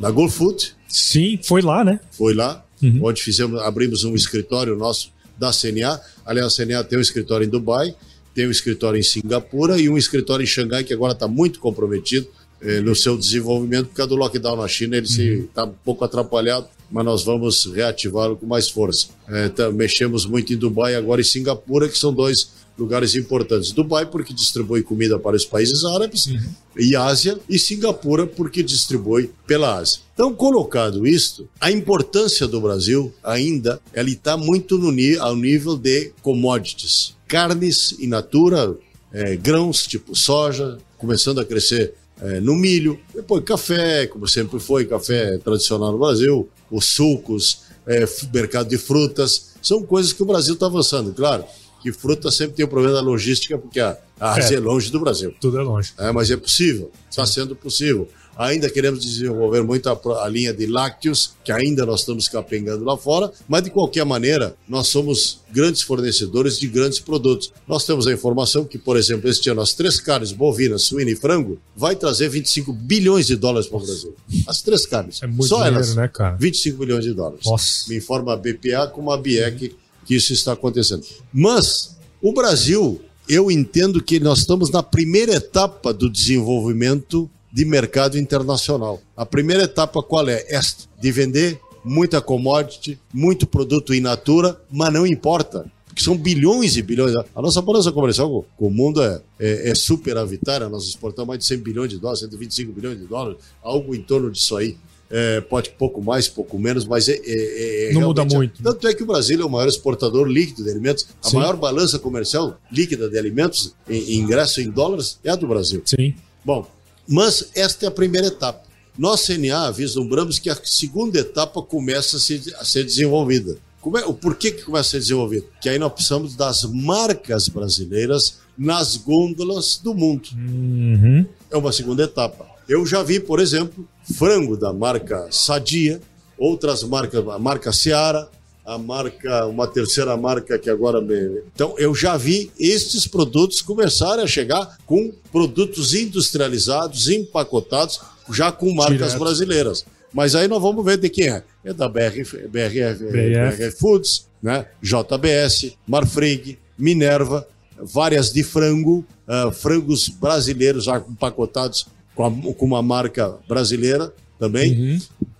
na 0.00 0.10
Gulf 0.10 0.38
Food. 0.38 0.74
Sim, 0.88 1.38
foi 1.42 1.60
lá, 1.60 1.84
né? 1.84 2.00
Foi 2.12 2.32
lá, 2.32 2.64
uhum. 2.82 3.00
onde 3.02 3.20
fizemos, 3.22 3.60
abrimos 3.60 4.04
um 4.04 4.14
escritório 4.14 4.74
nosso 4.74 5.12
da 5.36 5.50
CNA. 5.52 6.00
Aliás, 6.24 6.54
a 6.54 6.64
CNA 6.64 6.82
tem 6.82 6.98
um 6.98 7.02
escritório 7.02 7.46
em 7.46 7.50
Dubai, 7.50 7.94
tem 8.34 8.48
um 8.48 8.50
escritório 8.50 8.98
em 8.98 9.02
Singapura 9.02 9.78
e 9.78 9.86
um 9.90 9.98
escritório 9.98 10.42
em 10.42 10.46
Xangai, 10.46 10.82
que 10.82 10.94
agora 10.94 11.12
está 11.12 11.28
muito 11.28 11.60
comprometido 11.60 12.26
eh, 12.62 12.80
no 12.80 12.94
seu 12.96 13.18
desenvolvimento, 13.18 13.88
por 13.88 13.96
causa 13.96 14.08
do 14.08 14.16
lockdown 14.16 14.56
na 14.56 14.66
China, 14.66 14.96
ele 14.96 15.06
está 15.06 15.64
uhum. 15.64 15.70
um 15.70 15.74
pouco 15.84 16.06
atrapalhado, 16.06 16.66
mas 16.90 17.04
nós 17.04 17.24
vamos 17.24 17.66
reativá-lo 17.66 18.36
com 18.36 18.46
mais 18.46 18.68
força. 18.68 19.08
Eh, 19.28 19.48
tá, 19.50 19.70
mexemos 19.70 20.26
muito 20.26 20.52
em 20.52 20.56
Dubai 20.56 20.94
agora 20.94 21.20
em 21.20 21.24
Singapura, 21.24 21.88
que 21.88 21.96
são 21.96 22.12
dois 22.12 22.50
lugares 22.80 23.14
importantes. 23.14 23.72
Dubai 23.72 24.06
porque 24.06 24.32
distribui 24.32 24.82
comida 24.82 25.18
para 25.18 25.36
os 25.36 25.44
países 25.44 25.84
árabes 25.84 26.26
uhum. 26.26 26.40
e 26.76 26.96
Ásia, 26.96 27.38
e 27.48 27.58
Singapura 27.58 28.26
porque 28.26 28.62
distribui 28.62 29.30
pela 29.46 29.78
Ásia. 29.78 30.00
Então, 30.14 30.34
colocado 30.34 31.06
isto, 31.06 31.48
a 31.60 31.70
importância 31.70 32.46
do 32.46 32.60
Brasil 32.60 33.12
ainda 33.22 33.80
ela 33.92 34.08
está 34.08 34.36
muito 34.36 34.78
no 34.78 34.90
ao 35.20 35.36
nível 35.36 35.76
de 35.76 36.12
commodities, 36.22 37.14
carnes 37.28 37.94
in 38.00 38.08
natura, 38.08 38.74
é, 39.12 39.36
grãos 39.36 39.86
tipo 39.86 40.14
soja, 40.16 40.78
começando 40.98 41.40
a 41.40 41.44
crescer 41.44 41.94
é, 42.20 42.40
no 42.40 42.54
milho, 42.54 42.98
depois 43.14 43.42
café, 43.44 44.06
como 44.06 44.28
sempre 44.28 44.60
foi, 44.60 44.84
café 44.84 45.38
tradicional 45.38 45.92
no 45.92 45.98
Brasil, 45.98 46.48
os 46.70 46.86
sucos, 46.86 47.62
é, 47.86 48.04
mercado 48.32 48.68
de 48.68 48.78
frutas, 48.78 49.50
são 49.62 49.82
coisas 49.82 50.12
que 50.12 50.22
o 50.22 50.26
Brasil 50.26 50.54
está 50.54 50.66
avançando. 50.66 51.12
Claro 51.12 51.44
que 51.82 51.92
fruta 51.92 52.30
sempre 52.30 52.56
tem 52.56 52.64
o 52.64 52.68
problema 52.68 52.94
da 52.94 53.00
logística, 53.00 53.58
porque 53.58 53.80
a, 53.80 53.96
a 54.20 54.34
Ásia 54.34 54.56
é, 54.56 54.58
é 54.58 54.60
longe 54.60 54.90
do 54.90 55.00
Brasil. 55.00 55.34
Tudo 55.40 55.58
é 55.58 55.62
longe. 55.62 55.92
É, 55.98 56.12
mas 56.12 56.30
é 56.30 56.36
possível, 56.36 56.90
está 57.08 57.26
sendo 57.26 57.56
possível. 57.56 58.08
Ainda 58.36 58.70
queremos 58.70 59.04
desenvolver 59.04 59.62
muito 59.62 59.86
a, 59.90 60.24
a, 60.24 60.28
linha 60.28 60.52
de 60.52 60.66
lácteos, 60.66 61.34
que 61.44 61.52
ainda 61.52 61.84
nós 61.84 62.00
estamos 62.00 62.26
capengando 62.26 62.82
lá 62.84 62.96
fora, 62.96 63.30
mas 63.46 63.62
de 63.62 63.70
qualquer 63.70 64.04
maneira, 64.06 64.56
nós 64.66 64.88
somos 64.88 65.40
grandes 65.50 65.82
fornecedores 65.82 66.58
de 66.58 66.66
grandes 66.66 67.00
produtos. 67.00 67.52
Nós 67.68 67.84
temos 67.84 68.06
a 68.06 68.12
informação 68.12 68.64
que, 68.64 68.78
por 68.78 68.96
exemplo, 68.96 69.28
este 69.28 69.50
ano 69.50 69.60
as 69.60 69.74
três 69.74 70.00
carnes, 70.00 70.32
bovina, 70.32 70.78
suína 70.78 71.10
e 71.10 71.16
frango, 71.16 71.58
vai 71.76 71.94
trazer 71.94 72.30
25 72.30 72.72
bilhões 72.72 73.26
de 73.26 73.36
dólares 73.36 73.68
para 73.68 73.76
o 73.76 73.84
Brasil. 73.84 74.16
As 74.46 74.62
três 74.62 74.86
carnes. 74.86 75.22
É 75.22 75.26
muito 75.26 75.48
Só 75.48 75.56
dinheiro, 75.56 75.76
elas, 75.76 75.94
né, 75.94 76.08
cara? 76.08 76.36
25 76.36 76.78
bilhões 76.78 77.04
de 77.04 77.12
dólares. 77.12 77.44
Nossa. 77.44 77.90
Me 77.90 77.96
informa 77.98 78.32
a 78.32 78.36
BPA 78.36 78.86
como 78.86 79.10
a 79.10 79.18
BIEC 79.18 79.76
que 80.06 80.14
isso 80.14 80.32
está 80.32 80.52
acontecendo. 80.52 81.04
Mas 81.30 81.94
o 82.22 82.32
Brasil, 82.32 83.02
eu 83.28 83.50
entendo 83.50 84.02
que 84.02 84.18
nós 84.18 84.40
estamos 84.40 84.70
na 84.70 84.82
primeira 84.82 85.34
etapa 85.34 85.92
do 85.92 86.10
desenvolvimento 86.10 87.30
de 87.52 87.64
mercado 87.64 88.18
internacional. 88.18 89.00
A 89.16 89.26
primeira 89.26 89.64
etapa 89.64 90.02
qual 90.02 90.28
é? 90.28 90.44
Esta, 90.48 90.84
de 91.00 91.12
vender 91.12 91.60
muita 91.84 92.20
commodity, 92.20 92.98
muito 93.12 93.46
produto 93.46 93.94
in 93.94 94.00
natura, 94.00 94.60
mas 94.70 94.92
não 94.92 95.06
importa. 95.06 95.70
Porque 95.86 96.02
são 96.02 96.16
bilhões 96.16 96.76
e 96.76 96.82
bilhões. 96.82 97.14
A 97.34 97.42
nossa 97.42 97.60
balança 97.60 97.90
comercial 97.90 98.44
com 98.56 98.66
o 98.66 98.70
mundo 98.70 99.02
é, 99.02 99.20
é, 99.38 99.70
é 99.70 99.74
superavitária. 99.74 100.68
Nós 100.68 100.86
exportamos 100.86 101.28
mais 101.28 101.40
de 101.40 101.46
100 101.46 101.58
bilhões 101.58 101.90
de 101.90 101.98
dólares, 101.98 102.20
125 102.20 102.72
bilhões 102.72 102.98
de 102.98 103.06
dólares, 103.06 103.38
algo 103.62 103.94
em 103.94 104.00
torno 104.00 104.30
disso 104.30 104.56
aí. 104.56 104.76
É, 105.12 105.40
pode 105.40 105.70
pouco 105.70 106.00
mais, 106.00 106.28
pouco 106.28 106.56
menos, 106.56 106.84
mas 106.84 107.08
é, 107.08 107.20
é, 107.24 107.90
é 107.90 107.92
não 107.92 108.02
muda 108.02 108.24
muito. 108.24 108.62
Tanto 108.62 108.86
é 108.86 108.94
que 108.94 109.02
o 109.02 109.06
Brasil 109.06 109.40
é 109.40 109.44
o 109.44 109.50
maior 109.50 109.68
exportador 109.68 110.28
líquido 110.28 110.62
de 110.62 110.70
alimentos. 110.70 111.06
A 111.22 111.28
Sim. 111.28 111.36
maior 111.38 111.56
balança 111.56 111.98
comercial 111.98 112.60
líquida 112.70 113.08
de 113.08 113.18
alimentos 113.18 113.74
em, 113.88 113.98
em 113.98 114.18
ingresso 114.18 114.60
em 114.60 114.70
dólares 114.70 115.18
é 115.24 115.30
a 115.30 115.36
do 115.36 115.48
Brasil. 115.48 115.82
Sim. 115.84 116.14
Bom, 116.44 116.64
mas 117.08 117.50
esta 117.56 117.86
é 117.86 117.88
a 117.88 117.90
primeira 117.90 118.28
etapa. 118.28 118.62
Nós, 118.96 119.22
CNA, 119.22 119.72
vislumbramos 119.72 120.38
que 120.38 120.50
a 120.50 120.56
segunda 120.62 121.18
etapa 121.18 121.60
começa 121.62 122.16
a 122.16 122.20
ser, 122.20 122.40
a 122.58 122.64
ser 122.64 122.84
desenvolvida. 122.84 123.56
Como 123.80 123.96
é, 123.96 124.04
o 124.04 124.12
porquê 124.12 124.50
que 124.50 124.62
começa 124.62 124.88
a 124.88 124.90
ser 124.90 124.98
desenvolvido? 124.98 125.46
Que 125.60 125.68
aí 125.70 125.78
nós 125.78 125.92
precisamos 125.92 126.36
das 126.36 126.64
marcas 126.64 127.48
brasileiras 127.48 128.38
nas 128.56 128.96
gôndolas 128.96 129.80
do 129.82 129.94
mundo. 129.94 130.28
Uhum. 130.34 131.24
É 131.50 131.56
uma 131.56 131.72
segunda 131.72 132.04
etapa. 132.04 132.46
Eu 132.68 132.84
já 132.84 133.02
vi, 133.02 133.18
por 133.18 133.40
exemplo, 133.40 133.88
frango 134.14 134.56
da 134.56 134.72
marca 134.72 135.28
Sadia, 135.30 136.00
outras 136.38 136.82
marcas, 136.82 137.26
a 137.28 137.38
marca 137.38 137.72
Seara, 137.72 138.28
a 138.64 138.78
marca, 138.78 139.46
uma 139.46 139.66
terceira 139.66 140.16
marca 140.16 140.58
que 140.58 140.70
agora 140.70 141.00
me... 141.00 141.42
Então, 141.54 141.74
eu 141.78 141.94
já 141.94 142.16
vi 142.16 142.50
estes 142.58 143.06
produtos 143.06 143.60
começarem 143.62 144.22
a 144.22 144.28
chegar 144.28 144.78
com 144.86 145.12
produtos 145.32 145.94
industrializados, 145.94 147.08
empacotados, 147.08 148.00
já 148.32 148.52
com 148.52 148.72
marcas 148.72 148.98
Direto. 148.98 149.18
brasileiras. 149.18 149.84
Mas 150.12 150.34
aí 150.34 150.46
nós 150.46 150.62
vamos 150.62 150.84
ver 150.84 150.98
de 150.98 151.08
quem 151.08 151.28
é. 151.28 151.42
É 151.64 151.72
da 151.72 151.88
BR, 151.88 152.22
BRF, 152.48 153.06
BRF 153.06 153.78
Foods, 153.78 154.26
né? 154.42 154.66
JBS, 154.82 155.76
Marfrig, 155.86 156.58
Minerva, 156.78 157.46
várias 157.76 158.32
de 158.32 158.42
frango, 158.42 159.04
uh, 159.26 159.50
frangos 159.52 160.08
brasileiros 160.08 160.84
já 160.84 160.98
empacotados 160.98 161.86
com, 162.20 162.50
a, 162.50 162.54
com 162.54 162.66
uma 162.66 162.82
marca 162.82 163.34
brasileira 163.48 164.12
também. 164.38 164.72
Uhum. 164.72 164.98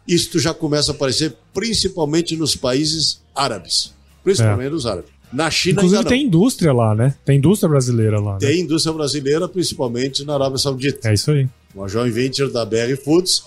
Isto 0.08 0.38
já 0.38 0.54
começa 0.54 0.92
a 0.92 0.94
aparecer 0.94 1.36
principalmente 1.52 2.36
nos 2.36 2.56
países 2.56 3.20
árabes. 3.34 3.92
Principalmente 4.24 4.68
é. 4.68 4.70
nos 4.70 4.86
árabes. 4.86 5.10
Na 5.32 5.50
China 5.50 5.80
Inclusive 5.80 6.04
tem 6.08 6.24
indústria 6.24 6.72
lá, 6.72 6.94
né? 6.94 7.14
Tem 7.24 7.38
indústria 7.38 7.68
brasileira 7.68 8.18
lá. 8.18 8.32
Né? 8.32 8.38
Tem 8.40 8.60
indústria 8.60 8.92
brasileira, 8.92 9.48
principalmente 9.48 10.24
na 10.24 10.34
Arábia 10.34 10.58
Saudita. 10.58 11.08
É 11.08 11.14
isso 11.14 11.30
aí. 11.30 11.48
Uma 11.72 11.86
joint 11.86 12.12
venture 12.12 12.50
da 12.50 12.64
BR 12.64 12.96
Foods, 13.04 13.44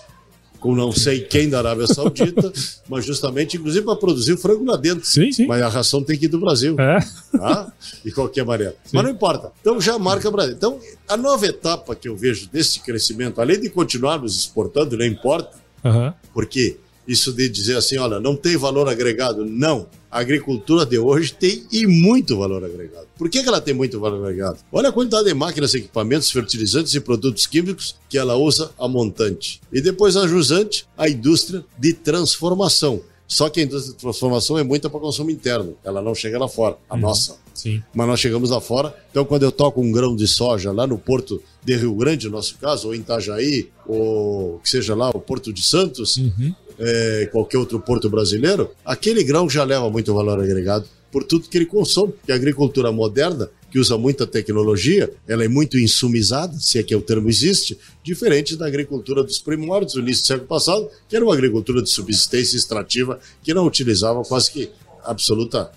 com 0.64 0.74
não 0.74 0.90
sei 0.92 1.20
quem 1.20 1.50
da 1.50 1.58
Arábia 1.58 1.86
Saudita, 1.86 2.50
mas 2.88 3.04
justamente, 3.04 3.58
inclusive, 3.58 3.84
para 3.84 3.96
produzir 3.96 4.32
o 4.32 4.38
frango 4.38 4.64
lá 4.64 4.78
dentro. 4.78 5.04
Sim, 5.04 5.30
sim. 5.30 5.46
Mas 5.46 5.60
a 5.60 5.68
ração 5.68 6.02
tem 6.02 6.18
que 6.18 6.24
ir 6.24 6.28
do 6.28 6.40
Brasil. 6.40 6.74
É. 6.80 7.00
Tá? 7.36 7.70
De 8.02 8.10
qualquer 8.10 8.46
maneira. 8.46 8.74
Sim. 8.82 8.96
Mas 8.96 9.04
não 9.04 9.10
importa. 9.10 9.52
Então 9.60 9.78
já 9.78 9.98
marca 9.98 10.30
Brasil. 10.30 10.54
Então, 10.54 10.80
a 11.06 11.18
nova 11.18 11.44
etapa 11.46 11.94
que 11.94 12.08
eu 12.08 12.16
vejo 12.16 12.48
desse 12.50 12.80
crescimento, 12.80 13.42
além 13.42 13.60
de 13.60 13.68
continuarmos 13.68 14.34
exportando, 14.38 14.96
não 14.96 15.04
importa, 15.04 15.54
uhum. 15.84 16.10
porque 16.32 16.78
isso 17.06 17.32
de 17.32 17.48
dizer 17.48 17.76
assim, 17.76 17.98
olha, 17.98 18.18
não 18.18 18.34
tem 18.34 18.56
valor 18.56 18.88
agregado. 18.88 19.44
Não. 19.44 19.86
A 20.10 20.20
agricultura 20.20 20.86
de 20.86 20.98
hoje 20.98 21.32
tem 21.32 21.64
e 21.72 21.86
muito 21.86 22.36
valor 22.36 22.64
agregado. 22.64 23.06
Por 23.18 23.28
que, 23.28 23.42
que 23.42 23.48
ela 23.48 23.60
tem 23.60 23.74
muito 23.74 23.98
valor 24.00 24.24
agregado? 24.24 24.58
Olha 24.70 24.88
a 24.88 24.92
quantidade 24.92 25.26
de 25.26 25.34
máquinas, 25.34 25.74
equipamentos, 25.74 26.30
fertilizantes 26.30 26.94
e 26.94 27.00
produtos 27.00 27.46
químicos 27.46 27.96
que 28.08 28.16
ela 28.16 28.36
usa 28.36 28.70
a 28.78 28.88
montante. 28.88 29.60
E 29.72 29.80
depois 29.80 30.16
a 30.16 30.26
jusante, 30.26 30.86
a 30.96 31.08
indústria 31.08 31.64
de 31.78 31.92
transformação. 31.92 33.02
Só 33.26 33.48
que 33.48 33.60
a 33.60 33.64
indústria 33.64 33.94
de 33.94 34.00
transformação 34.00 34.58
é 34.58 34.62
muita 34.62 34.88
para 34.88 35.00
consumo 35.00 35.30
interno. 35.30 35.76
Ela 35.82 36.00
não 36.00 36.14
chega 36.14 36.38
lá 36.38 36.48
fora, 36.48 36.76
a 36.88 36.94
uhum. 36.94 37.00
nossa. 37.00 37.36
Sim. 37.52 37.82
Mas 37.94 38.06
nós 38.06 38.20
chegamos 38.20 38.50
lá 38.50 38.60
fora. 38.60 38.94
Então, 39.10 39.24
quando 39.24 39.44
eu 39.44 39.52
toco 39.52 39.80
um 39.80 39.90
grão 39.90 40.14
de 40.14 40.26
soja 40.26 40.72
lá 40.72 40.86
no 40.86 40.98
porto 40.98 41.42
de 41.64 41.76
Rio 41.76 41.94
Grande, 41.94 42.26
no 42.26 42.32
nosso 42.32 42.56
caso, 42.58 42.88
ou 42.88 42.94
em 42.94 42.98
Itajaí, 42.98 43.68
ou 43.86 44.58
que 44.58 44.68
seja 44.68 44.94
lá 44.94 45.10
o 45.10 45.20
Porto 45.20 45.52
de 45.52 45.62
Santos, 45.62 46.16
uhum 46.16 46.54
é, 46.78 47.28
qualquer 47.30 47.58
outro 47.58 47.78
porto 47.80 48.08
brasileiro, 48.08 48.70
aquele 48.84 49.22
grão 49.22 49.48
já 49.48 49.64
leva 49.64 49.88
muito 49.90 50.14
valor 50.14 50.40
agregado 50.40 50.86
por 51.10 51.22
tudo 51.22 51.48
que 51.48 51.56
ele 51.56 51.66
consome. 51.66 52.12
Que 52.26 52.32
a 52.32 52.34
agricultura 52.34 52.90
moderna, 52.90 53.48
que 53.70 53.78
usa 53.78 53.96
muita 53.96 54.26
tecnologia, 54.26 55.12
ela 55.28 55.44
é 55.44 55.48
muito 55.48 55.78
insumizada, 55.78 56.58
se 56.58 56.78
é 56.78 56.82
que 56.82 56.94
o 56.94 57.00
termo 57.00 57.28
existe, 57.28 57.78
diferente 58.02 58.56
da 58.56 58.66
agricultura 58.66 59.22
dos 59.22 59.38
primórdios 59.38 59.94
do 59.94 60.00
início 60.00 60.24
do 60.24 60.26
século 60.26 60.48
passado, 60.48 60.88
que 61.08 61.14
era 61.14 61.24
uma 61.24 61.34
agricultura 61.34 61.82
de 61.82 61.90
subsistência 61.90 62.56
extrativa 62.56 63.20
que 63.42 63.54
não 63.54 63.66
utilizava 63.66 64.22
quase 64.24 64.50
que 64.50 64.70
absoluta 65.04 65.70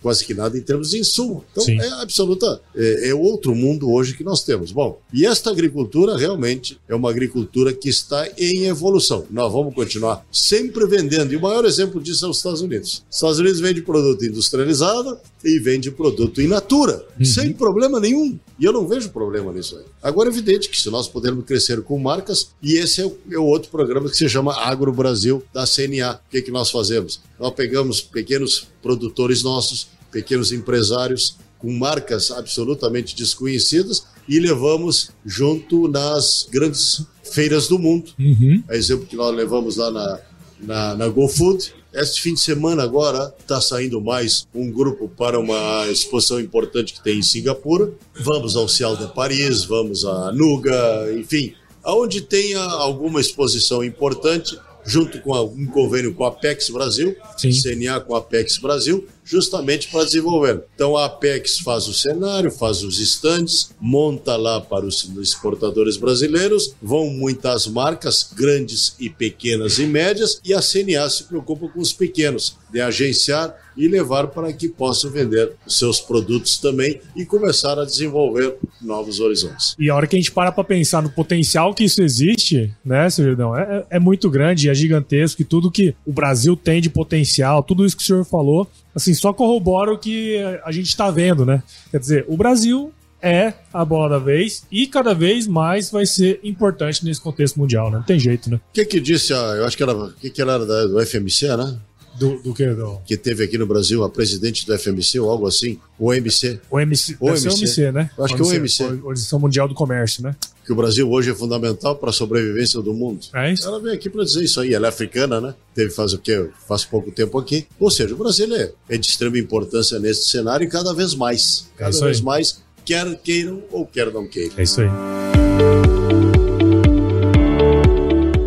quase 0.00 0.24
que 0.24 0.34
nada 0.34 0.56
em 0.56 0.62
termos 0.62 0.90
de 0.90 0.98
insumo. 0.98 1.44
Então 1.50 1.64
Sim. 1.64 1.80
é 1.80 1.88
absoluta, 2.02 2.60
é, 2.74 3.10
é, 3.10 3.14
outro 3.14 3.54
mundo 3.54 3.90
hoje 3.90 4.16
que 4.16 4.24
nós 4.24 4.42
temos. 4.42 4.72
Bom, 4.72 5.00
e 5.12 5.26
esta 5.26 5.50
agricultura 5.50 6.16
realmente 6.16 6.78
é 6.88 6.94
uma 6.94 7.10
agricultura 7.10 7.72
que 7.72 7.88
está 7.88 8.28
em 8.38 8.66
evolução. 8.66 9.26
Nós 9.30 9.52
vamos 9.52 9.74
continuar 9.74 10.24
sempre 10.30 10.86
vendendo, 10.86 11.32
e 11.32 11.36
o 11.36 11.40
maior 11.40 11.64
exemplo 11.64 12.00
disso 12.00 12.26
é 12.26 12.28
os 12.28 12.38
Estados 12.38 12.60
Unidos. 12.60 13.04
Os 13.10 13.16
Estados 13.16 13.38
Unidos 13.38 13.60
vende 13.60 13.82
produto 13.82 14.24
industrializado 14.24 15.18
e 15.44 15.58
vende 15.58 15.90
produto 15.90 16.40
in 16.40 16.46
natura, 16.46 17.06
uhum. 17.18 17.24
sem 17.24 17.52
problema 17.52 17.98
nenhum. 17.98 18.38
E 18.58 18.64
eu 18.64 18.72
não 18.72 18.86
vejo 18.86 19.10
problema 19.10 19.52
nisso 19.52 19.76
aí. 19.76 19.84
Agora 20.02 20.28
é 20.28 20.32
evidente 20.32 20.68
que 20.68 20.80
se 20.80 20.90
nós 20.90 21.08
pudermos 21.08 21.44
crescer 21.44 21.82
com 21.82 21.98
marcas, 21.98 22.50
e 22.62 22.74
esse 22.74 23.00
é 23.00 23.06
o, 23.06 23.16
é 23.30 23.38
o 23.38 23.44
outro 23.44 23.70
programa 23.70 24.08
que 24.08 24.16
se 24.16 24.28
chama 24.28 24.54
Agro 24.54 24.92
Brasil 24.92 25.42
da 25.52 25.64
CNA. 25.66 26.20
O 26.26 26.30
que, 26.30 26.42
que 26.42 26.50
nós 26.50 26.70
fazemos? 26.70 27.20
Nós 27.38 27.54
pegamos 27.54 28.00
pequenos 28.00 28.68
produtores 28.82 29.42
nossos, 29.42 29.88
pequenos 30.10 30.52
empresários 30.52 31.36
com 31.58 31.70
marcas 31.72 32.30
absolutamente 32.30 33.14
desconhecidas 33.14 34.04
e 34.26 34.38
levamos 34.38 35.10
junto 35.24 35.88
nas 35.88 36.48
grandes 36.50 37.04
feiras 37.22 37.68
do 37.68 37.78
mundo. 37.78 38.10
Uhum. 38.18 38.62
É 38.68 38.76
exemplo 38.76 39.06
que 39.06 39.16
nós 39.16 39.34
levamos 39.34 39.76
lá 39.76 39.90
na, 39.90 40.20
na, 40.60 40.94
na 40.96 41.08
GoFood, 41.08 41.74
este 41.92 42.22
fim 42.22 42.34
de 42.34 42.40
semana 42.40 42.82
agora 42.82 43.34
está 43.38 43.60
saindo 43.60 44.00
mais 44.00 44.46
um 44.54 44.70
grupo 44.70 45.08
para 45.08 45.38
uma 45.38 45.86
exposição 45.88 46.38
importante 46.38 46.92
que 46.92 47.02
tem 47.02 47.18
em 47.18 47.22
Singapura. 47.22 47.92
Vamos 48.14 48.56
ao 48.56 48.68
Cial 48.68 48.96
de 48.96 49.06
Paris, 49.12 49.64
vamos 49.64 50.04
a 50.04 50.32
Nuga, 50.32 51.12
enfim, 51.12 51.54
aonde 51.82 52.20
tenha 52.20 52.60
alguma 52.60 53.20
exposição 53.20 53.82
importante, 53.82 54.58
junto 54.84 55.20
com 55.20 55.36
um 55.42 55.66
convênio 55.66 56.14
com 56.14 56.24
a 56.24 56.28
Apex 56.28 56.70
Brasil, 56.70 57.16
Sim. 57.36 57.50
CNA 57.50 58.00
com 58.00 58.14
a 58.14 58.18
Apex 58.18 58.58
Brasil, 58.58 59.06
justamente 59.30 59.88
para 59.88 60.04
desenvolver. 60.04 60.64
Então 60.74 60.96
a 60.96 61.04
Apex 61.04 61.58
faz 61.58 61.86
o 61.86 61.94
cenário, 61.94 62.50
faz 62.50 62.82
os 62.82 62.98
estandes, 62.98 63.70
monta 63.80 64.36
lá 64.36 64.60
para 64.60 64.84
os 64.84 65.08
exportadores 65.20 65.96
brasileiros, 65.96 66.74
vão 66.82 67.08
muitas 67.10 67.66
marcas, 67.66 68.28
grandes 68.34 68.96
e 68.98 69.08
pequenas 69.08 69.78
e 69.78 69.86
médias, 69.86 70.40
e 70.44 70.52
a 70.52 70.60
CNA 70.60 71.08
se 71.08 71.24
preocupa 71.24 71.68
com 71.68 71.80
os 71.80 71.92
pequenos, 71.92 72.56
de 72.72 72.80
agenciar 72.80 73.56
e 73.76 73.88
levar 73.88 74.28
para 74.28 74.52
que 74.52 74.68
possam 74.68 75.10
vender 75.10 75.52
os 75.66 75.78
seus 75.78 76.00
produtos 76.00 76.58
também 76.58 77.00
e 77.16 77.24
começar 77.24 77.78
a 77.78 77.84
desenvolver 77.84 78.56
novos 78.80 79.20
horizontes. 79.20 79.74
E 79.78 79.88
a 79.88 79.94
hora 79.94 80.06
que 80.06 80.16
a 80.16 80.18
gente 80.18 80.32
para 80.32 80.52
para 80.52 80.64
pensar 80.64 81.02
no 81.02 81.10
potencial 81.10 81.72
que 81.72 81.84
isso 81.84 82.02
existe, 82.02 82.72
né, 82.84 83.08
Sr. 83.08 83.36
é, 83.56 83.96
é 83.96 83.98
muito 83.98 84.28
grande, 84.28 84.68
é 84.68 84.74
gigantesco 84.74 85.42
e 85.42 85.44
tudo 85.44 85.70
que 85.70 85.94
o 86.04 86.12
Brasil 86.12 86.56
tem 86.56 86.80
de 86.80 86.90
potencial, 86.90 87.62
tudo 87.62 87.86
isso 87.86 87.96
que 87.96 88.02
o 88.02 88.06
senhor 88.06 88.24
falou, 88.24 88.68
assim, 89.00 89.14
só 89.14 89.32
corrobora 89.32 89.92
o 89.92 89.98
que 89.98 90.36
a 90.64 90.70
gente 90.70 90.88
está 90.88 91.10
vendo, 91.10 91.44
né? 91.44 91.62
Quer 91.90 91.98
dizer, 91.98 92.24
o 92.28 92.36
Brasil 92.36 92.92
é 93.22 93.52
a 93.72 93.84
bola 93.84 94.08
da 94.08 94.18
vez 94.18 94.64
e 94.70 94.86
cada 94.86 95.14
vez 95.14 95.46
mais 95.46 95.90
vai 95.90 96.06
ser 96.06 96.40
importante 96.42 97.04
nesse 97.04 97.20
contexto 97.20 97.58
mundial, 97.58 97.90
né? 97.90 97.98
Não 97.98 98.04
tem 98.04 98.18
jeito, 98.18 98.50
né? 98.50 98.56
O 98.56 98.72
que 98.72 98.84
que 98.84 99.00
disse 99.00 99.32
a, 99.32 99.36
eu 99.36 99.64
acho 99.64 99.76
que 99.76 99.82
era, 99.82 99.94
que 100.20 100.30
que 100.30 100.40
era 100.40 100.58
da, 100.64 100.86
do 100.86 101.06
FMC, 101.06 101.56
né? 101.56 101.78
Do, 102.18 102.40
do 102.42 102.54
que? 102.54 102.66
Do... 102.74 103.00
Que 103.06 103.16
teve 103.16 103.44
aqui 103.44 103.56
no 103.56 103.66
Brasil 103.66 104.02
a 104.04 104.10
presidente 104.10 104.66
do 104.66 104.78
FMC 104.78 105.20
ou 105.20 105.30
algo 105.30 105.46
assim, 105.46 105.78
o 105.98 106.12
MC. 106.12 106.60
O 106.70 106.78
MC, 106.78 107.16
o 107.20 107.28
MC, 107.28 107.48
OMC, 107.48 107.92
né? 107.92 108.10
Eu 108.16 108.24
acho 108.24 108.34
que 108.34 108.42
é 108.42 108.44
o 108.44 108.48
OMC. 108.48 108.84
Organização 108.84 109.38
Mundial 109.38 109.68
do 109.68 109.74
Comércio, 109.74 110.22
né? 110.22 110.34
Que 110.64 110.72
o 110.72 110.76
Brasil 110.76 111.10
hoje 111.10 111.30
é 111.30 111.34
fundamental 111.34 111.96
para 111.96 112.10
a 112.10 112.12
sobrevivência 112.12 112.80
do 112.80 112.92
mundo. 112.92 113.26
É 113.34 113.52
isso. 113.52 113.66
Ela 113.66 113.80
veio 113.80 113.94
aqui 113.94 114.10
para 114.10 114.24
dizer 114.24 114.44
isso 114.44 114.60
aí. 114.60 114.74
Ela 114.74 114.86
é 114.86 114.88
africana, 114.88 115.40
né? 115.40 115.54
Teve 115.74 115.90
faz 115.90 116.12
o 116.12 116.18
quê? 116.18 116.48
Faz 116.68 116.84
pouco 116.84 117.10
tempo 117.10 117.38
aqui. 117.38 117.66
Ou 117.78 117.90
seja, 117.90 118.14
o 118.14 118.18
Brasil 118.18 118.54
é, 118.54 118.72
é 118.88 118.98
de 118.98 119.06
extrema 119.06 119.38
importância 119.38 119.98
nesse 119.98 120.28
cenário 120.28 120.64
e 120.64 120.68
cada 120.68 120.92
vez 120.92 121.14
mais. 121.14 121.68
É 121.76 121.84
cada 121.84 121.96
é 121.96 122.00
vez 122.00 122.18
aí. 122.18 122.22
mais, 122.22 122.62
quer 122.84 123.14
queiram 123.16 123.62
ou 123.70 123.86
quer 123.86 124.12
não 124.12 124.26
queiram. 124.26 124.54
É 124.56 124.62
isso 124.62 124.80
aí. 124.80 124.88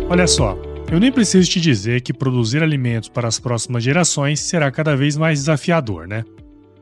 Olha 0.08 0.26
só, 0.28 0.56
eu 0.94 1.00
nem 1.00 1.10
preciso 1.10 1.50
te 1.50 1.60
dizer 1.60 2.02
que 2.02 2.12
produzir 2.12 2.62
alimentos 2.62 3.08
para 3.08 3.26
as 3.26 3.40
próximas 3.40 3.82
gerações 3.82 4.38
será 4.38 4.70
cada 4.70 4.96
vez 4.96 5.16
mais 5.16 5.40
desafiador, 5.40 6.06
né? 6.06 6.24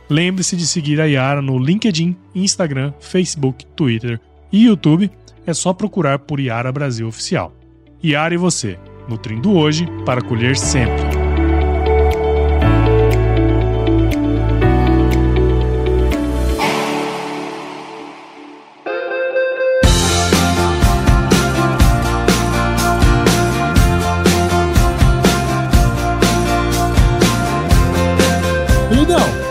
Lembre-se 0.10 0.56
de 0.56 0.66
seguir 0.66 1.00
a 1.00 1.06
Yara 1.06 1.42
no 1.42 1.60
LinkedIn, 1.60 2.18
Instagram, 2.34 2.94
Facebook, 3.00 3.66
Twitter 3.76 4.20
e 4.52 4.66
YouTube. 4.66 5.12
É 5.46 5.54
só 5.54 5.72
procurar 5.72 6.20
por 6.20 6.40
Yara 6.40 6.72
Brasil 6.72 7.08
Oficial. 7.08 7.54
Yara 8.04 8.34
e 8.34 8.38
você, 8.38 8.80
nutrindo 9.08 9.54
hoje 9.54 9.88
para 10.06 10.22
colher 10.22 10.58
sempre. 10.58 11.19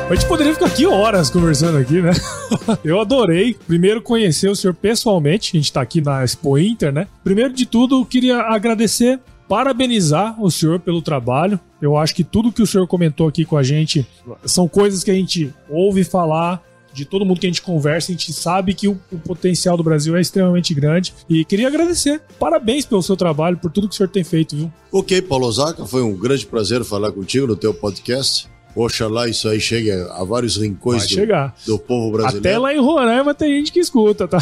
A 0.09 0.15
gente 0.15 0.27
poderia 0.27 0.55
ficar 0.55 0.67
aqui 0.67 0.87
horas 0.87 1.29
conversando 1.29 1.77
aqui, 1.77 2.01
né? 2.01 2.13
Eu 2.83 2.99
adorei. 2.99 3.55
Primeiro 3.67 4.01
conhecer 4.01 4.49
o 4.49 4.57
senhor 4.57 4.73
pessoalmente. 4.73 5.55
A 5.55 5.61
gente 5.61 5.71
tá 5.71 5.83
aqui 5.83 6.01
na 6.01 6.25
Expo 6.25 6.57
Inter, 6.57 6.91
né? 6.91 7.07
Primeiro 7.23 7.53
de 7.53 7.67
tudo, 7.67 8.01
eu 8.01 8.07
queria 8.07 8.39
agradecer 8.41 9.21
parabenizar 9.47 10.43
o 10.43 10.51
senhor 10.51 10.81
pelo 10.81 11.03
trabalho. 11.03 11.61
Eu 11.81 11.95
acho 11.95 12.15
que 12.15 12.25
tudo 12.25 12.51
que 12.51 12.63
o 12.63 12.67
senhor 12.67 12.87
comentou 12.87 13.29
aqui 13.29 13.45
com 13.45 13.59
a 13.59 13.63
gente 13.63 14.07
são 14.47 14.67
coisas 14.67 15.05
que 15.05 15.11
a 15.11 15.15
gente 15.15 15.53
ouve 15.69 16.03
falar. 16.05 16.67
De 16.91 17.05
todo 17.05 17.25
mundo 17.25 17.39
que 17.39 17.47
a 17.47 17.51
gente 17.51 17.61
conversa, 17.61 18.11
a 18.11 18.15
gente 18.15 18.33
sabe 18.33 18.73
que 18.73 18.89
o, 18.89 18.99
o 19.13 19.19
potencial 19.19 19.77
do 19.77 19.85
Brasil 19.85 20.17
é 20.17 20.23
extremamente 20.23 20.73
grande. 20.73 21.13
E 21.29 21.45
queria 21.45 21.69
agradecer. 21.69 22.23
Parabéns 22.39 22.87
pelo 22.87 23.03
seu 23.03 23.15
trabalho, 23.15 23.59
por 23.59 23.71
tudo 23.71 23.87
que 23.87 23.95
o 23.95 23.97
senhor 23.97 24.09
tem 24.09 24.25
feito, 24.25 24.57
viu? 24.57 24.73
Ok, 24.91 25.21
Paulo 25.21 25.47
Osaka, 25.47 25.85
foi 25.85 26.03
um 26.03 26.17
grande 26.17 26.47
prazer 26.47 26.83
falar 26.83 27.13
contigo 27.13 27.47
no 27.47 27.55
teu 27.55 27.75
podcast. 27.75 28.49
Oxalá 28.79 29.29
isso 29.29 29.49
aí 29.49 29.61
chegue 29.61 29.91
a 29.91 30.23
vários 30.25 30.57
rincões 30.57 31.07
do, 31.07 31.27
do 31.67 31.79
povo 31.79 32.13
brasileiro. 32.13 32.49
Até 32.49 32.59
lá 32.59 32.73
em 32.73 32.81
Roraima 32.81 33.35
tem 33.35 33.59
gente 33.59 33.73
que 33.73 33.81
escuta, 33.81 34.29
tá? 34.29 34.39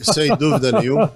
Sem 0.00 0.34
dúvida 0.36 0.72
nenhuma. 0.80 1.12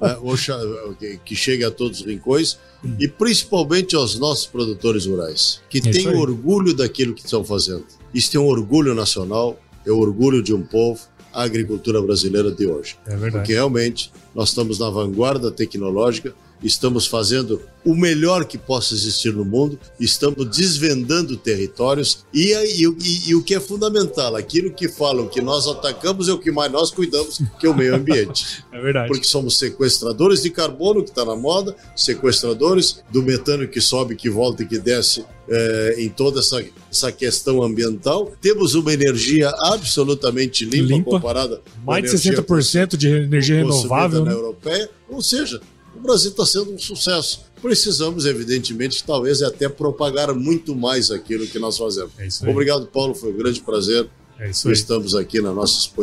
Né? 0.00 0.16
Oxalá, 0.22 0.94
que 1.24 1.36
chegue 1.36 1.64
a 1.64 1.70
todos 1.70 2.00
os 2.00 2.06
rincões 2.06 2.58
e 2.98 3.06
principalmente 3.06 3.94
aos 3.94 4.18
nossos 4.18 4.46
produtores 4.46 5.06
rurais, 5.06 5.60
que 5.68 5.80
tenham 5.80 6.12
aí. 6.12 6.16
orgulho 6.16 6.74
daquilo 6.74 7.14
que 7.14 7.24
estão 7.24 7.44
fazendo. 7.44 7.84
Isso 8.12 8.36
é 8.36 8.40
um 8.40 8.46
orgulho 8.46 8.94
nacional, 8.94 9.58
é 9.86 9.90
o 9.90 9.98
orgulho 9.98 10.42
de 10.42 10.52
um 10.52 10.62
povo, 10.62 11.00
a 11.32 11.44
agricultura 11.44 12.02
brasileira 12.02 12.50
de 12.50 12.66
hoje. 12.66 12.96
É 13.06 13.10
verdade. 13.10 13.32
Porque 13.32 13.52
realmente 13.52 14.12
nós 14.34 14.48
estamos 14.48 14.78
na 14.78 14.90
vanguarda 14.90 15.50
tecnológica, 15.50 16.34
estamos 16.62 17.06
fazendo 17.06 17.60
o 17.84 17.94
melhor 17.94 18.44
que 18.44 18.58
possa 18.58 18.92
existir 18.94 19.32
no 19.32 19.44
mundo, 19.44 19.78
estamos 19.98 20.44
desvendando 20.54 21.36
territórios 21.36 22.24
e, 22.34 22.52
aí- 22.54 22.82
e- 23.02 23.30
e 23.30 23.34
o 23.34 23.42
que 23.42 23.54
é 23.54 23.60
fundamental, 23.60 24.36
aquilo 24.36 24.70
que 24.70 24.86
falam 24.88 25.26
que 25.28 25.40
nós 25.40 25.66
atacamos 25.66 26.28
é 26.28 26.32
o 26.32 26.38
que 26.38 26.50
mais 26.50 26.70
nós 26.70 26.90
cuidamos, 26.90 27.40
que 27.58 27.66
é 27.66 27.70
o 27.70 27.76
meio 27.76 27.94
ambiente. 27.94 28.64
É 28.72 28.80
verdade. 28.80 29.08
Porque 29.08 29.24
somos 29.26 29.58
sequestradores 29.58 30.42
de 30.42 30.48
carbono, 30.50 31.02
que 31.02 31.10
está 31.10 31.24
na 31.24 31.34
moda, 31.36 31.74
sequestradores 31.96 33.02
do 33.10 33.22
metano 33.22 33.66
que 33.66 33.80
sobe, 33.80 34.14
que 34.16 34.28
volta 34.30 34.62
e 34.62 34.66
que 34.66 34.78
desce 34.78 35.24
eh, 35.48 35.96
em 35.98 36.08
toda 36.08 36.40
essa, 36.40 36.62
essa 36.90 37.10
questão 37.10 37.62
ambiental. 37.62 38.32
Temos 38.40 38.74
uma 38.74 38.92
energia 38.92 39.50
absolutamente 39.58 40.64
limpa, 40.64 40.94
Limpa. 40.94 41.10
comparada 41.10 41.60
Mais 41.84 42.04
de 42.04 42.10
energia 42.10 42.32
60% 42.42 42.96
de 42.96 43.08
energia 43.08 43.56
renovável, 43.56 44.24
na 44.24 44.30
né? 44.30 44.36
europeia. 44.36 44.88
Ou 45.08 45.20
seja, 45.22 45.60
o 46.00 46.02
Brasil 46.02 46.30
está 46.30 46.44
sendo 46.46 46.72
um 46.72 46.78
sucesso. 46.78 47.44
Precisamos, 47.60 48.24
evidentemente, 48.24 49.04
talvez 49.04 49.42
até 49.42 49.68
propagar 49.68 50.34
muito 50.34 50.74
mais 50.74 51.10
aquilo 51.10 51.46
que 51.46 51.58
nós 51.58 51.76
fazemos. 51.76 52.10
É 52.18 52.26
isso 52.26 52.44
aí. 52.44 52.50
Obrigado, 52.50 52.86
Paulo. 52.86 53.14
Foi 53.14 53.30
um 53.32 53.36
grande 53.36 53.60
prazer. 53.60 54.08
É 54.38 54.48
isso 54.48 54.68
aí. 54.68 54.72
Estamos 54.72 55.14
aqui 55.14 55.42
na 55.42 55.52
nossa 55.52 55.78
Expo 55.78 56.02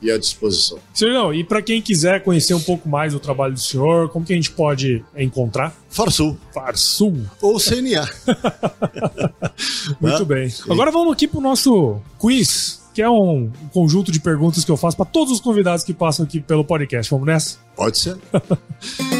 e 0.00 0.08
à 0.08 0.16
disposição. 0.16 0.78
Senhor, 0.94 1.34
e 1.34 1.42
para 1.42 1.60
quem 1.60 1.82
quiser 1.82 2.22
conhecer 2.22 2.54
um 2.54 2.60
pouco 2.60 2.88
mais 2.88 3.12
do 3.12 3.18
trabalho 3.18 3.52
do 3.54 3.58
senhor, 3.60 4.08
como 4.10 4.24
que 4.24 4.32
a 4.32 4.36
gente 4.36 4.52
pode 4.52 5.04
encontrar? 5.16 5.76
Farsul 5.90 6.38
Farsul. 6.54 7.18
ou 7.42 7.58
CNA. 7.58 8.08
Muito 10.00 10.18
Tá? 10.18 10.24
bem. 10.24 10.54
Agora 10.70 10.92
vamos 10.92 11.12
aqui 11.12 11.26
pro 11.26 11.40
nosso 11.40 12.00
quiz, 12.20 12.80
que 12.94 13.02
é 13.02 13.10
um 13.10 13.50
conjunto 13.72 14.12
de 14.12 14.20
perguntas 14.20 14.64
que 14.64 14.70
eu 14.70 14.76
faço 14.76 14.96
para 14.96 15.06
todos 15.06 15.32
os 15.32 15.40
convidados 15.40 15.84
que 15.84 15.92
passam 15.92 16.24
aqui 16.24 16.38
pelo 16.38 16.64
podcast. 16.64 17.10
Vamos 17.10 17.26
nessa? 17.26 17.58
Pode 17.74 17.98
ser? 17.98 18.16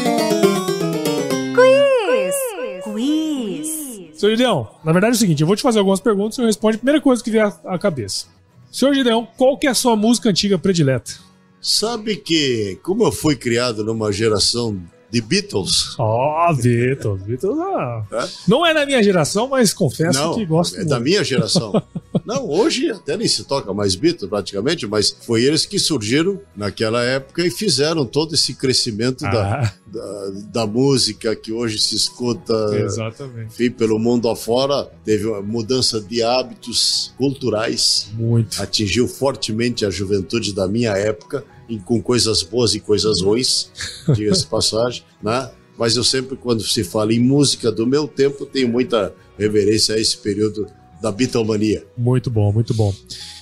Senhor 4.15 4.31
Gideão, 4.31 4.67
na 4.83 4.91
verdade 4.91 5.13
é 5.13 5.15
o 5.15 5.19
seguinte, 5.19 5.41
eu 5.41 5.47
vou 5.47 5.55
te 5.55 5.61
fazer 5.61 5.79
algumas 5.79 5.99
perguntas 5.99 6.37
e 6.37 6.41
você 6.41 6.45
responde 6.45 6.75
a 6.75 6.79
primeira 6.79 7.01
coisa 7.01 7.23
que 7.23 7.29
vier 7.29 7.51
à 7.65 7.77
cabeça. 7.77 8.27
Senhor 8.71 8.93
Gideão, 8.93 9.27
qual 9.37 9.57
que 9.57 9.67
é 9.67 9.69
a 9.69 9.73
sua 9.73 9.95
música 9.95 10.29
antiga 10.29 10.57
predileta? 10.57 11.13
Sabe 11.61 12.15
que, 12.15 12.79
como 12.83 13.03
eu 13.03 13.11
fui 13.11 13.35
criado 13.35 13.83
numa 13.83 14.11
geração 14.11 14.79
de 15.09 15.21
Beatles, 15.21 15.95
Ó, 15.97 16.53
Beatles. 16.53 17.21
Beatles 17.23 17.57
ah, 17.59 18.03
É? 18.11 18.27
não 18.47 18.65
é 18.65 18.73
da 18.73 18.85
minha 18.85 19.01
geração, 19.01 19.47
mas 19.47 19.73
confesso 19.73 20.19
não, 20.19 20.33
que 20.35 20.45
gosto 20.45 20.75
é 20.75 20.83
da 20.85 20.95
muito. 20.95 21.03
minha 21.09 21.23
geração. 21.23 21.71
Não, 22.23 22.47
hoje 22.47 22.89
até 22.91 23.17
nem 23.17 23.27
se 23.27 23.43
toca 23.43 23.73
mais 23.73 23.95
Beatles 23.95 24.29
praticamente, 24.29 24.85
mas 24.87 25.15
foi 25.21 25.43
eles 25.43 25.65
que 25.65 25.77
surgiram 25.79 26.39
naquela 26.55 27.03
época 27.03 27.45
e 27.45 27.49
fizeram 27.51 28.05
todo 28.05 28.35
esse 28.35 28.53
crescimento 28.53 29.21
da, 29.23 29.61
Ah, 29.63 29.73
da, 29.87 30.29
da 30.51 30.67
música 30.67 31.35
que 31.35 31.51
hoje 31.51 31.79
se 31.79 31.95
escuta 31.95 32.53
exatamente. 32.77 33.47
enfim, 33.53 33.71
pelo 33.71 33.97
mundo 33.99 34.29
afora. 34.29 34.89
Teve 35.03 35.25
uma 35.27 35.41
mudança 35.41 35.99
de 35.99 36.21
hábitos 36.23 37.13
culturais, 37.17 38.07
Muito. 38.13 38.61
atingiu 38.61 39.07
fortemente 39.07 39.85
a 39.85 39.89
juventude 39.89 40.53
da 40.53 40.67
minha 40.67 40.91
época, 40.91 41.43
e 41.67 41.79
com 41.79 42.01
coisas 42.01 42.43
boas 42.43 42.75
e 42.75 42.79
coisas 42.79 43.21
ruins, 43.21 43.71
diga-se 44.15 44.45
passagem, 44.45 45.03
né? 45.21 45.49
Mas 45.77 45.97
eu 45.97 46.03
sempre, 46.03 46.37
quando 46.37 46.63
se 46.63 46.83
fala 46.83 47.11
em 47.13 47.19
música 47.19 47.69
do 47.71 47.85
meu 47.85 48.07
tempo, 48.07 48.45
tenho 48.45 48.69
muita 48.69 49.13
reverência 49.37 49.95
a 49.95 49.99
esse 49.99 50.15
período 50.17 50.67
da 51.05 51.11
Beatlemania. 51.11 51.85
Muito 51.95 52.31
bom, 52.31 52.51
muito 52.51 52.73
bom. 52.73 52.91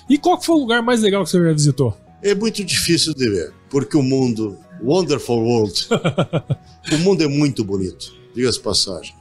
E 0.10 0.18
qual 0.18 0.42
foi 0.42 0.56
o 0.56 0.60
lugar 0.60 0.84
mais 0.84 1.02
legal 1.02 1.24
que 1.24 1.30
você 1.30 1.42
já 1.42 1.54
visitou? 1.54 1.96
É 2.22 2.36
muito 2.36 2.62
difícil 2.62 3.14
de 3.14 3.30
ver, 3.30 3.54
porque 3.70 3.96
o 3.96 4.04
mundo, 4.04 4.58
wonderful 4.84 5.42
world, 5.42 5.88
o 6.92 6.98
mundo 6.98 7.24
é 7.24 7.28
muito 7.28 7.64
bonito, 7.64 8.14
diga-se 8.36 8.60
passagem. 8.60 9.16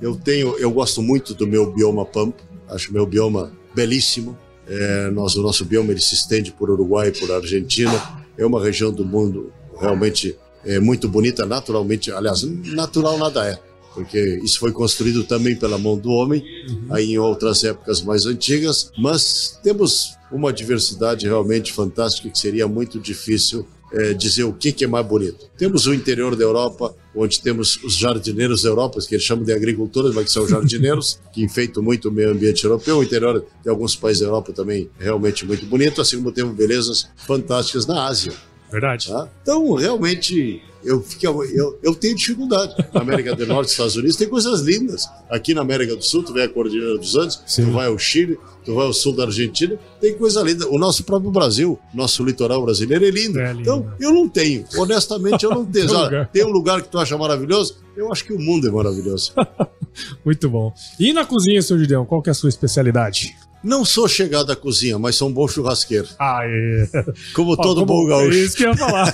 Eu 0.00 0.14
tenho, 0.14 0.58
eu 0.58 0.70
gosto 0.70 1.00
muito 1.00 1.32
do 1.32 1.46
meu 1.46 1.72
bioma 1.72 2.04
pampa, 2.04 2.42
acho 2.68 2.92
meu 2.92 3.06
bioma 3.06 3.50
belíssimo. 3.74 4.36
É, 4.68 5.10
nosso, 5.10 5.40
o 5.40 5.42
nosso 5.42 5.64
bioma 5.64 5.90
ele 5.90 6.00
se 6.00 6.14
estende 6.14 6.52
por 6.52 6.68
Uruguai, 6.68 7.12
por 7.12 7.32
Argentina. 7.32 8.26
É 8.36 8.44
uma 8.44 8.62
região 8.62 8.92
do 8.92 9.06
mundo 9.06 9.52
realmente 9.80 10.36
é, 10.66 10.78
muito 10.78 11.08
bonita, 11.08 11.46
naturalmente. 11.46 12.12
Aliás, 12.12 12.42
natural 12.42 13.16
nada 13.16 13.48
é, 13.48 13.58
porque 13.96 14.38
isso 14.44 14.58
foi 14.58 14.72
construído 14.72 15.24
também 15.24 15.56
pela 15.56 15.78
mão 15.78 15.96
do 15.96 16.10
homem, 16.10 16.44
aí 16.90 17.12
em 17.12 17.18
outras 17.18 17.64
épocas 17.64 18.02
mais 18.02 18.26
antigas. 18.26 18.92
Mas 18.98 19.58
temos 19.62 20.18
uma 20.30 20.52
diversidade 20.52 21.26
realmente 21.26 21.72
fantástica 21.72 22.28
que 22.28 22.38
seria 22.38 22.68
muito 22.68 23.00
difícil 23.00 23.66
é, 23.90 24.12
dizer 24.12 24.44
o 24.44 24.52
que, 24.52 24.70
que 24.70 24.84
é 24.84 24.86
mais 24.86 25.06
bonito. 25.06 25.46
Temos 25.56 25.86
o 25.86 25.94
interior 25.94 26.36
da 26.36 26.44
Europa, 26.44 26.94
onde 27.14 27.40
temos 27.40 27.82
os 27.82 27.96
jardineiros 27.96 28.62
da 28.62 28.68
Europa, 28.68 29.00
que 29.00 29.14
eles 29.14 29.24
chamam 29.24 29.44
de 29.44 29.52
agricultores, 29.54 30.14
mas 30.14 30.26
que 30.26 30.32
são 30.32 30.46
jardineiros, 30.46 31.18
que 31.32 31.42
enfeitam 31.42 31.82
muito 31.82 32.10
o 32.10 32.12
meio 32.12 32.32
ambiente 32.32 32.64
europeu. 32.64 32.98
O 32.98 33.02
interior 33.02 33.46
de 33.62 33.70
alguns 33.70 33.96
países 33.96 34.20
da 34.20 34.26
Europa 34.26 34.52
também 34.52 34.90
é 35.00 35.04
realmente 35.04 35.46
muito 35.46 35.64
bonito, 35.64 36.02
assim 36.02 36.18
como 36.18 36.30
temos 36.32 36.54
belezas 36.54 37.08
fantásticas 37.16 37.86
na 37.86 38.06
Ásia. 38.06 38.32
Verdade. 38.70 39.08
Tá? 39.08 39.28
Então, 39.42 39.74
realmente, 39.74 40.62
eu, 40.84 41.02
fico, 41.02 41.44
eu, 41.44 41.78
eu 41.82 41.94
tenho 41.94 42.14
dificuldade. 42.14 42.74
Na 42.92 43.00
América 43.00 43.34
do 43.34 43.46
Norte, 43.46 43.70
Estados 43.70 43.96
Unidos, 43.96 44.16
tem 44.16 44.28
coisas 44.28 44.60
lindas. 44.60 45.08
Aqui 45.28 45.52
na 45.54 45.60
América 45.60 45.96
do 45.96 46.02
Sul, 46.02 46.22
tu 46.22 46.32
vem 46.32 46.44
a 46.44 46.48
Cordilheira 46.48 46.96
dos 46.96 47.16
Andes, 47.16 47.42
Sim. 47.46 47.66
tu 47.66 47.72
vai 47.72 47.86
ao 47.86 47.98
Chile, 47.98 48.38
tu 48.64 48.74
vai 48.74 48.86
ao 48.86 48.92
sul 48.92 49.14
da 49.14 49.24
Argentina, 49.24 49.78
tem 50.00 50.14
coisa 50.14 50.42
linda. 50.42 50.68
O 50.68 50.78
nosso 50.78 51.04
próprio 51.04 51.30
Brasil, 51.30 51.78
nosso 51.92 52.24
litoral 52.24 52.64
brasileiro 52.64 53.04
é 53.04 53.10
lindo. 53.10 53.40
É 53.40 53.52
lindo. 53.52 53.62
Então, 53.62 53.92
eu 53.98 54.12
não 54.12 54.28
tenho. 54.28 54.64
Honestamente, 54.76 55.44
eu 55.44 55.50
não 55.50 55.64
tenho. 55.66 55.88
tem, 55.88 56.26
tem 56.32 56.44
um 56.44 56.50
lugar 56.50 56.82
que 56.82 56.88
tu 56.88 56.98
acha 56.98 57.16
maravilhoso? 57.18 57.78
Eu 57.96 58.12
acho 58.12 58.24
que 58.24 58.32
o 58.32 58.38
mundo 58.38 58.68
é 58.68 58.70
maravilhoso. 58.70 59.32
Muito 60.24 60.50
bom. 60.50 60.72
E 61.00 61.12
na 61.12 61.24
cozinha, 61.24 61.62
seu 61.62 61.78
Gideão, 61.78 62.04
qual 62.04 62.20
que 62.20 62.28
é 62.28 62.32
a 62.32 62.34
sua 62.34 62.50
especialidade? 62.50 63.34
Não 63.66 63.84
sou 63.84 64.06
chegado 64.06 64.52
à 64.52 64.54
cozinha, 64.54 64.96
mas 64.96 65.16
sou 65.16 65.28
um 65.28 65.32
bom 65.32 65.48
churrasqueiro. 65.48 66.06
Ah, 66.20 66.42
é. 66.44 66.88
Como 67.34 67.56
todo 67.56 67.80
como, 67.80 67.86
bom 67.86 68.06
gaúcho. 68.06 68.38
É 68.38 68.40
isso 68.40 68.56
que 68.56 68.62
eu 68.64 68.68
ia 68.68 68.76
falar. 68.76 69.12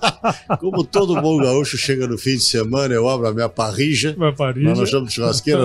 como 0.58 0.82
todo 0.82 1.20
bom 1.20 1.36
gaúcho 1.36 1.76
chega 1.76 2.06
no 2.06 2.16
fim 2.16 2.36
de 2.36 2.40
semana, 2.40 2.94
eu 2.94 3.06
abro 3.06 3.28
a 3.28 3.34
minha 3.34 3.50
parrija. 3.50 4.14
Minha 4.16 4.32
parrija. 4.32 4.74
Nós 4.74 4.88
chamamos 4.88 5.10
de 5.10 5.16
churrasqueira, 5.16 5.62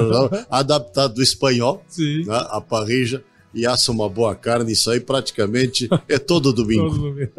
adaptado 0.52 1.14
do 1.14 1.24
espanhol. 1.24 1.82
Sim. 1.88 2.26
Né, 2.26 2.46
a 2.50 2.60
parrija 2.60 3.24
e 3.54 3.66
assa 3.66 3.90
uma 3.90 4.10
boa 4.10 4.36
carne, 4.36 4.74
isso 4.74 4.92
aí 4.92 5.00
praticamente 5.00 5.88
é 6.10 6.20
todo 6.20 6.52
domingo. 6.54 6.90
todo 6.90 7.00
domingo. 7.04 7.32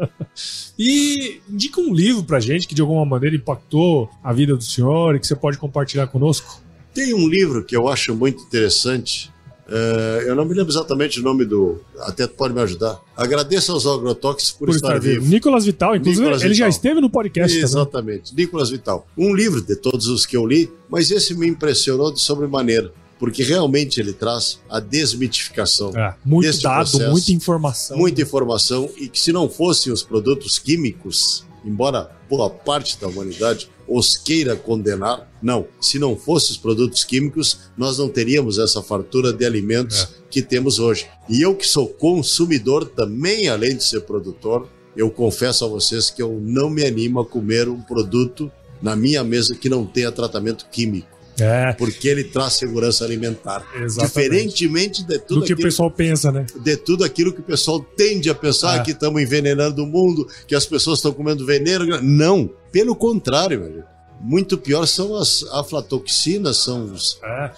E 0.79 1.39
indica 1.47 1.79
um 1.79 1.93
livro 1.93 2.23
pra 2.23 2.39
gente 2.39 2.67
que 2.67 2.73
de 2.73 2.81
alguma 2.81 3.05
maneira 3.05 3.35
impactou 3.35 4.09
a 4.23 4.33
vida 4.33 4.55
do 4.55 4.63
senhor 4.63 5.15
e 5.15 5.19
que 5.19 5.27
você 5.27 5.35
pode 5.35 5.59
compartilhar 5.59 6.07
conosco. 6.07 6.59
Tem 6.91 7.13
um 7.13 7.27
livro 7.27 7.63
que 7.63 7.75
eu 7.75 7.87
acho 7.87 8.15
muito 8.15 8.41
interessante, 8.41 9.31
é, 9.69 10.25
eu 10.27 10.35
não 10.35 10.45
me 10.45 10.53
lembro 10.53 10.71
exatamente 10.71 11.19
o 11.19 11.23
nome 11.23 11.43
do. 11.43 11.79
Até 11.99 12.25
pode 12.25 12.53
me 12.53 12.61
ajudar. 12.61 12.99
Agradeço 13.15 13.73
aos 13.73 13.85
agrotóxicos 13.85 14.51
por, 14.51 14.67
por 14.67 14.75
estar, 14.75 14.95
estar 14.95 14.99
vivo. 14.99 15.27
Nicolas 15.27 15.65
Vital, 15.65 15.95
inclusive, 15.95 16.21
Nicolas 16.21 16.41
ele 16.41 16.53
Vital. 16.53 16.65
já 16.65 16.69
esteve 16.69 17.01
no 17.01 17.09
podcast. 17.09 17.57
Exatamente, 17.57 18.31
também. 18.31 18.45
Nicolas 18.45 18.69
Vital. 18.69 19.07
Um 19.17 19.35
livro 19.35 19.61
de 19.61 19.75
todos 19.75 20.07
os 20.07 20.25
que 20.25 20.37
eu 20.37 20.45
li, 20.45 20.71
mas 20.89 21.11
esse 21.11 21.35
me 21.35 21.47
impressionou 21.47 22.13
de 22.13 22.19
sobremaneira. 22.19 22.91
Porque 23.19 23.41
realmente 23.41 23.99
ele 23.99 24.13
traz 24.13 24.59
a 24.69 24.79
desmitificação. 24.79 25.91
É, 25.97 26.13
muito 26.23 26.61
dado, 26.61 26.91
processo, 26.91 27.11
muita 27.11 27.31
informação. 27.31 27.97
Muita 27.97 28.21
informação, 28.21 28.89
e 28.95 29.09
que 29.09 29.19
se 29.19 29.33
não 29.33 29.49
fossem 29.49 29.91
os 29.91 30.03
produtos 30.03 30.59
químicos, 30.59 31.43
embora 31.67 32.09
boa 32.29 32.49
parte 32.49 32.99
da 32.99 33.07
humanidade 33.07 33.69
os 33.87 34.17
queira 34.17 34.55
condenar. 34.55 35.29
Não, 35.41 35.67
se 35.79 35.97
não 35.97 36.15
fossem 36.15 36.51
os 36.51 36.57
produtos 36.57 37.03
químicos, 37.03 37.59
nós 37.77 37.97
não 37.97 38.09
teríamos 38.09 38.57
essa 38.57 38.81
fartura 38.81 39.31
de 39.31 39.45
alimentos 39.45 40.03
é. 40.03 40.07
que 40.29 40.41
temos 40.41 40.79
hoje. 40.79 41.07
E 41.29 41.41
eu 41.41 41.55
que 41.55 41.65
sou 41.65 41.87
consumidor 41.87 42.85
também, 42.85 43.47
além 43.47 43.77
de 43.77 43.83
ser 43.83 44.01
produtor, 44.01 44.67
eu 44.95 45.09
confesso 45.09 45.63
a 45.63 45.67
vocês 45.67 46.09
que 46.09 46.21
eu 46.21 46.39
não 46.41 46.69
me 46.69 46.83
animo 46.83 47.19
a 47.19 47.25
comer 47.25 47.69
um 47.69 47.81
produto 47.81 48.51
na 48.81 48.95
minha 48.95 49.23
mesa 49.23 49.55
que 49.55 49.69
não 49.69 49.85
tenha 49.85 50.11
tratamento 50.11 50.65
químico. 50.71 51.16
É. 51.39 51.73
Porque 51.73 52.07
ele 52.07 52.23
traz 52.23 52.53
segurança 52.53 53.05
alimentar. 53.05 53.65
Exatamente. 53.75 54.07
Diferentemente 54.07 55.03
de 55.03 55.19
tudo 55.19 55.41
do 55.41 55.45
que 55.45 55.53
o 55.53 55.57
pessoal 55.57 55.91
pensa, 55.91 56.31
né? 56.31 56.45
De 56.55 56.77
tudo 56.77 57.03
aquilo 57.03 57.31
que 57.31 57.39
o 57.39 57.43
pessoal 57.43 57.79
tende 57.79 58.29
a 58.29 58.35
pensar, 58.35 58.77
é. 58.77 58.83
que 58.83 58.91
estamos 58.91 59.21
envenenando 59.21 59.83
o 59.83 59.87
mundo, 59.87 60.27
que 60.47 60.55
as 60.55 60.65
pessoas 60.65 60.99
estão 60.99 61.13
comendo 61.13 61.45
veneno. 61.45 62.01
Não, 62.01 62.49
pelo 62.71 62.95
contrário, 62.95 63.59
meu 63.59 63.83
muito 64.19 64.57
pior 64.57 64.85
são 64.85 65.15
as 65.15 65.43
aflatoxinas, 65.51 66.57
são 66.57 66.85
os, 66.85 67.19
é. 67.23 67.51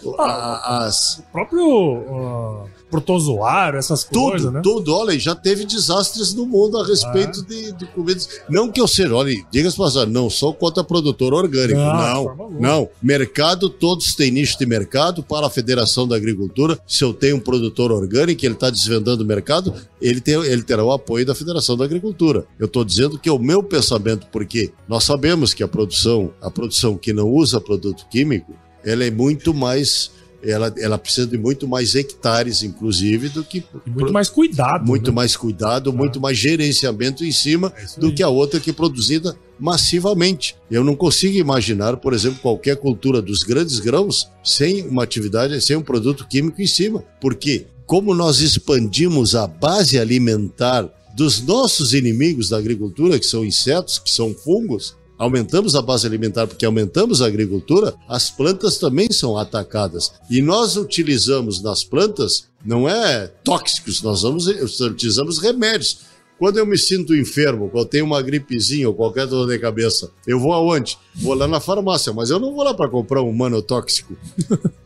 as... 0.64 1.20
O 1.20 1.24
próprio 1.32 1.64
uh, 1.66 2.70
protozoário, 2.90 3.78
essas 3.78 4.04
tudo, 4.04 4.32
coisas, 4.32 4.54
né? 4.54 4.62
Tudo, 4.64 4.94
olha, 4.96 5.18
já 5.18 5.36
teve 5.36 5.66
desastres 5.66 6.34
no 6.34 6.46
mundo 6.46 6.78
a 6.78 6.86
respeito 6.86 7.42
é. 7.42 7.44
de, 7.44 7.72
de 7.74 7.86
comidas. 7.88 8.28
Não 8.50 8.72
que 8.72 8.82
eu 8.82 8.88
seja, 8.88 9.14
olha, 9.14 9.34
diga-se 9.52 9.78
passar, 9.78 10.08
não 10.08 10.30
sou 10.30 10.54
contra 10.54 10.84
produtor 10.84 11.34
orgânico, 11.34 11.80
ah, 11.80 12.14
não, 12.14 12.50
não. 12.60 12.90
Mercado, 13.02 13.70
todos 13.70 14.16
têm 14.16 14.32
nicho 14.32 14.58
de 14.58 14.66
mercado 14.66 15.24
para 15.24 15.48
a 15.48 15.50
Federação 15.50 16.08
da 16.08 16.16
Agricultura. 16.16 16.80
Se 16.88 17.04
eu 17.04 17.14
tenho 17.14 17.38
um 17.38 17.40
produtor 17.40 17.92
orgânico, 17.92 18.46
ele 18.46 18.56
está 18.56 18.70
desvendando 18.70 19.24
o 19.24 19.28
mercado, 19.28 19.74
ele, 20.02 20.20
tem, 20.20 20.36
ele 20.36 20.64
terá 20.64 20.84
o 20.84 20.92
apoio 20.92 21.26
da 21.26 21.36
Federação 21.36 21.78
da 21.78 21.86
Agricultura. 21.86 22.46
Eu 22.58 22.66
estou 22.66 22.84
dizendo 22.84 23.20
que 23.20 23.30
é 23.30 23.32
o 23.32 23.40
meu 23.40 23.62
pensamento, 23.62 24.28
porque 24.32 24.72
nós 24.88 25.04
sabemos 25.04 25.54
que 25.54 25.64
a 25.64 25.68
produção, 25.68 26.32
a 26.42 26.50
produção 26.50 26.98
que 26.98 27.14
não 27.14 27.30
usa 27.30 27.62
produto 27.62 28.06
químico, 28.10 28.54
ela 28.84 29.04
é 29.04 29.12
muito 29.12 29.54
mais 29.54 30.12
ela, 30.44 30.74
ela 30.78 30.98
precisa 30.98 31.28
de 31.28 31.38
muito 31.38 31.68
mais 31.68 31.96
hectares, 31.96 32.64
inclusive, 32.64 33.30
do 33.30 33.44
que. 33.44 33.64
E 33.86 33.90
muito 33.90 34.14
mais 34.14 34.30
cuidado. 34.30 34.86
Muito 34.86 35.12
né? 35.12 35.16
mais 35.16 35.36
cuidado, 35.36 35.90
ah. 35.90 35.94
muito 35.94 36.20
mais 36.20 36.38
gerenciamento 36.38 37.26
em 37.26 37.32
cima 37.32 37.74
é 37.76 38.00
do 38.00 38.14
que 38.14 38.24
a 38.24 38.30
outra 38.30 38.60
que 38.60 38.70
é 38.70 38.74
produzida 38.74 39.36
massivamente. 39.60 40.56
Eu 40.72 40.84
não 40.84 40.96
consigo 40.96 41.38
imaginar, 41.38 41.98
por 41.98 42.14
exemplo, 42.14 42.40
qualquer 42.42 42.78
cultura 42.78 43.22
dos 43.22 43.44
grandes 43.44 43.80
grãos 43.80 44.30
sem 44.44 44.88
uma 44.88 45.04
atividade, 45.04 45.60
sem 45.62 45.76
um 45.76 45.82
produto 45.82 46.28
químico 46.28 46.62
em 46.62 46.68
cima. 46.68 47.04
Porque, 47.20 47.68
como 47.86 48.16
nós 48.16 48.40
expandimos 48.40 49.36
a 49.36 49.46
base 49.46 50.00
alimentar 50.00 50.90
dos 51.16 51.42
nossos 51.42 51.94
inimigos 51.94 52.50
da 52.50 52.58
agricultura, 52.58 53.20
que 53.20 53.26
são 53.26 53.44
insetos, 53.44 54.00
que 54.00 54.10
são 54.10 54.34
fungos, 54.34 54.96
aumentamos 55.20 55.76
a 55.76 55.82
base 55.82 56.08
alimentar 56.08 56.48
porque 56.48 56.66
aumentamos 56.66 57.22
a 57.22 57.28
agricultura, 57.28 57.94
as 58.08 58.30
plantas 58.30 58.78
também 58.78 59.12
são 59.12 59.38
atacadas. 59.38 60.14
E 60.30 60.42
nós 60.42 60.78
utilizamos 60.78 61.62
nas 61.62 61.84
plantas, 61.84 62.46
não 62.66 62.88
é 62.88 63.28
tóxicos, 63.44 64.02
nós 64.02 64.22
vamos, 64.22 64.48
utilizamos 64.48 65.40
remédios. 65.40 66.09
Quando 66.40 66.58
eu 66.58 66.66
me 66.66 66.78
sinto 66.78 67.14
enfermo, 67.14 67.70
quando 67.70 67.84
eu 67.84 67.90
tenho 67.90 68.06
uma 68.06 68.22
gripezinha 68.22 68.88
ou 68.88 68.96
qualquer 68.96 69.28
dor 69.28 69.46
de 69.46 69.60
cabeça, 69.60 70.10
eu 70.26 70.40
vou 70.40 70.54
aonde? 70.54 70.98
Vou 71.16 71.34
lá 71.34 71.46
na 71.50 71.60
farmácia, 71.60 72.14
mas 72.14 72.30
eu 72.30 72.40
não 72.40 72.54
vou 72.54 72.64
lá 72.64 72.74
para 72.74 72.88
comprar 72.88 73.22
um 73.22 73.34
manotóxico. 73.34 74.16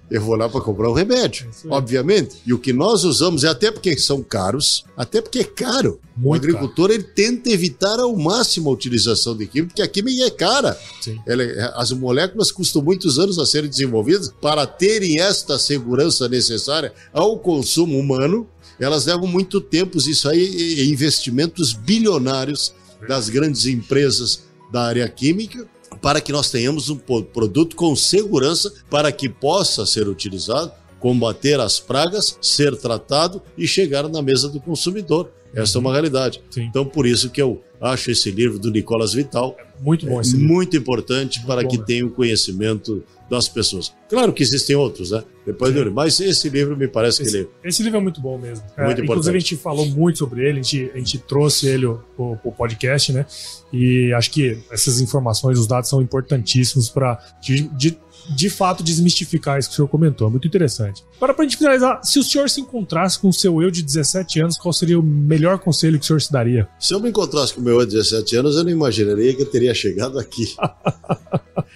eu 0.09 0.19
vou 0.19 0.35
lá 0.35 0.49
para 0.49 0.61
comprar 0.61 0.89
um 0.89 0.93
remédio, 0.93 1.47
é 1.65 1.67
obviamente. 1.69 2.37
E 2.45 2.53
o 2.53 2.57
que 2.57 2.73
nós 2.73 3.03
usamos 3.03 3.43
é 3.43 3.49
até 3.49 3.71
porque 3.71 3.95
são 3.97 4.23
caros, 4.23 4.83
até 4.97 5.21
porque 5.21 5.39
é 5.39 5.43
caro. 5.43 5.99
Muito 6.17 6.31
o 6.31 6.35
agricultor 6.35 6.89
caro. 6.89 6.99
ele 6.99 7.03
tenta 7.03 7.51
evitar 7.51 7.99
ao 7.99 8.15
máximo 8.15 8.69
a 8.69 8.73
utilização 8.73 9.37
de 9.37 9.45
química, 9.45 9.69
porque 9.69 9.81
a 9.83 9.87
química 9.87 10.23
é 10.23 10.29
cara. 10.31 10.79
Ela, 11.25 11.43
é, 11.43 11.71
as 11.75 11.91
moléculas 11.91 12.51
custam 12.51 12.81
muitos 12.81 13.19
anos 13.19 13.37
a 13.37 13.45
serem 13.45 13.69
desenvolvidas 13.69 14.33
para 14.41 14.65
terem 14.65 15.19
esta 15.19 15.59
segurança 15.59 16.27
necessária 16.27 16.93
ao 17.11 17.37
consumo 17.37 17.97
humano 17.99 18.47
elas 18.83 19.05
levam 19.05 19.27
muito 19.27 19.59
tempo, 19.61 19.97
isso 19.97 20.29
aí 20.29 20.89
investimentos 20.89 21.73
bilionários 21.73 22.73
das 23.07 23.29
grandes 23.29 23.65
empresas 23.65 24.43
da 24.71 24.83
área 24.83 25.07
química 25.07 25.67
para 26.01 26.19
que 26.19 26.31
nós 26.31 26.49
tenhamos 26.49 26.89
um 26.89 26.97
produto 26.97 27.75
com 27.75 27.95
segurança 27.95 28.73
para 28.89 29.11
que 29.11 29.29
possa 29.29 29.85
ser 29.85 30.07
utilizado, 30.07 30.71
combater 30.99 31.59
as 31.59 31.79
pragas, 31.79 32.37
ser 32.41 32.75
tratado 32.77 33.41
e 33.57 33.67
chegar 33.67 34.07
na 34.09 34.21
mesa 34.21 34.49
do 34.49 34.59
consumidor. 34.59 35.31
Essa 35.53 35.77
é 35.77 35.79
uma 35.79 35.91
realidade. 35.91 36.41
Sim. 36.49 36.63
Então, 36.63 36.83
por 36.83 37.05
isso 37.05 37.29
que 37.29 37.41
eu 37.41 37.61
acho 37.83 38.11
esse 38.11 38.31
livro 38.31 38.57
do 38.57 38.71
Nicolas 38.71 39.13
Vital 39.13 39.55
muito 39.79 40.05
bom, 40.05 40.21
esse 40.21 40.37
muito 40.37 40.77
importante 40.77 41.39
muito 41.39 41.47
para 41.47 41.61
bom, 41.63 41.67
que 41.67 41.77
né? 41.77 41.83
tenha 41.85 42.05
o 42.05 42.09
conhecimento 42.09 43.03
das 43.29 43.47
pessoas. 43.49 43.93
Claro 44.09 44.31
que 44.31 44.43
existem 44.43 44.75
outros, 44.75 45.11
né? 45.11 45.23
Depois 45.45 45.73
do 45.73 45.91
mas 45.91 46.19
esse 46.19 46.47
livro 46.49 46.77
me 46.77 46.87
parece 46.87 47.23
esse, 47.23 47.31
que 47.31 47.37
ele. 47.37 47.49
Esse 47.63 47.83
livro 47.83 47.97
é 47.97 48.01
muito 48.01 48.21
bom 48.21 48.37
mesmo. 48.37 48.63
Muito 48.63 48.79
é, 48.79 48.83
importante. 48.83 49.03
Inclusive, 49.03 49.37
a 49.37 49.39
gente 49.39 49.55
falou 49.57 49.85
muito 49.87 50.19
sobre 50.19 50.47
ele, 50.47 50.59
a 50.59 50.63
gente, 50.63 50.91
a 50.93 50.97
gente 50.97 51.17
trouxe 51.17 51.67
ele 51.67 51.85
pro, 52.15 52.37
pro 52.37 52.51
podcast, 52.51 53.11
né? 53.11 53.25
E 53.71 54.13
acho 54.13 54.31
que 54.31 54.57
essas 54.71 55.01
informações, 55.01 55.59
os 55.59 55.67
dados 55.67 55.89
são 55.89 56.01
importantíssimos 56.01 56.89
para 56.89 57.19
de, 57.41 57.63
de, 57.69 57.97
de, 58.29 58.49
fato 58.49 58.83
desmistificar 58.83 59.59
isso 59.59 59.69
que 59.69 59.73
o 59.73 59.75
senhor 59.75 59.87
comentou. 59.87 60.27
É 60.27 60.31
muito 60.31 60.47
interessante. 60.47 61.03
Agora, 61.17 61.33
pra 61.33 61.43
gente 61.43 61.57
finalizar, 61.57 62.03
se 62.03 62.19
o 62.19 62.23
senhor 62.23 62.49
se 62.49 62.61
encontrasse 62.61 63.19
com 63.19 63.29
o 63.29 63.33
seu 63.33 63.61
eu 63.61 63.69
de 63.69 63.81
17 63.81 64.41
anos, 64.41 64.57
qual 64.57 64.73
seria 64.73 64.99
o 64.99 65.03
melhor 65.03 65.59
conselho 65.59 65.97
que 65.97 66.05
o 66.05 66.07
senhor 66.07 66.21
se 66.21 66.31
daria? 66.31 66.67
Se 66.79 66.93
eu 66.93 66.99
me 66.99 67.09
encontrasse 67.09 67.53
com 67.53 67.61
o 67.61 67.63
meu 67.63 67.79
eu 67.79 67.85
de 67.85 67.93
17 67.93 68.35
anos, 68.37 68.55
eu 68.55 68.63
não 68.63 68.71
imaginaria 68.71 69.33
que 69.33 69.41
eu 69.41 69.45
teria 69.45 69.73
chegado 69.73 70.17
aqui. 70.19 70.55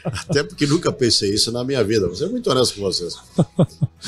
Até 0.03 0.43
porque 0.43 0.65
nunca 0.65 0.91
pensei 0.91 1.33
isso 1.33 1.51
na 1.51 1.63
minha 1.63 1.83
vida. 1.83 2.07
Vou 2.07 2.15
ser 2.15 2.29
muito 2.29 2.49
honesto 2.49 2.75
com 2.75 2.81
vocês. 2.81 3.15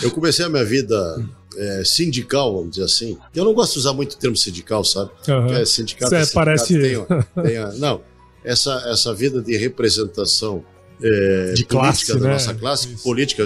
Eu 0.01 0.11
comecei 0.11 0.45
a 0.45 0.49
minha 0.49 0.63
vida 0.63 1.25
é, 1.57 1.83
sindical, 1.83 2.55
vamos 2.55 2.71
dizer 2.71 2.85
assim. 2.85 3.17
Eu 3.35 3.43
não 3.43 3.53
gosto 3.53 3.73
de 3.73 3.79
usar 3.79 3.93
muito 3.93 4.13
o 4.13 4.17
termo 4.17 4.37
sindical, 4.37 4.83
sabe? 4.83 5.11
Uhum. 5.27 5.53
É, 5.53 5.65
sindicato, 5.65 6.15
é, 6.15 6.23
sindicato 6.23 6.33
parece... 6.33 6.79
Tem, 6.79 7.05
tem, 7.43 7.79
não, 7.79 8.01
essa, 8.43 8.73
essa 8.87 9.13
vida 9.13 9.41
de 9.41 9.57
representação 9.57 10.63
é, 11.01 11.53
de 11.53 11.65
classe, 11.65 12.05
política 12.05 12.13
né? 12.15 12.19
da 12.21 12.29
nossa 12.29 12.53
classe, 12.53 12.93
isso. 12.93 13.03
política. 13.03 13.45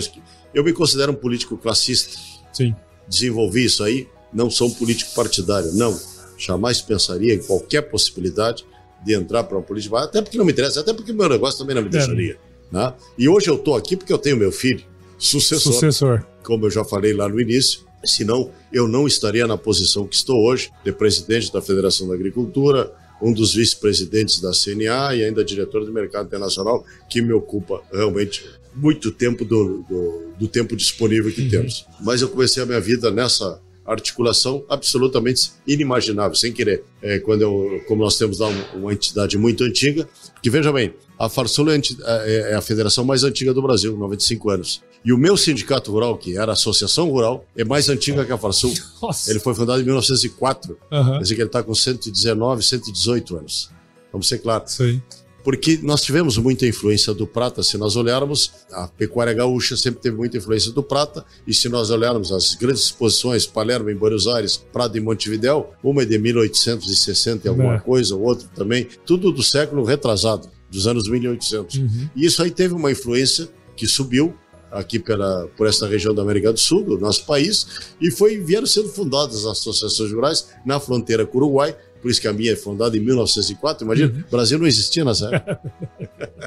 Eu 0.54 0.64
me 0.64 0.74
considero 0.74 1.12
um 1.12 1.16
político 1.16 1.58
classista. 1.58 2.18
Sim. 2.51 2.76
Desenvolvi 3.08 3.66
isso 3.66 3.84
aí. 3.84 4.08
Não 4.32 4.49
sou 4.49 4.68
um 4.68 4.74
político 4.74 5.14
partidário, 5.14 5.72
não. 5.74 5.99
Jamais 6.38 6.82
pensaria 6.82 7.34
em 7.34 7.39
qualquer 7.39 7.84
possibilidade 7.84 8.66
de 9.06 9.14
entrar 9.14 9.43
para 9.43 9.58
uma 9.58 9.64
política, 9.64 9.99
até 9.99 10.22
porque 10.22 10.38
não 10.38 10.45
me 10.45 10.51
interessa, 10.51 10.80
até 10.80 10.93
porque 10.93 11.12
meu 11.12 11.28
negócio 11.28 11.60
também 11.60 11.76
não 11.76 11.82
me 11.82 11.89
é. 11.89 11.91
deixaria. 11.91 12.38
Né? 12.72 12.93
E 13.18 13.28
hoje 13.30 13.49
eu 13.49 13.56
estou 13.56 13.76
aqui 13.76 13.95
porque 13.95 14.12
eu 14.12 14.18
tenho 14.18 14.38
meu 14.38 14.51
filho, 14.51 14.84
sucessor, 15.18 15.74
sucessor, 15.74 16.26
como 16.43 16.66
eu 16.66 16.72
já 16.72 16.84
falei 16.84 17.14
lá 17.14 17.28
no 17.30 17.39
início, 17.39 17.82
senão 18.04 18.49
eu 18.72 18.88
não 18.88 19.06
estaria 19.06 19.45
na 19.45 19.58
posição 19.58 20.08
que 20.08 20.16
estou 20.16 20.43
hoje, 20.43 20.72
de 20.84 20.91
presidente 20.91 21.51
da 21.51 21.62
Federação 21.62 22.08
da 22.08 22.16
Agricultura, 22.16 22.91
um 23.22 23.32
dos 23.34 23.53
vice-presidentes 23.53 24.39
da 24.39 24.51
CNA 24.51 25.16
e 25.16 25.24
ainda 25.24 25.43
diretor 25.43 25.86
do 25.86 25.93
mercado 25.93 26.28
internacional, 26.28 26.86
que 27.09 27.22
me 27.22 27.34
ocupa 27.34 27.82
realmente 27.91 28.45
muito 28.76 29.11
tempo 29.11 29.45
do, 29.45 29.84
do, 29.88 30.34
do 30.39 30.47
tempo 30.47 30.76
disponível 30.76 31.32
que 31.32 31.43
uhum. 31.43 31.49
temos. 31.49 31.86
Mas 32.01 32.22
eu 32.22 32.30
comecei 32.30 32.61
a 32.61 32.66
minha 32.66 32.82
vida 32.82 33.11
nessa 33.11 33.61
articulação 33.86 34.63
absolutamente 34.69 35.51
inimaginável, 35.67 36.36
sem 36.36 36.51
querer. 36.51 36.84
É, 37.01 37.19
quando 37.19 37.41
eu, 37.41 37.81
como 37.88 38.03
nós 38.03 38.17
temos 38.17 38.39
lá 38.39 38.49
uma, 38.73 38.93
entidade 38.93 39.38
muito 39.38 39.63
antiga, 39.63 40.07
que 40.41 40.49
veja 40.49 40.71
bem, 40.71 40.93
a 41.19 41.29
Farsul 41.29 41.71
é, 41.71 41.77
é, 41.77 42.51
é 42.51 42.55
a 42.55 42.61
federação 42.61 43.03
mais 43.03 43.23
antiga 43.23 43.53
do 43.53 43.61
Brasil, 43.61 43.95
95 43.97 44.49
anos. 44.49 44.81
E 45.05 45.11
o 45.11 45.17
meu 45.17 45.36
sindicato 45.36 45.91
rural, 45.91 46.17
que 46.17 46.38
era 46.38 46.51
a 46.51 46.53
Associação 46.53 47.09
Rural, 47.09 47.45
é 47.57 47.65
mais 47.65 47.89
antiga 47.89 48.23
que 48.23 48.31
a 48.31 48.38
Farsul. 48.38 48.73
Nossa. 49.01 49.29
Ele 49.29 49.39
foi 49.39 49.53
fundado 49.53 49.81
em 49.81 49.84
1904. 49.84 50.77
Uhum. 50.89 51.11
Quer 51.13 51.19
dizer 51.19 51.36
que 51.36 51.41
ele 51.41 51.49
está 51.49 51.61
com 51.61 51.75
119, 51.75 52.63
118 52.63 53.38
anos. 53.38 53.69
Vamos 54.13 54.29
ser 54.29 54.38
claros. 54.38 54.71
Sim 54.71 55.01
porque 55.43 55.79
nós 55.83 56.01
tivemos 56.01 56.37
muita 56.37 56.65
influência 56.65 57.13
do 57.13 57.27
prata. 57.27 57.61
Se 57.61 57.77
nós 57.77 57.95
olharmos, 57.95 58.51
a 58.71 58.87
pecuária 58.87 59.33
gaúcha 59.33 59.75
sempre 59.75 60.01
teve 60.01 60.15
muita 60.15 60.37
influência 60.37 60.71
do 60.71 60.81
prata, 60.81 61.25
e 61.45 61.53
se 61.53 61.67
nós 61.67 61.89
olharmos 61.89 62.31
as 62.31 62.55
grandes 62.55 62.83
exposições, 62.83 63.45
Palermo 63.45 63.89
em 63.89 63.95
Buenos 63.95 64.27
Aires, 64.27 64.57
Prado 64.57 64.97
em 64.97 65.01
Montevidéu, 65.01 65.73
uma 65.83 66.03
é 66.03 66.05
de 66.05 66.17
1860 66.17 67.45
e 67.45 67.49
alguma 67.49 67.75
é. 67.75 67.79
coisa, 67.79 68.15
outra 68.15 68.47
também, 68.55 68.87
tudo 69.05 69.31
do 69.31 69.43
século 69.43 69.83
retrasado, 69.83 70.49
dos 70.71 70.87
anos 70.87 71.07
1800. 71.07 71.75
Uhum. 71.75 72.09
E 72.15 72.25
isso 72.25 72.41
aí 72.41 72.49
teve 72.49 72.73
uma 72.73 72.91
influência 72.91 73.49
que 73.75 73.85
subiu 73.85 74.33
aqui 74.71 74.97
pela, 74.97 75.47
por 75.55 75.67
essa 75.67 75.87
região 75.87 76.15
da 76.15 76.23
América 76.23 76.51
do 76.51 76.59
Sul, 76.59 76.83
do 76.83 76.97
nosso 76.97 77.25
país, 77.25 77.93
e 78.01 78.09
foi, 78.09 78.39
vieram 78.39 78.65
sendo 78.65 78.89
fundadas 78.89 79.45
as 79.45 79.59
associações 79.59 80.11
rurais 80.11 80.47
na 80.65 80.79
fronteira 80.79 81.25
com 81.25 81.37
o 81.37 81.41
Uruguai, 81.41 81.75
por 82.04 82.12
isso 82.12 82.20
que 82.20 82.28
a 82.28 82.34
minha 82.34 82.51
é 82.51 82.56
fundada 82.58 82.97
em 82.97 82.99
1904. 82.99 83.86
Imagina, 83.86 84.14
uhum. 84.14 84.24
o 84.28 84.30
Brasil 84.30 84.60
não 84.60 84.68
existia 84.68 85.06
nessa 85.06 85.34
época. 85.34 85.60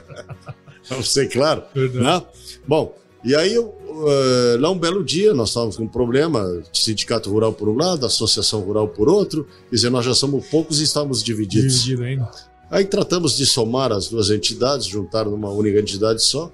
Vamos 0.86 1.10
ser 1.10 1.30
claro. 1.30 1.62
Né? 1.74 2.22
Bom, 2.68 2.94
e 3.24 3.34
aí, 3.34 3.54
eu, 3.54 3.64
uh, 3.64 4.60
lá 4.60 4.70
um 4.70 4.78
belo 4.78 5.02
dia, 5.02 5.32
nós 5.32 5.48
estávamos 5.48 5.78
com 5.78 5.84
um 5.84 5.88
problema, 5.88 6.62
sindicato 6.74 7.30
rural 7.30 7.54
por 7.54 7.70
um 7.70 7.74
lado, 7.74 8.04
associação 8.04 8.60
rural 8.60 8.86
por 8.88 9.08
outro, 9.08 9.48
quer 9.70 9.76
dizer, 9.76 9.90
nós 9.90 10.04
já 10.04 10.14
somos 10.14 10.46
poucos 10.46 10.78
e 10.78 10.84
estamos 10.84 11.24
divididos. 11.24 11.82
Dividido 11.82 12.04
ainda. 12.04 12.30
Aí 12.70 12.84
tratamos 12.84 13.34
de 13.34 13.46
somar 13.46 13.92
as 13.92 14.08
duas 14.08 14.28
entidades, 14.28 14.86
juntar 14.86 15.24
numa 15.24 15.50
única 15.50 15.80
entidade 15.80 16.22
só. 16.22 16.52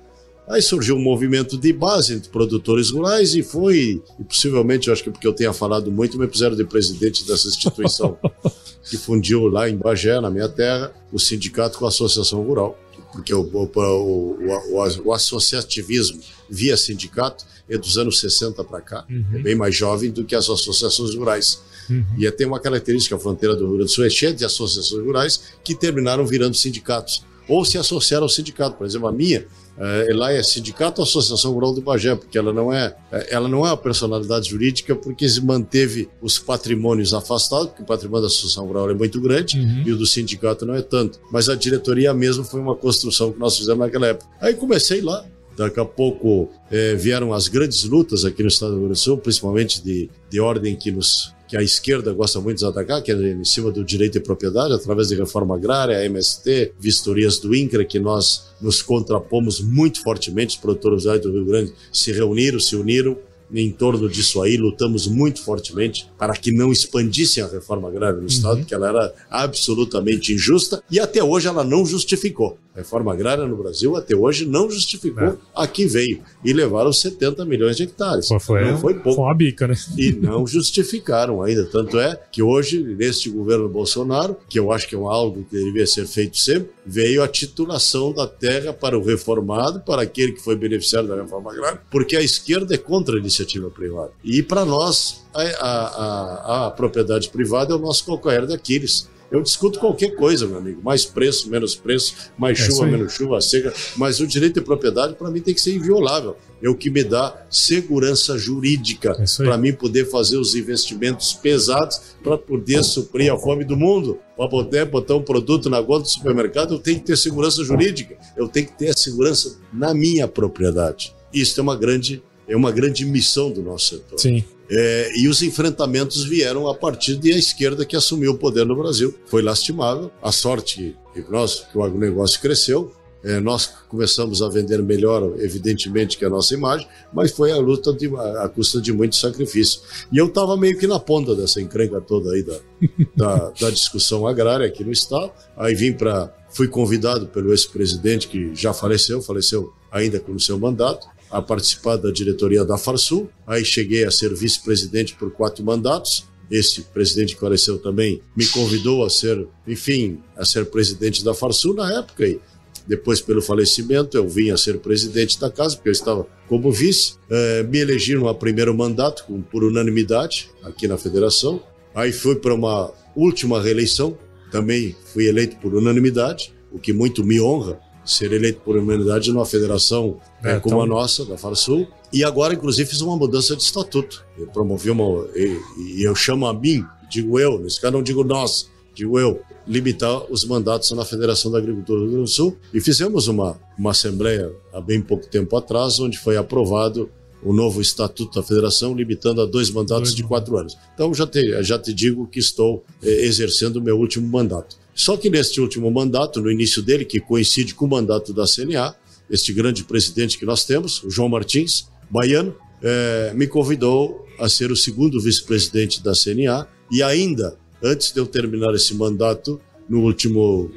Aí 0.48 0.60
surgiu 0.60 0.96
um 0.96 1.00
movimento 1.00 1.56
de 1.56 1.72
base 1.72 2.14
entre 2.14 2.28
produtores 2.28 2.90
rurais 2.90 3.34
e 3.34 3.42
foi, 3.42 4.02
e 4.18 4.24
possivelmente, 4.24 4.88
eu 4.88 4.92
acho 4.92 5.02
que 5.02 5.10
porque 5.10 5.26
eu 5.26 5.32
tenha 5.32 5.52
falado 5.52 5.90
muito, 5.90 6.18
me 6.18 6.26
puseram 6.26 6.56
de 6.56 6.64
presidente 6.64 7.24
dessa 7.24 7.48
instituição, 7.48 8.18
que 8.90 8.96
fundiu 8.96 9.46
lá 9.46 9.68
em 9.70 9.76
Bagé, 9.76 10.20
na 10.20 10.30
minha 10.30 10.48
terra, 10.48 10.92
o 11.12 11.18
sindicato 11.18 11.78
com 11.78 11.84
a 11.84 11.88
associação 11.88 12.42
rural. 12.42 12.78
Porque 13.12 13.32
o, 13.32 13.42
o, 13.42 13.70
o, 13.74 15.04
o 15.04 15.12
associativismo 15.12 16.20
via 16.48 16.76
sindicato 16.76 17.44
é 17.68 17.78
dos 17.78 17.96
anos 17.96 18.18
60 18.20 18.64
para 18.64 18.80
cá, 18.80 19.04
uhum. 19.08 19.24
é 19.34 19.38
bem 19.38 19.54
mais 19.54 19.74
jovem 19.76 20.10
do 20.10 20.24
que 20.24 20.34
as 20.34 20.48
associações 20.48 21.14
rurais. 21.14 21.60
Uhum. 21.88 22.04
E 22.18 22.30
tem 22.32 22.46
uma 22.46 22.58
característica, 22.58 23.14
a 23.14 23.18
fronteira 23.18 23.54
do 23.54 23.64
Rio 23.64 23.76
Grande 23.76 23.90
do 23.90 23.94
Sul 23.94 24.04
é 24.04 24.10
cheia 24.10 24.32
de 24.32 24.44
associações 24.44 25.04
rurais 25.04 25.42
que 25.62 25.74
terminaram 25.74 26.26
virando 26.26 26.56
sindicatos 26.56 27.24
ou 27.48 27.64
se 27.64 27.76
associaram 27.76 28.24
ao 28.24 28.28
sindicato. 28.28 28.76
Por 28.76 28.86
exemplo, 28.86 29.08
a 29.08 29.12
minha 29.12 29.46
é, 29.84 30.14
lá 30.14 30.32
é 30.32 30.40
Sindicato 30.42 31.02
Associação 31.02 31.52
Rural 31.52 31.74
de 31.74 31.80
Bagé, 31.80 32.14
porque 32.14 32.38
ela 32.38 32.52
não 32.52 32.72
é, 32.72 32.94
é, 33.10 33.34
ela 33.34 33.48
não 33.48 33.66
é 33.66 33.70
uma 33.70 33.76
personalidade 33.76 34.48
jurídica 34.48 34.94
porque 34.94 35.28
se 35.28 35.44
manteve 35.44 36.08
os 36.20 36.38
patrimônios 36.38 37.12
afastados, 37.12 37.66
porque 37.68 37.82
o 37.82 37.86
patrimônio 37.86 38.22
da 38.22 38.28
Associação 38.28 38.64
Rural 38.64 38.90
é 38.90 38.94
muito 38.94 39.20
grande 39.20 39.58
uhum. 39.58 39.82
e 39.84 39.92
o 39.92 39.96
do 39.96 40.06
sindicato 40.06 40.64
não 40.64 40.74
é 40.74 40.82
tanto. 40.82 41.18
Mas 41.32 41.48
a 41.48 41.56
diretoria 41.56 42.14
mesmo 42.14 42.44
foi 42.44 42.60
uma 42.60 42.76
construção 42.76 43.32
que 43.32 43.40
nós 43.40 43.56
fizemos 43.56 43.80
naquela 43.80 44.06
época. 44.06 44.30
Aí 44.40 44.54
comecei 44.54 45.00
lá, 45.00 45.24
Daqui 45.54 45.78
a 45.78 45.84
pouco 45.84 46.50
é, 46.70 46.94
vieram 46.94 47.32
as 47.32 47.46
grandes 47.46 47.84
lutas 47.84 48.24
aqui 48.24 48.42
no 48.42 48.48
estado 48.48 48.70
do 48.70 48.76
Rio 48.76 48.84
Grande 48.86 48.98
do 48.98 49.02
Sul, 49.02 49.18
principalmente 49.18 49.82
de, 49.82 50.08
de 50.30 50.40
ordem 50.40 50.74
que 50.74 50.90
nos 50.90 51.34
que 51.52 51.56
a 51.58 51.62
esquerda 51.62 52.14
gosta 52.14 52.40
muito 52.40 52.60
de 52.60 52.64
atacar, 52.64 53.02
que 53.02 53.12
é 53.12 53.14
em 53.14 53.44
cima 53.44 53.70
do 53.70 53.84
direito 53.84 54.14
de 54.14 54.20
propriedade, 54.20 54.72
através 54.72 55.08
de 55.08 55.16
reforma 55.16 55.54
agrária, 55.54 56.02
MST, 56.02 56.72
vistorias 56.80 57.38
do 57.38 57.54
INCRA, 57.54 57.84
que 57.84 57.98
nós 57.98 58.54
nos 58.58 58.80
contrapomos 58.80 59.60
muito 59.60 60.02
fortemente, 60.02 60.56
os 60.56 60.62
produtores 60.62 61.02
do 61.02 61.30
Rio 61.30 61.44
Grande 61.44 61.74
se 61.92 62.10
reuniram, 62.10 62.58
se 62.58 62.74
uniram 62.74 63.18
em 63.52 63.70
torno 63.70 64.08
disso 64.08 64.40
aí, 64.40 64.56
lutamos 64.56 65.06
muito 65.06 65.42
fortemente 65.42 66.08
para 66.16 66.32
que 66.32 66.50
não 66.50 66.72
expandissem 66.72 67.42
a 67.42 67.46
reforma 67.46 67.86
agrária 67.86 68.18
no 68.18 68.26
Estado, 68.26 68.60
uhum. 68.60 68.64
que 68.64 68.72
ela 68.72 68.88
era 68.88 69.14
absolutamente 69.28 70.32
injusta 70.32 70.82
e 70.90 70.98
até 70.98 71.22
hoje 71.22 71.48
ela 71.48 71.62
não 71.62 71.84
justificou. 71.84 72.56
A 72.74 72.78
reforma 72.78 73.12
agrária 73.12 73.46
no 73.46 73.56
Brasil 73.56 73.96
até 73.96 74.16
hoje 74.16 74.46
não 74.46 74.70
justificou 74.70 75.28
é. 75.28 75.36
a 75.54 75.66
que 75.66 75.86
veio 75.86 76.22
e 76.42 76.52
levaram 76.52 76.92
70 76.92 77.44
milhões 77.44 77.76
de 77.76 77.82
hectares. 77.82 78.28
Pô, 78.28 78.40
foi, 78.40 78.64
não 78.64 78.78
foi 78.78 78.94
pouco. 78.94 79.16
Foi 79.16 79.24
uma 79.24 79.34
bica, 79.34 79.66
né? 79.66 79.74
E 79.98 80.12
não 80.12 80.46
justificaram 80.46 81.42
ainda. 81.42 81.66
Tanto 81.66 81.98
é 81.98 82.18
que 82.32 82.42
hoje, 82.42 82.82
neste 82.82 83.28
governo 83.28 83.68
Bolsonaro, 83.68 84.36
que 84.48 84.58
eu 84.58 84.72
acho 84.72 84.88
que 84.88 84.94
é 84.94 84.98
algo 84.98 85.44
que 85.44 85.56
deveria 85.56 85.86
ser 85.86 86.06
feito 86.06 86.38
sempre, 86.38 86.70
veio 86.84 87.22
a 87.22 87.28
titulação 87.28 88.12
da 88.12 88.26
terra 88.26 88.72
para 88.72 88.98
o 88.98 89.04
reformado, 89.04 89.80
para 89.80 90.02
aquele 90.02 90.32
que 90.32 90.40
foi 90.40 90.56
beneficiário 90.56 91.08
da 91.08 91.16
reforma 91.16 91.52
agrária, 91.52 91.80
porque 91.90 92.16
a 92.16 92.22
esquerda 92.22 92.74
é 92.74 92.78
contra 92.78 93.16
a 93.16 93.18
iniciativa 93.18 93.70
privada. 93.70 94.12
E 94.24 94.42
para 94.42 94.64
nós, 94.64 95.22
a, 95.34 95.42
a, 95.42 95.86
a, 95.86 96.66
a 96.66 96.70
propriedade 96.70 97.28
privada 97.28 97.72
é 97.72 97.76
o 97.76 97.78
nosso 97.78 98.06
calcanhar 98.06 98.46
de 98.46 98.54
Aquiles. 98.54 99.10
Eu 99.32 99.40
discuto 99.40 99.80
qualquer 99.80 100.10
coisa, 100.14 100.46
meu 100.46 100.58
amigo. 100.58 100.82
Mais 100.82 101.06
preço, 101.06 101.48
menos 101.48 101.74
preço, 101.74 102.14
mais 102.36 102.60
é 102.60 102.64
chuva, 102.64 102.86
menos 102.86 103.14
chuva, 103.14 103.40
seca. 103.40 103.72
Mas 103.96 104.20
o 104.20 104.26
direito 104.26 104.56
de 104.56 104.60
propriedade, 104.60 105.14
para 105.14 105.30
mim, 105.30 105.40
tem 105.40 105.54
que 105.54 105.60
ser 105.60 105.74
inviolável. 105.74 106.36
É 106.62 106.68
o 106.68 106.74
que 106.74 106.90
me 106.90 107.02
dá 107.02 107.44
segurança 107.50 108.36
jurídica 108.36 109.16
é 109.18 109.44
para 109.44 109.56
mim 109.56 109.72
poder 109.72 110.04
fazer 110.04 110.36
os 110.36 110.54
investimentos 110.54 111.32
pesados 111.32 111.98
para 112.22 112.36
poder 112.36 112.84
suprir 112.84 113.32
a 113.32 113.38
fome 113.38 113.64
do 113.64 113.74
mundo. 113.74 114.18
Para 114.36 114.48
poder 114.48 114.84
botar 114.84 115.16
um 115.16 115.22
produto 115.22 115.70
na 115.70 115.82
conta 115.82 116.02
do 116.02 116.08
supermercado, 116.08 116.74
eu 116.74 116.78
tenho 116.78 117.00
que 117.00 117.06
ter 117.06 117.16
segurança 117.16 117.64
jurídica. 117.64 118.16
Eu 118.36 118.48
tenho 118.48 118.66
que 118.66 118.76
ter 118.76 118.90
a 118.90 118.96
segurança 118.96 119.58
na 119.72 119.94
minha 119.94 120.28
propriedade. 120.28 121.14
Isso 121.32 121.58
é 121.58 121.62
uma 121.62 121.74
grande, 121.74 122.22
é 122.46 122.54
uma 122.54 122.70
grande 122.70 123.06
missão 123.06 123.50
do 123.50 123.62
nosso 123.62 123.96
setor. 123.96 124.20
Sim. 124.20 124.44
É, 124.74 125.12
e 125.18 125.28
os 125.28 125.42
enfrentamentos 125.42 126.24
vieram 126.24 126.66
a 126.66 126.74
partir 126.74 127.16
da 127.16 127.28
esquerda 127.28 127.84
que 127.84 127.94
assumiu 127.94 128.32
o 128.32 128.38
poder 128.38 128.64
no 128.64 128.74
Brasil. 128.74 129.14
Foi 129.26 129.42
lastimável. 129.42 130.10
A 130.22 130.32
sorte 130.32 130.96
que 131.12 131.24
nós, 131.30 131.66
que 131.70 131.76
o 131.76 131.82
agronegócio 131.82 132.40
cresceu, 132.40 132.90
é, 133.22 133.38
nós 133.38 133.66
começamos 133.88 134.40
a 134.40 134.48
vender 134.48 134.82
melhor, 134.82 135.34
evidentemente, 135.38 136.16
que 136.16 136.24
a 136.24 136.30
nossa 136.30 136.54
imagem, 136.54 136.88
mas 137.12 137.30
foi 137.30 137.52
a 137.52 137.56
luta 137.56 137.92
de, 137.92 138.08
a, 138.16 138.44
a 138.44 138.48
custa 138.48 138.80
de 138.80 138.92
muito 138.92 139.14
sacrifício. 139.14 139.82
E 140.10 140.16
eu 140.16 140.26
estava 140.26 140.56
meio 140.56 140.78
que 140.78 140.86
na 140.86 140.98
ponta 140.98 141.34
dessa 141.36 141.60
encrenca 141.60 142.00
toda 142.00 142.32
aí 142.32 142.42
da, 142.42 142.58
da, 143.14 143.50
da 143.50 143.70
discussão 143.70 144.26
agrária 144.26 144.66
aqui 144.66 144.82
no 144.82 144.90
Estado. 144.90 145.30
Aí 145.56 145.74
vim 145.74 145.92
para. 145.92 146.34
Fui 146.54 146.68
convidado 146.68 147.26
pelo 147.28 147.50
ex-presidente, 147.50 148.28
que 148.28 148.54
já 148.54 148.74
faleceu, 148.74 149.22
faleceu 149.22 149.72
ainda 149.90 150.20
com 150.20 150.32
o 150.32 150.40
seu 150.40 150.58
mandato, 150.58 151.06
a 151.32 151.40
participar 151.40 151.96
da 151.96 152.10
diretoria 152.10 152.64
da 152.64 152.76
Farsul. 152.76 153.30
Aí 153.46 153.64
cheguei 153.64 154.04
a 154.04 154.10
ser 154.10 154.34
vice-presidente 154.34 155.14
por 155.14 155.32
quatro 155.32 155.64
mandatos. 155.64 156.26
Esse 156.50 156.82
presidente 156.82 157.34
que 157.34 157.40
faleceu 157.40 157.78
também 157.78 158.20
me 158.36 158.46
convidou 158.46 159.04
a 159.04 159.08
ser, 159.08 159.48
enfim, 159.66 160.20
a 160.36 160.44
ser 160.44 160.66
presidente 160.66 161.24
da 161.24 161.32
Farsul 161.32 161.74
na 161.74 161.98
época. 161.98 162.26
E 162.26 162.38
depois, 162.86 163.20
pelo 163.20 163.40
falecimento, 163.40 164.16
eu 164.16 164.28
vim 164.28 164.50
a 164.50 164.56
ser 164.56 164.78
presidente 164.78 165.40
da 165.40 165.50
casa, 165.50 165.76
porque 165.76 165.88
eu 165.88 165.92
estava 165.92 166.26
como 166.48 166.70
vice. 166.70 167.14
É, 167.30 167.62
me 167.62 167.78
elegeram 167.78 168.28
a 168.28 168.34
primeiro 168.34 168.74
mandato 168.74 169.24
por 169.50 169.64
unanimidade 169.64 170.50
aqui 170.62 170.86
na 170.86 170.98
federação. 170.98 171.62
Aí 171.94 172.12
fui 172.12 172.36
para 172.36 172.54
uma 172.54 172.92
última 173.16 173.62
reeleição, 173.62 174.16
também 174.50 174.94
fui 175.12 175.26
eleito 175.26 175.56
por 175.56 175.74
unanimidade, 175.74 176.52
o 176.70 176.78
que 176.78 176.92
muito 176.92 177.24
me 177.24 177.40
honra, 177.40 177.78
ser 178.04 178.32
eleito 178.32 178.60
por 178.60 178.76
unanimidade 178.76 179.32
numa 179.32 179.46
federação 179.46 180.16
é, 180.42 180.58
como 180.58 180.76
então... 180.76 180.82
a 180.82 180.86
nossa, 180.86 181.24
da 181.24 181.36
Farsul. 181.36 181.86
E 182.12 182.24
agora, 182.24 182.54
inclusive, 182.54 182.88
fiz 182.88 183.00
uma 183.00 183.16
mudança 183.16 183.56
de 183.56 183.62
estatuto. 183.62 184.24
Eu 184.38 184.46
promovi 184.48 184.90
uma. 184.90 185.26
E, 185.34 185.58
e 185.78 186.06
eu 186.06 186.14
chamo 186.14 186.46
a 186.46 186.54
mim, 186.54 186.84
digo 187.10 187.38
eu, 187.38 187.58
nesse 187.58 187.80
caso 187.80 187.92
não 187.92 188.02
digo 188.02 188.22
nós, 188.24 188.68
digo 188.94 189.18
eu, 189.18 189.40
limitar 189.66 190.30
os 190.30 190.44
mandatos 190.44 190.90
na 190.92 191.04
Federação 191.04 191.50
da 191.50 191.58
Agricultura 191.58 192.00
do 192.00 192.04
Rio 192.04 192.12
Grande 192.14 192.30
do 192.30 192.34
Sul. 192.34 192.56
E 192.74 192.80
fizemos 192.80 193.28
uma, 193.28 193.58
uma 193.78 193.90
assembleia 193.92 194.52
há 194.72 194.80
bem 194.80 195.00
pouco 195.00 195.26
tempo 195.26 195.56
atrás, 195.56 195.98
onde 196.00 196.18
foi 196.18 196.36
aprovado 196.36 197.08
o 197.42 197.52
novo 197.52 197.80
estatuto 197.80 198.38
da 198.38 198.46
federação, 198.46 198.94
limitando 198.94 199.40
a 199.40 199.46
dois 199.46 199.70
mandatos 199.70 200.10
dois 200.10 200.14
de 200.14 200.22
quatro 200.22 200.56
anos. 200.56 200.76
Então, 200.94 201.12
já 201.12 201.26
te, 201.26 201.62
já 201.62 201.78
te 201.78 201.92
digo 201.92 202.26
que 202.28 202.38
estou 202.38 202.84
eh, 203.02 203.24
exercendo 203.26 203.76
o 203.76 203.82
meu 203.82 203.98
último 203.98 204.26
mandato. 204.28 204.76
Só 204.94 205.16
que 205.16 205.30
neste 205.30 205.60
último 205.60 205.90
mandato, 205.90 206.40
no 206.40 206.50
início 206.50 206.82
dele, 206.82 207.04
que 207.04 207.20
coincide 207.20 207.74
com 207.74 207.86
o 207.86 207.88
mandato 207.88 208.32
da 208.32 208.44
CNA, 208.46 208.94
este 209.30 209.52
grande 209.52 209.84
presidente 209.84 210.38
que 210.38 210.44
nós 210.44 210.64
temos, 210.64 211.02
o 211.02 211.10
João 211.10 211.28
Martins, 211.28 211.88
baiano, 212.10 212.54
é, 212.82 213.32
me 213.34 213.46
convidou 213.46 214.26
a 214.38 214.48
ser 214.48 214.70
o 214.70 214.76
segundo 214.76 215.20
vice-presidente 215.20 216.02
da 216.02 216.12
CNA 216.12 216.66
e 216.90 217.02
ainda, 217.02 217.56
antes 217.82 218.12
de 218.12 218.20
eu 218.20 218.26
terminar 218.26 218.74
esse 218.74 218.94
mandato, 218.94 219.60
no 219.88 220.00
último, 220.00 220.70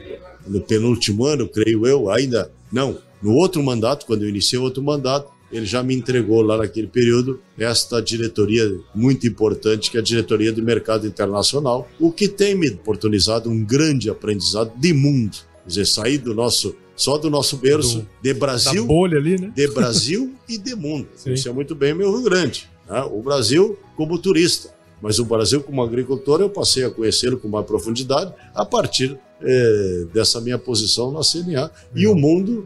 no 0.48 0.62
penúltimo 0.62 1.26
ano, 1.26 1.48
creio 1.48 1.86
eu, 1.86 2.10
ainda 2.10 2.52
não, 2.72 2.98
no 3.22 3.34
outro 3.34 3.62
mandato, 3.64 4.06
quando 4.06 4.24
eu 4.24 4.30
iniciei 4.30 4.60
outro 4.60 4.84
mandato, 4.84 5.32
ele 5.58 5.66
já 5.66 5.82
me 5.82 5.96
entregou 5.96 6.42
lá 6.42 6.58
naquele 6.58 6.88
período 6.88 7.40
esta 7.58 8.02
diretoria 8.02 8.78
muito 8.94 9.26
importante, 9.28 9.90
que 9.90 9.98
é 9.98 10.00
a 10.00 10.04
diretoria 10.04 10.52
de 10.52 10.62
mercado 10.62 11.08
internacional, 11.08 11.88
o 12.00 12.12
que 12.12 12.28
tem 12.28 12.56
me 12.56 12.70
oportunizado 12.70 13.50
um 13.50 13.64
grande 13.64 14.10
aprendizado 14.10 14.72
de 14.76 14.94
mundo. 14.94 15.38
Quer 15.64 15.70
dizer, 15.70 15.86
sair 15.86 16.18
do 16.18 16.34
nosso 16.34 16.76
só 16.96 17.18
do 17.18 17.30
nosso 17.30 17.58
berço 17.58 18.00
do, 18.00 18.08
de 18.22 18.34
Brasil, 18.34 18.86
bolha 18.86 19.18
ali, 19.18 19.38
né? 19.38 19.52
de 19.54 19.68
Brasil 19.68 20.34
e 20.48 20.58
de 20.58 20.76
mundo. 20.76 21.08
Isso 21.26 21.50
é 21.50 21.52
muito 21.52 21.76
bem 21.76 21.94
meu 21.94 22.12
Rio 22.12 22.24
Grande. 22.24 22.70
Né? 22.90 23.02
O 23.12 23.22
Brasil 23.22 23.78
como 23.98 24.18
turista, 24.18 24.70
mas 25.02 25.20
o 25.20 25.26
Brasil 25.26 25.62
como 25.62 25.84
agricultor 25.84 26.40
eu 26.40 26.50
passei 26.50 26.86
a 26.86 26.90
conhecê-lo 26.90 27.38
com 27.38 27.50
mais 27.50 27.66
profundidade 27.66 28.34
a 28.54 28.66
partir 28.66 29.18
é, 29.42 30.06
dessa 30.14 30.40
minha 30.40 30.58
posição 30.58 31.12
na 31.12 31.20
CNA. 31.20 31.70
E 31.94 32.08
o 32.08 32.16
mundo, 32.16 32.66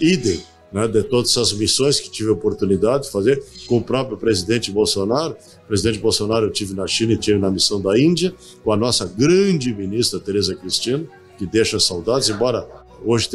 idem 0.00 0.40
né, 0.74 0.88
de 0.88 1.04
todas 1.04 1.36
as 1.38 1.52
missões 1.52 2.00
que 2.00 2.10
tive 2.10 2.30
a 2.30 2.32
oportunidade 2.32 3.04
de 3.04 3.12
fazer 3.12 3.40
com 3.68 3.76
o 3.76 3.82
próprio 3.82 4.18
presidente 4.18 4.72
Bolsonaro. 4.72 5.36
O 5.64 5.68
presidente 5.68 6.00
Bolsonaro 6.00 6.46
eu 6.46 6.50
tive 6.50 6.74
na 6.74 6.84
China 6.84 7.12
e 7.12 7.16
tive 7.16 7.38
na 7.38 7.48
missão 7.48 7.80
da 7.80 7.96
Índia, 7.96 8.34
com 8.64 8.72
a 8.72 8.76
nossa 8.76 9.06
grande 9.06 9.72
ministra 9.72 10.18
Tereza 10.18 10.56
Cristina, 10.56 11.04
que 11.38 11.46
deixa 11.46 11.78
saudades, 11.78 12.28
embora 12.28 12.66
hoje 13.04 13.28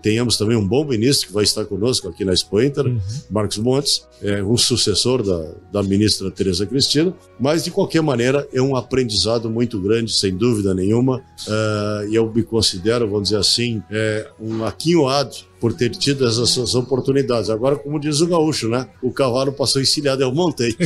tenhamos 0.00 0.36
também 0.36 0.56
um 0.56 0.66
bom 0.66 0.84
ministro 0.84 1.26
que 1.26 1.32
vai 1.32 1.42
estar 1.42 1.64
conosco 1.64 2.08
aqui 2.08 2.24
na 2.24 2.32
Expo 2.32 2.62
Inter, 2.62 2.86
uhum. 2.86 3.00
Marcos 3.28 3.58
Montes, 3.58 4.06
é 4.22 4.42
um 4.42 4.56
sucessor 4.56 5.22
da, 5.22 5.54
da 5.72 5.82
ministra 5.82 6.30
Tereza 6.30 6.64
Cristina, 6.64 7.12
mas 7.38 7.64
de 7.64 7.70
qualquer 7.70 8.00
maneira 8.00 8.48
é 8.52 8.62
um 8.62 8.76
aprendizado 8.76 9.50
muito 9.50 9.80
grande, 9.80 10.12
sem 10.12 10.34
dúvida 10.34 10.72
nenhuma, 10.72 11.18
uh, 11.18 12.08
e 12.08 12.14
eu 12.14 12.32
me 12.32 12.42
considero, 12.44 13.08
vamos 13.08 13.24
dizer 13.24 13.38
assim, 13.38 13.82
é, 13.90 14.30
um 14.40 14.64
aquinhoado 14.64 15.51
por 15.62 15.72
ter 15.72 15.90
tido 15.90 16.26
essas 16.26 16.74
oportunidades. 16.74 17.48
Agora, 17.48 17.76
como 17.76 18.00
diz 18.00 18.20
o 18.20 18.26
gaúcho, 18.26 18.68
né? 18.68 18.88
O 19.00 19.12
cavalo 19.12 19.52
passou 19.52 19.80
encilhado, 19.80 20.20
eu 20.20 20.34
montei. 20.34 20.76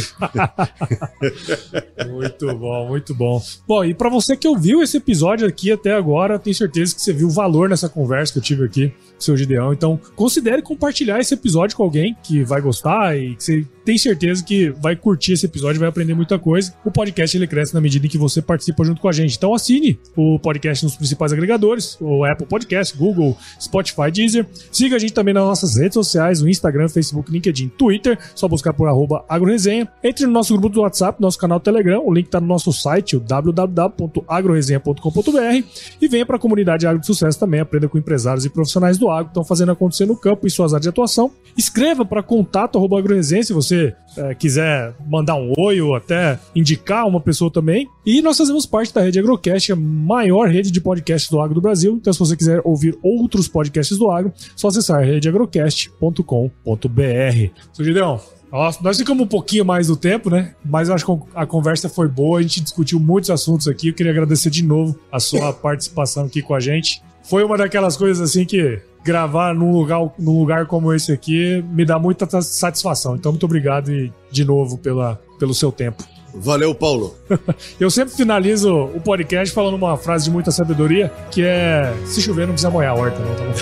muito 2.11 2.55
bom, 2.55 2.87
muito 2.87 3.15
bom. 3.15 3.43
Bom, 3.67 3.83
e 3.83 3.95
para 3.95 4.11
você 4.11 4.37
que 4.37 4.47
ouviu 4.47 4.83
esse 4.83 4.99
episódio 4.99 5.49
aqui 5.49 5.73
até 5.73 5.95
agora, 5.95 6.39
tenho 6.39 6.55
certeza 6.55 6.95
que 6.95 7.01
você 7.01 7.15
viu 7.15 7.29
o 7.29 7.31
valor 7.31 7.71
nessa 7.71 7.89
conversa 7.89 8.35
que 8.35 8.39
eu 8.39 8.43
tive 8.43 8.67
aqui 8.67 8.89
com 8.89 9.19
o 9.19 9.23
seu 9.23 9.35
Gideão. 9.35 9.73
Então, 9.73 9.99
considere 10.15 10.61
compartilhar 10.61 11.19
esse 11.21 11.33
episódio 11.33 11.75
com 11.75 11.83
alguém 11.83 12.15
que 12.23 12.45
vai 12.45 12.61
gostar 12.61 13.17
e 13.17 13.35
que 13.35 13.43
você 13.43 13.67
tem 13.87 13.97
certeza 13.97 14.45
que 14.45 14.71
vai 14.71 14.97
curtir 14.97 15.35
esse 15.35 15.47
episódio, 15.47 15.79
vai 15.79 15.89
aprender 15.89 16.13
muita 16.13 16.39
coisa. 16.39 16.75
O 16.85 16.91
podcast 16.91 17.37
ele 17.37 17.47
cresce 17.47 17.73
na 17.73 17.81
medida 17.81 18.05
em 18.05 18.09
que 18.09 18.19
você 18.19 18.43
participa 18.43 18.85
junto 18.85 19.01
com 19.01 19.09
a 19.09 19.13
gente. 19.13 19.37
Então 19.37 19.55
assine 19.55 19.97
o 20.17 20.41
podcast 20.41 20.85
nos 20.85 20.97
principais 20.97 21.33
agregadores, 21.33 21.97
o 22.01 22.25
Apple 22.25 22.47
Podcast, 22.47 22.97
Google, 22.97 23.39
Spotify, 23.61 24.11
Deezer. 24.13 24.45
Siga 24.71 24.97
a 24.97 24.99
gente 24.99 25.13
também 25.13 25.35
nas 25.35 25.45
nossas 25.45 25.77
redes 25.77 25.95
sociais, 25.95 26.43
o 26.43 26.49
Instagram, 26.49 26.89
Facebook, 26.89 27.31
LinkedIn, 27.31 27.69
Twitter. 27.69 28.19
Só 28.35 28.49
buscar 28.49 28.73
por 28.73 28.89
arroba 28.89 29.25
agroresenha. 29.29 29.87
Entre 30.03 30.27
no 30.27 30.33
nosso 30.33 30.57
grupo 30.57 30.75
do 30.75 30.81
WhatsApp, 30.83 31.21
nosso 31.21 31.39
canal 31.39 31.61
Telegram. 31.61 32.03
O 32.05 32.13
link 32.13 32.27
está 32.27 32.41
no 32.41 32.47
nosso 32.47 32.73
site, 32.73 33.17
o 33.17 33.21
www.agroresenha.com.br 33.21 35.67
e 36.01 36.09
venha 36.09 36.27
para 36.27 36.37
a 36.37 36.39
comunidade 36.39 36.87
Agro 36.87 37.01
de 37.01 37.07
Sucesso 37.07 37.39
também. 37.39 37.61
Aprenda 37.61 37.89
com 37.89 37.99
empresários 37.99 38.45
e 38.45 38.51
profissionais 38.51 38.99
do 38.99 39.11
agro 39.11 39.27
que 39.27 39.31
estão 39.31 39.45
fazendo 39.45 39.73
acontecer 39.73 40.07
no 40.07 40.17
campo 40.17 40.47
em 40.47 40.51
suas 40.51 40.73
áreas 40.73 40.83
de 40.83 40.89
atuação. 40.89 41.31
Escreva 41.57 42.05
para 42.05 42.23
contato 42.23 42.79
arroba 42.79 42.99
agroresenha 42.99 43.43
se 43.43 43.53
você 43.53 43.95
é, 44.17 44.35
quiser 44.35 44.95
mandar 45.07 45.37
um 45.37 45.53
oi 45.59 45.81
ou 45.81 45.95
até 45.95 46.39
indicar 46.55 47.07
uma 47.07 47.21
pessoa 47.21 47.51
também. 47.51 47.89
E 48.05 48.23
nós 48.23 48.37
fazemos 48.37 48.67
parte 48.67 48.93
da 48.93 49.01
Rede 49.01 49.19
Agrocast, 49.19 49.73
a 49.73 49.77
maior 49.77 50.49
rede 50.49 50.71
de 50.71 50.81
podcasts 50.81 51.31
do 51.31 51.41
agro 51.41 51.55
do 51.55 51.61
Brasil. 51.61 51.95
Então, 51.95 52.13
se 52.13 52.19
você 52.19 52.37
quiser 52.37 52.61
ouvir 52.65 52.97
outros 53.03 53.49
podcasts 53.49 53.99
do 53.99 54.11
agro, 54.11 54.33
só 54.55 54.69
acessar 54.69 55.03
redeagrocast.com.br. 55.03 57.51
Sugidão, 57.73 58.21
nossa, 58.51 58.83
nós 58.83 58.97
ficamos 58.97 59.25
um 59.25 59.29
pouquinho 59.29 59.65
mais 59.65 59.89
do 59.89 59.97
tempo, 59.97 60.31
né? 60.31 60.55
Mas 60.65 60.89
eu 60.89 60.95
acho 60.95 61.05
que 61.05 61.29
a 61.35 61.45
conversa 61.45 61.89
foi 61.89 62.09
boa, 62.09 62.39
a 62.39 62.43
gente 62.43 62.61
discutiu 62.61 63.01
muitos 63.01 63.31
assuntos 63.31 63.67
aqui. 63.67 63.89
Eu 63.89 63.95
queria 63.95 64.13
agradecer 64.13 64.51
de 64.51 64.63
novo 64.63 64.99
a 65.11 65.19
sua 65.19 65.53
participação 65.57 66.27
aqui 66.27 66.41
com 66.41 66.55
a 66.55 66.61
gente. 66.61 67.03
Foi 67.23 67.43
uma 67.43 67.59
daquelas 67.59 67.97
coisas 67.97 68.31
assim 68.31 68.45
que 68.45 68.81
gravar 69.07 69.55
num 69.55 69.71
lugar, 69.71 70.01
num 70.19 70.41
lugar 70.41 70.67
como 70.67 70.93
esse 70.93 71.13
aqui 71.13 71.65
me 71.71 71.85
dá 71.85 71.97
muita 71.99 72.27
satisfação. 72.43 73.15
Então, 73.15 73.31
muito 73.31 73.47
obrigado 73.47 73.93
e, 73.93 74.13
de 74.31 74.45
novo 74.45 74.77
pela, 74.77 75.21
pelo 75.39 75.55
seu 75.55 75.71
tempo. 75.71 76.03
Valeu, 76.35 76.75
Paulo. 76.75 77.15
Eu 77.81 77.89
sempre 77.89 78.15
finalizo 78.15 78.75
o 78.75 79.01
podcast 79.01 79.55
falando 79.55 79.75
uma 79.75 79.97
frase 79.97 80.25
de 80.25 80.31
muita 80.31 80.51
sabedoria, 80.51 81.11
que 81.31 81.43
é: 81.43 81.95
se 82.05 82.21
chover, 82.21 82.47
não 82.47 82.53
precisa 82.53 82.71
molhar 82.71 82.93
a 82.93 82.95
horta, 82.95 83.19
não, 83.21 83.35
tá 83.35 83.45
bom? 83.45 83.53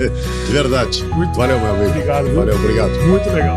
Verdade. 0.50 1.04
Muito 1.04 1.36
Valeu, 1.36 1.58
meu 1.58 1.74
amigo. 1.74 1.90
Obrigado. 1.90 2.26
Viu? 2.26 2.34
Valeu, 2.34 2.56
obrigado. 2.56 2.90
Muito 3.06 3.30
legal. 3.30 3.56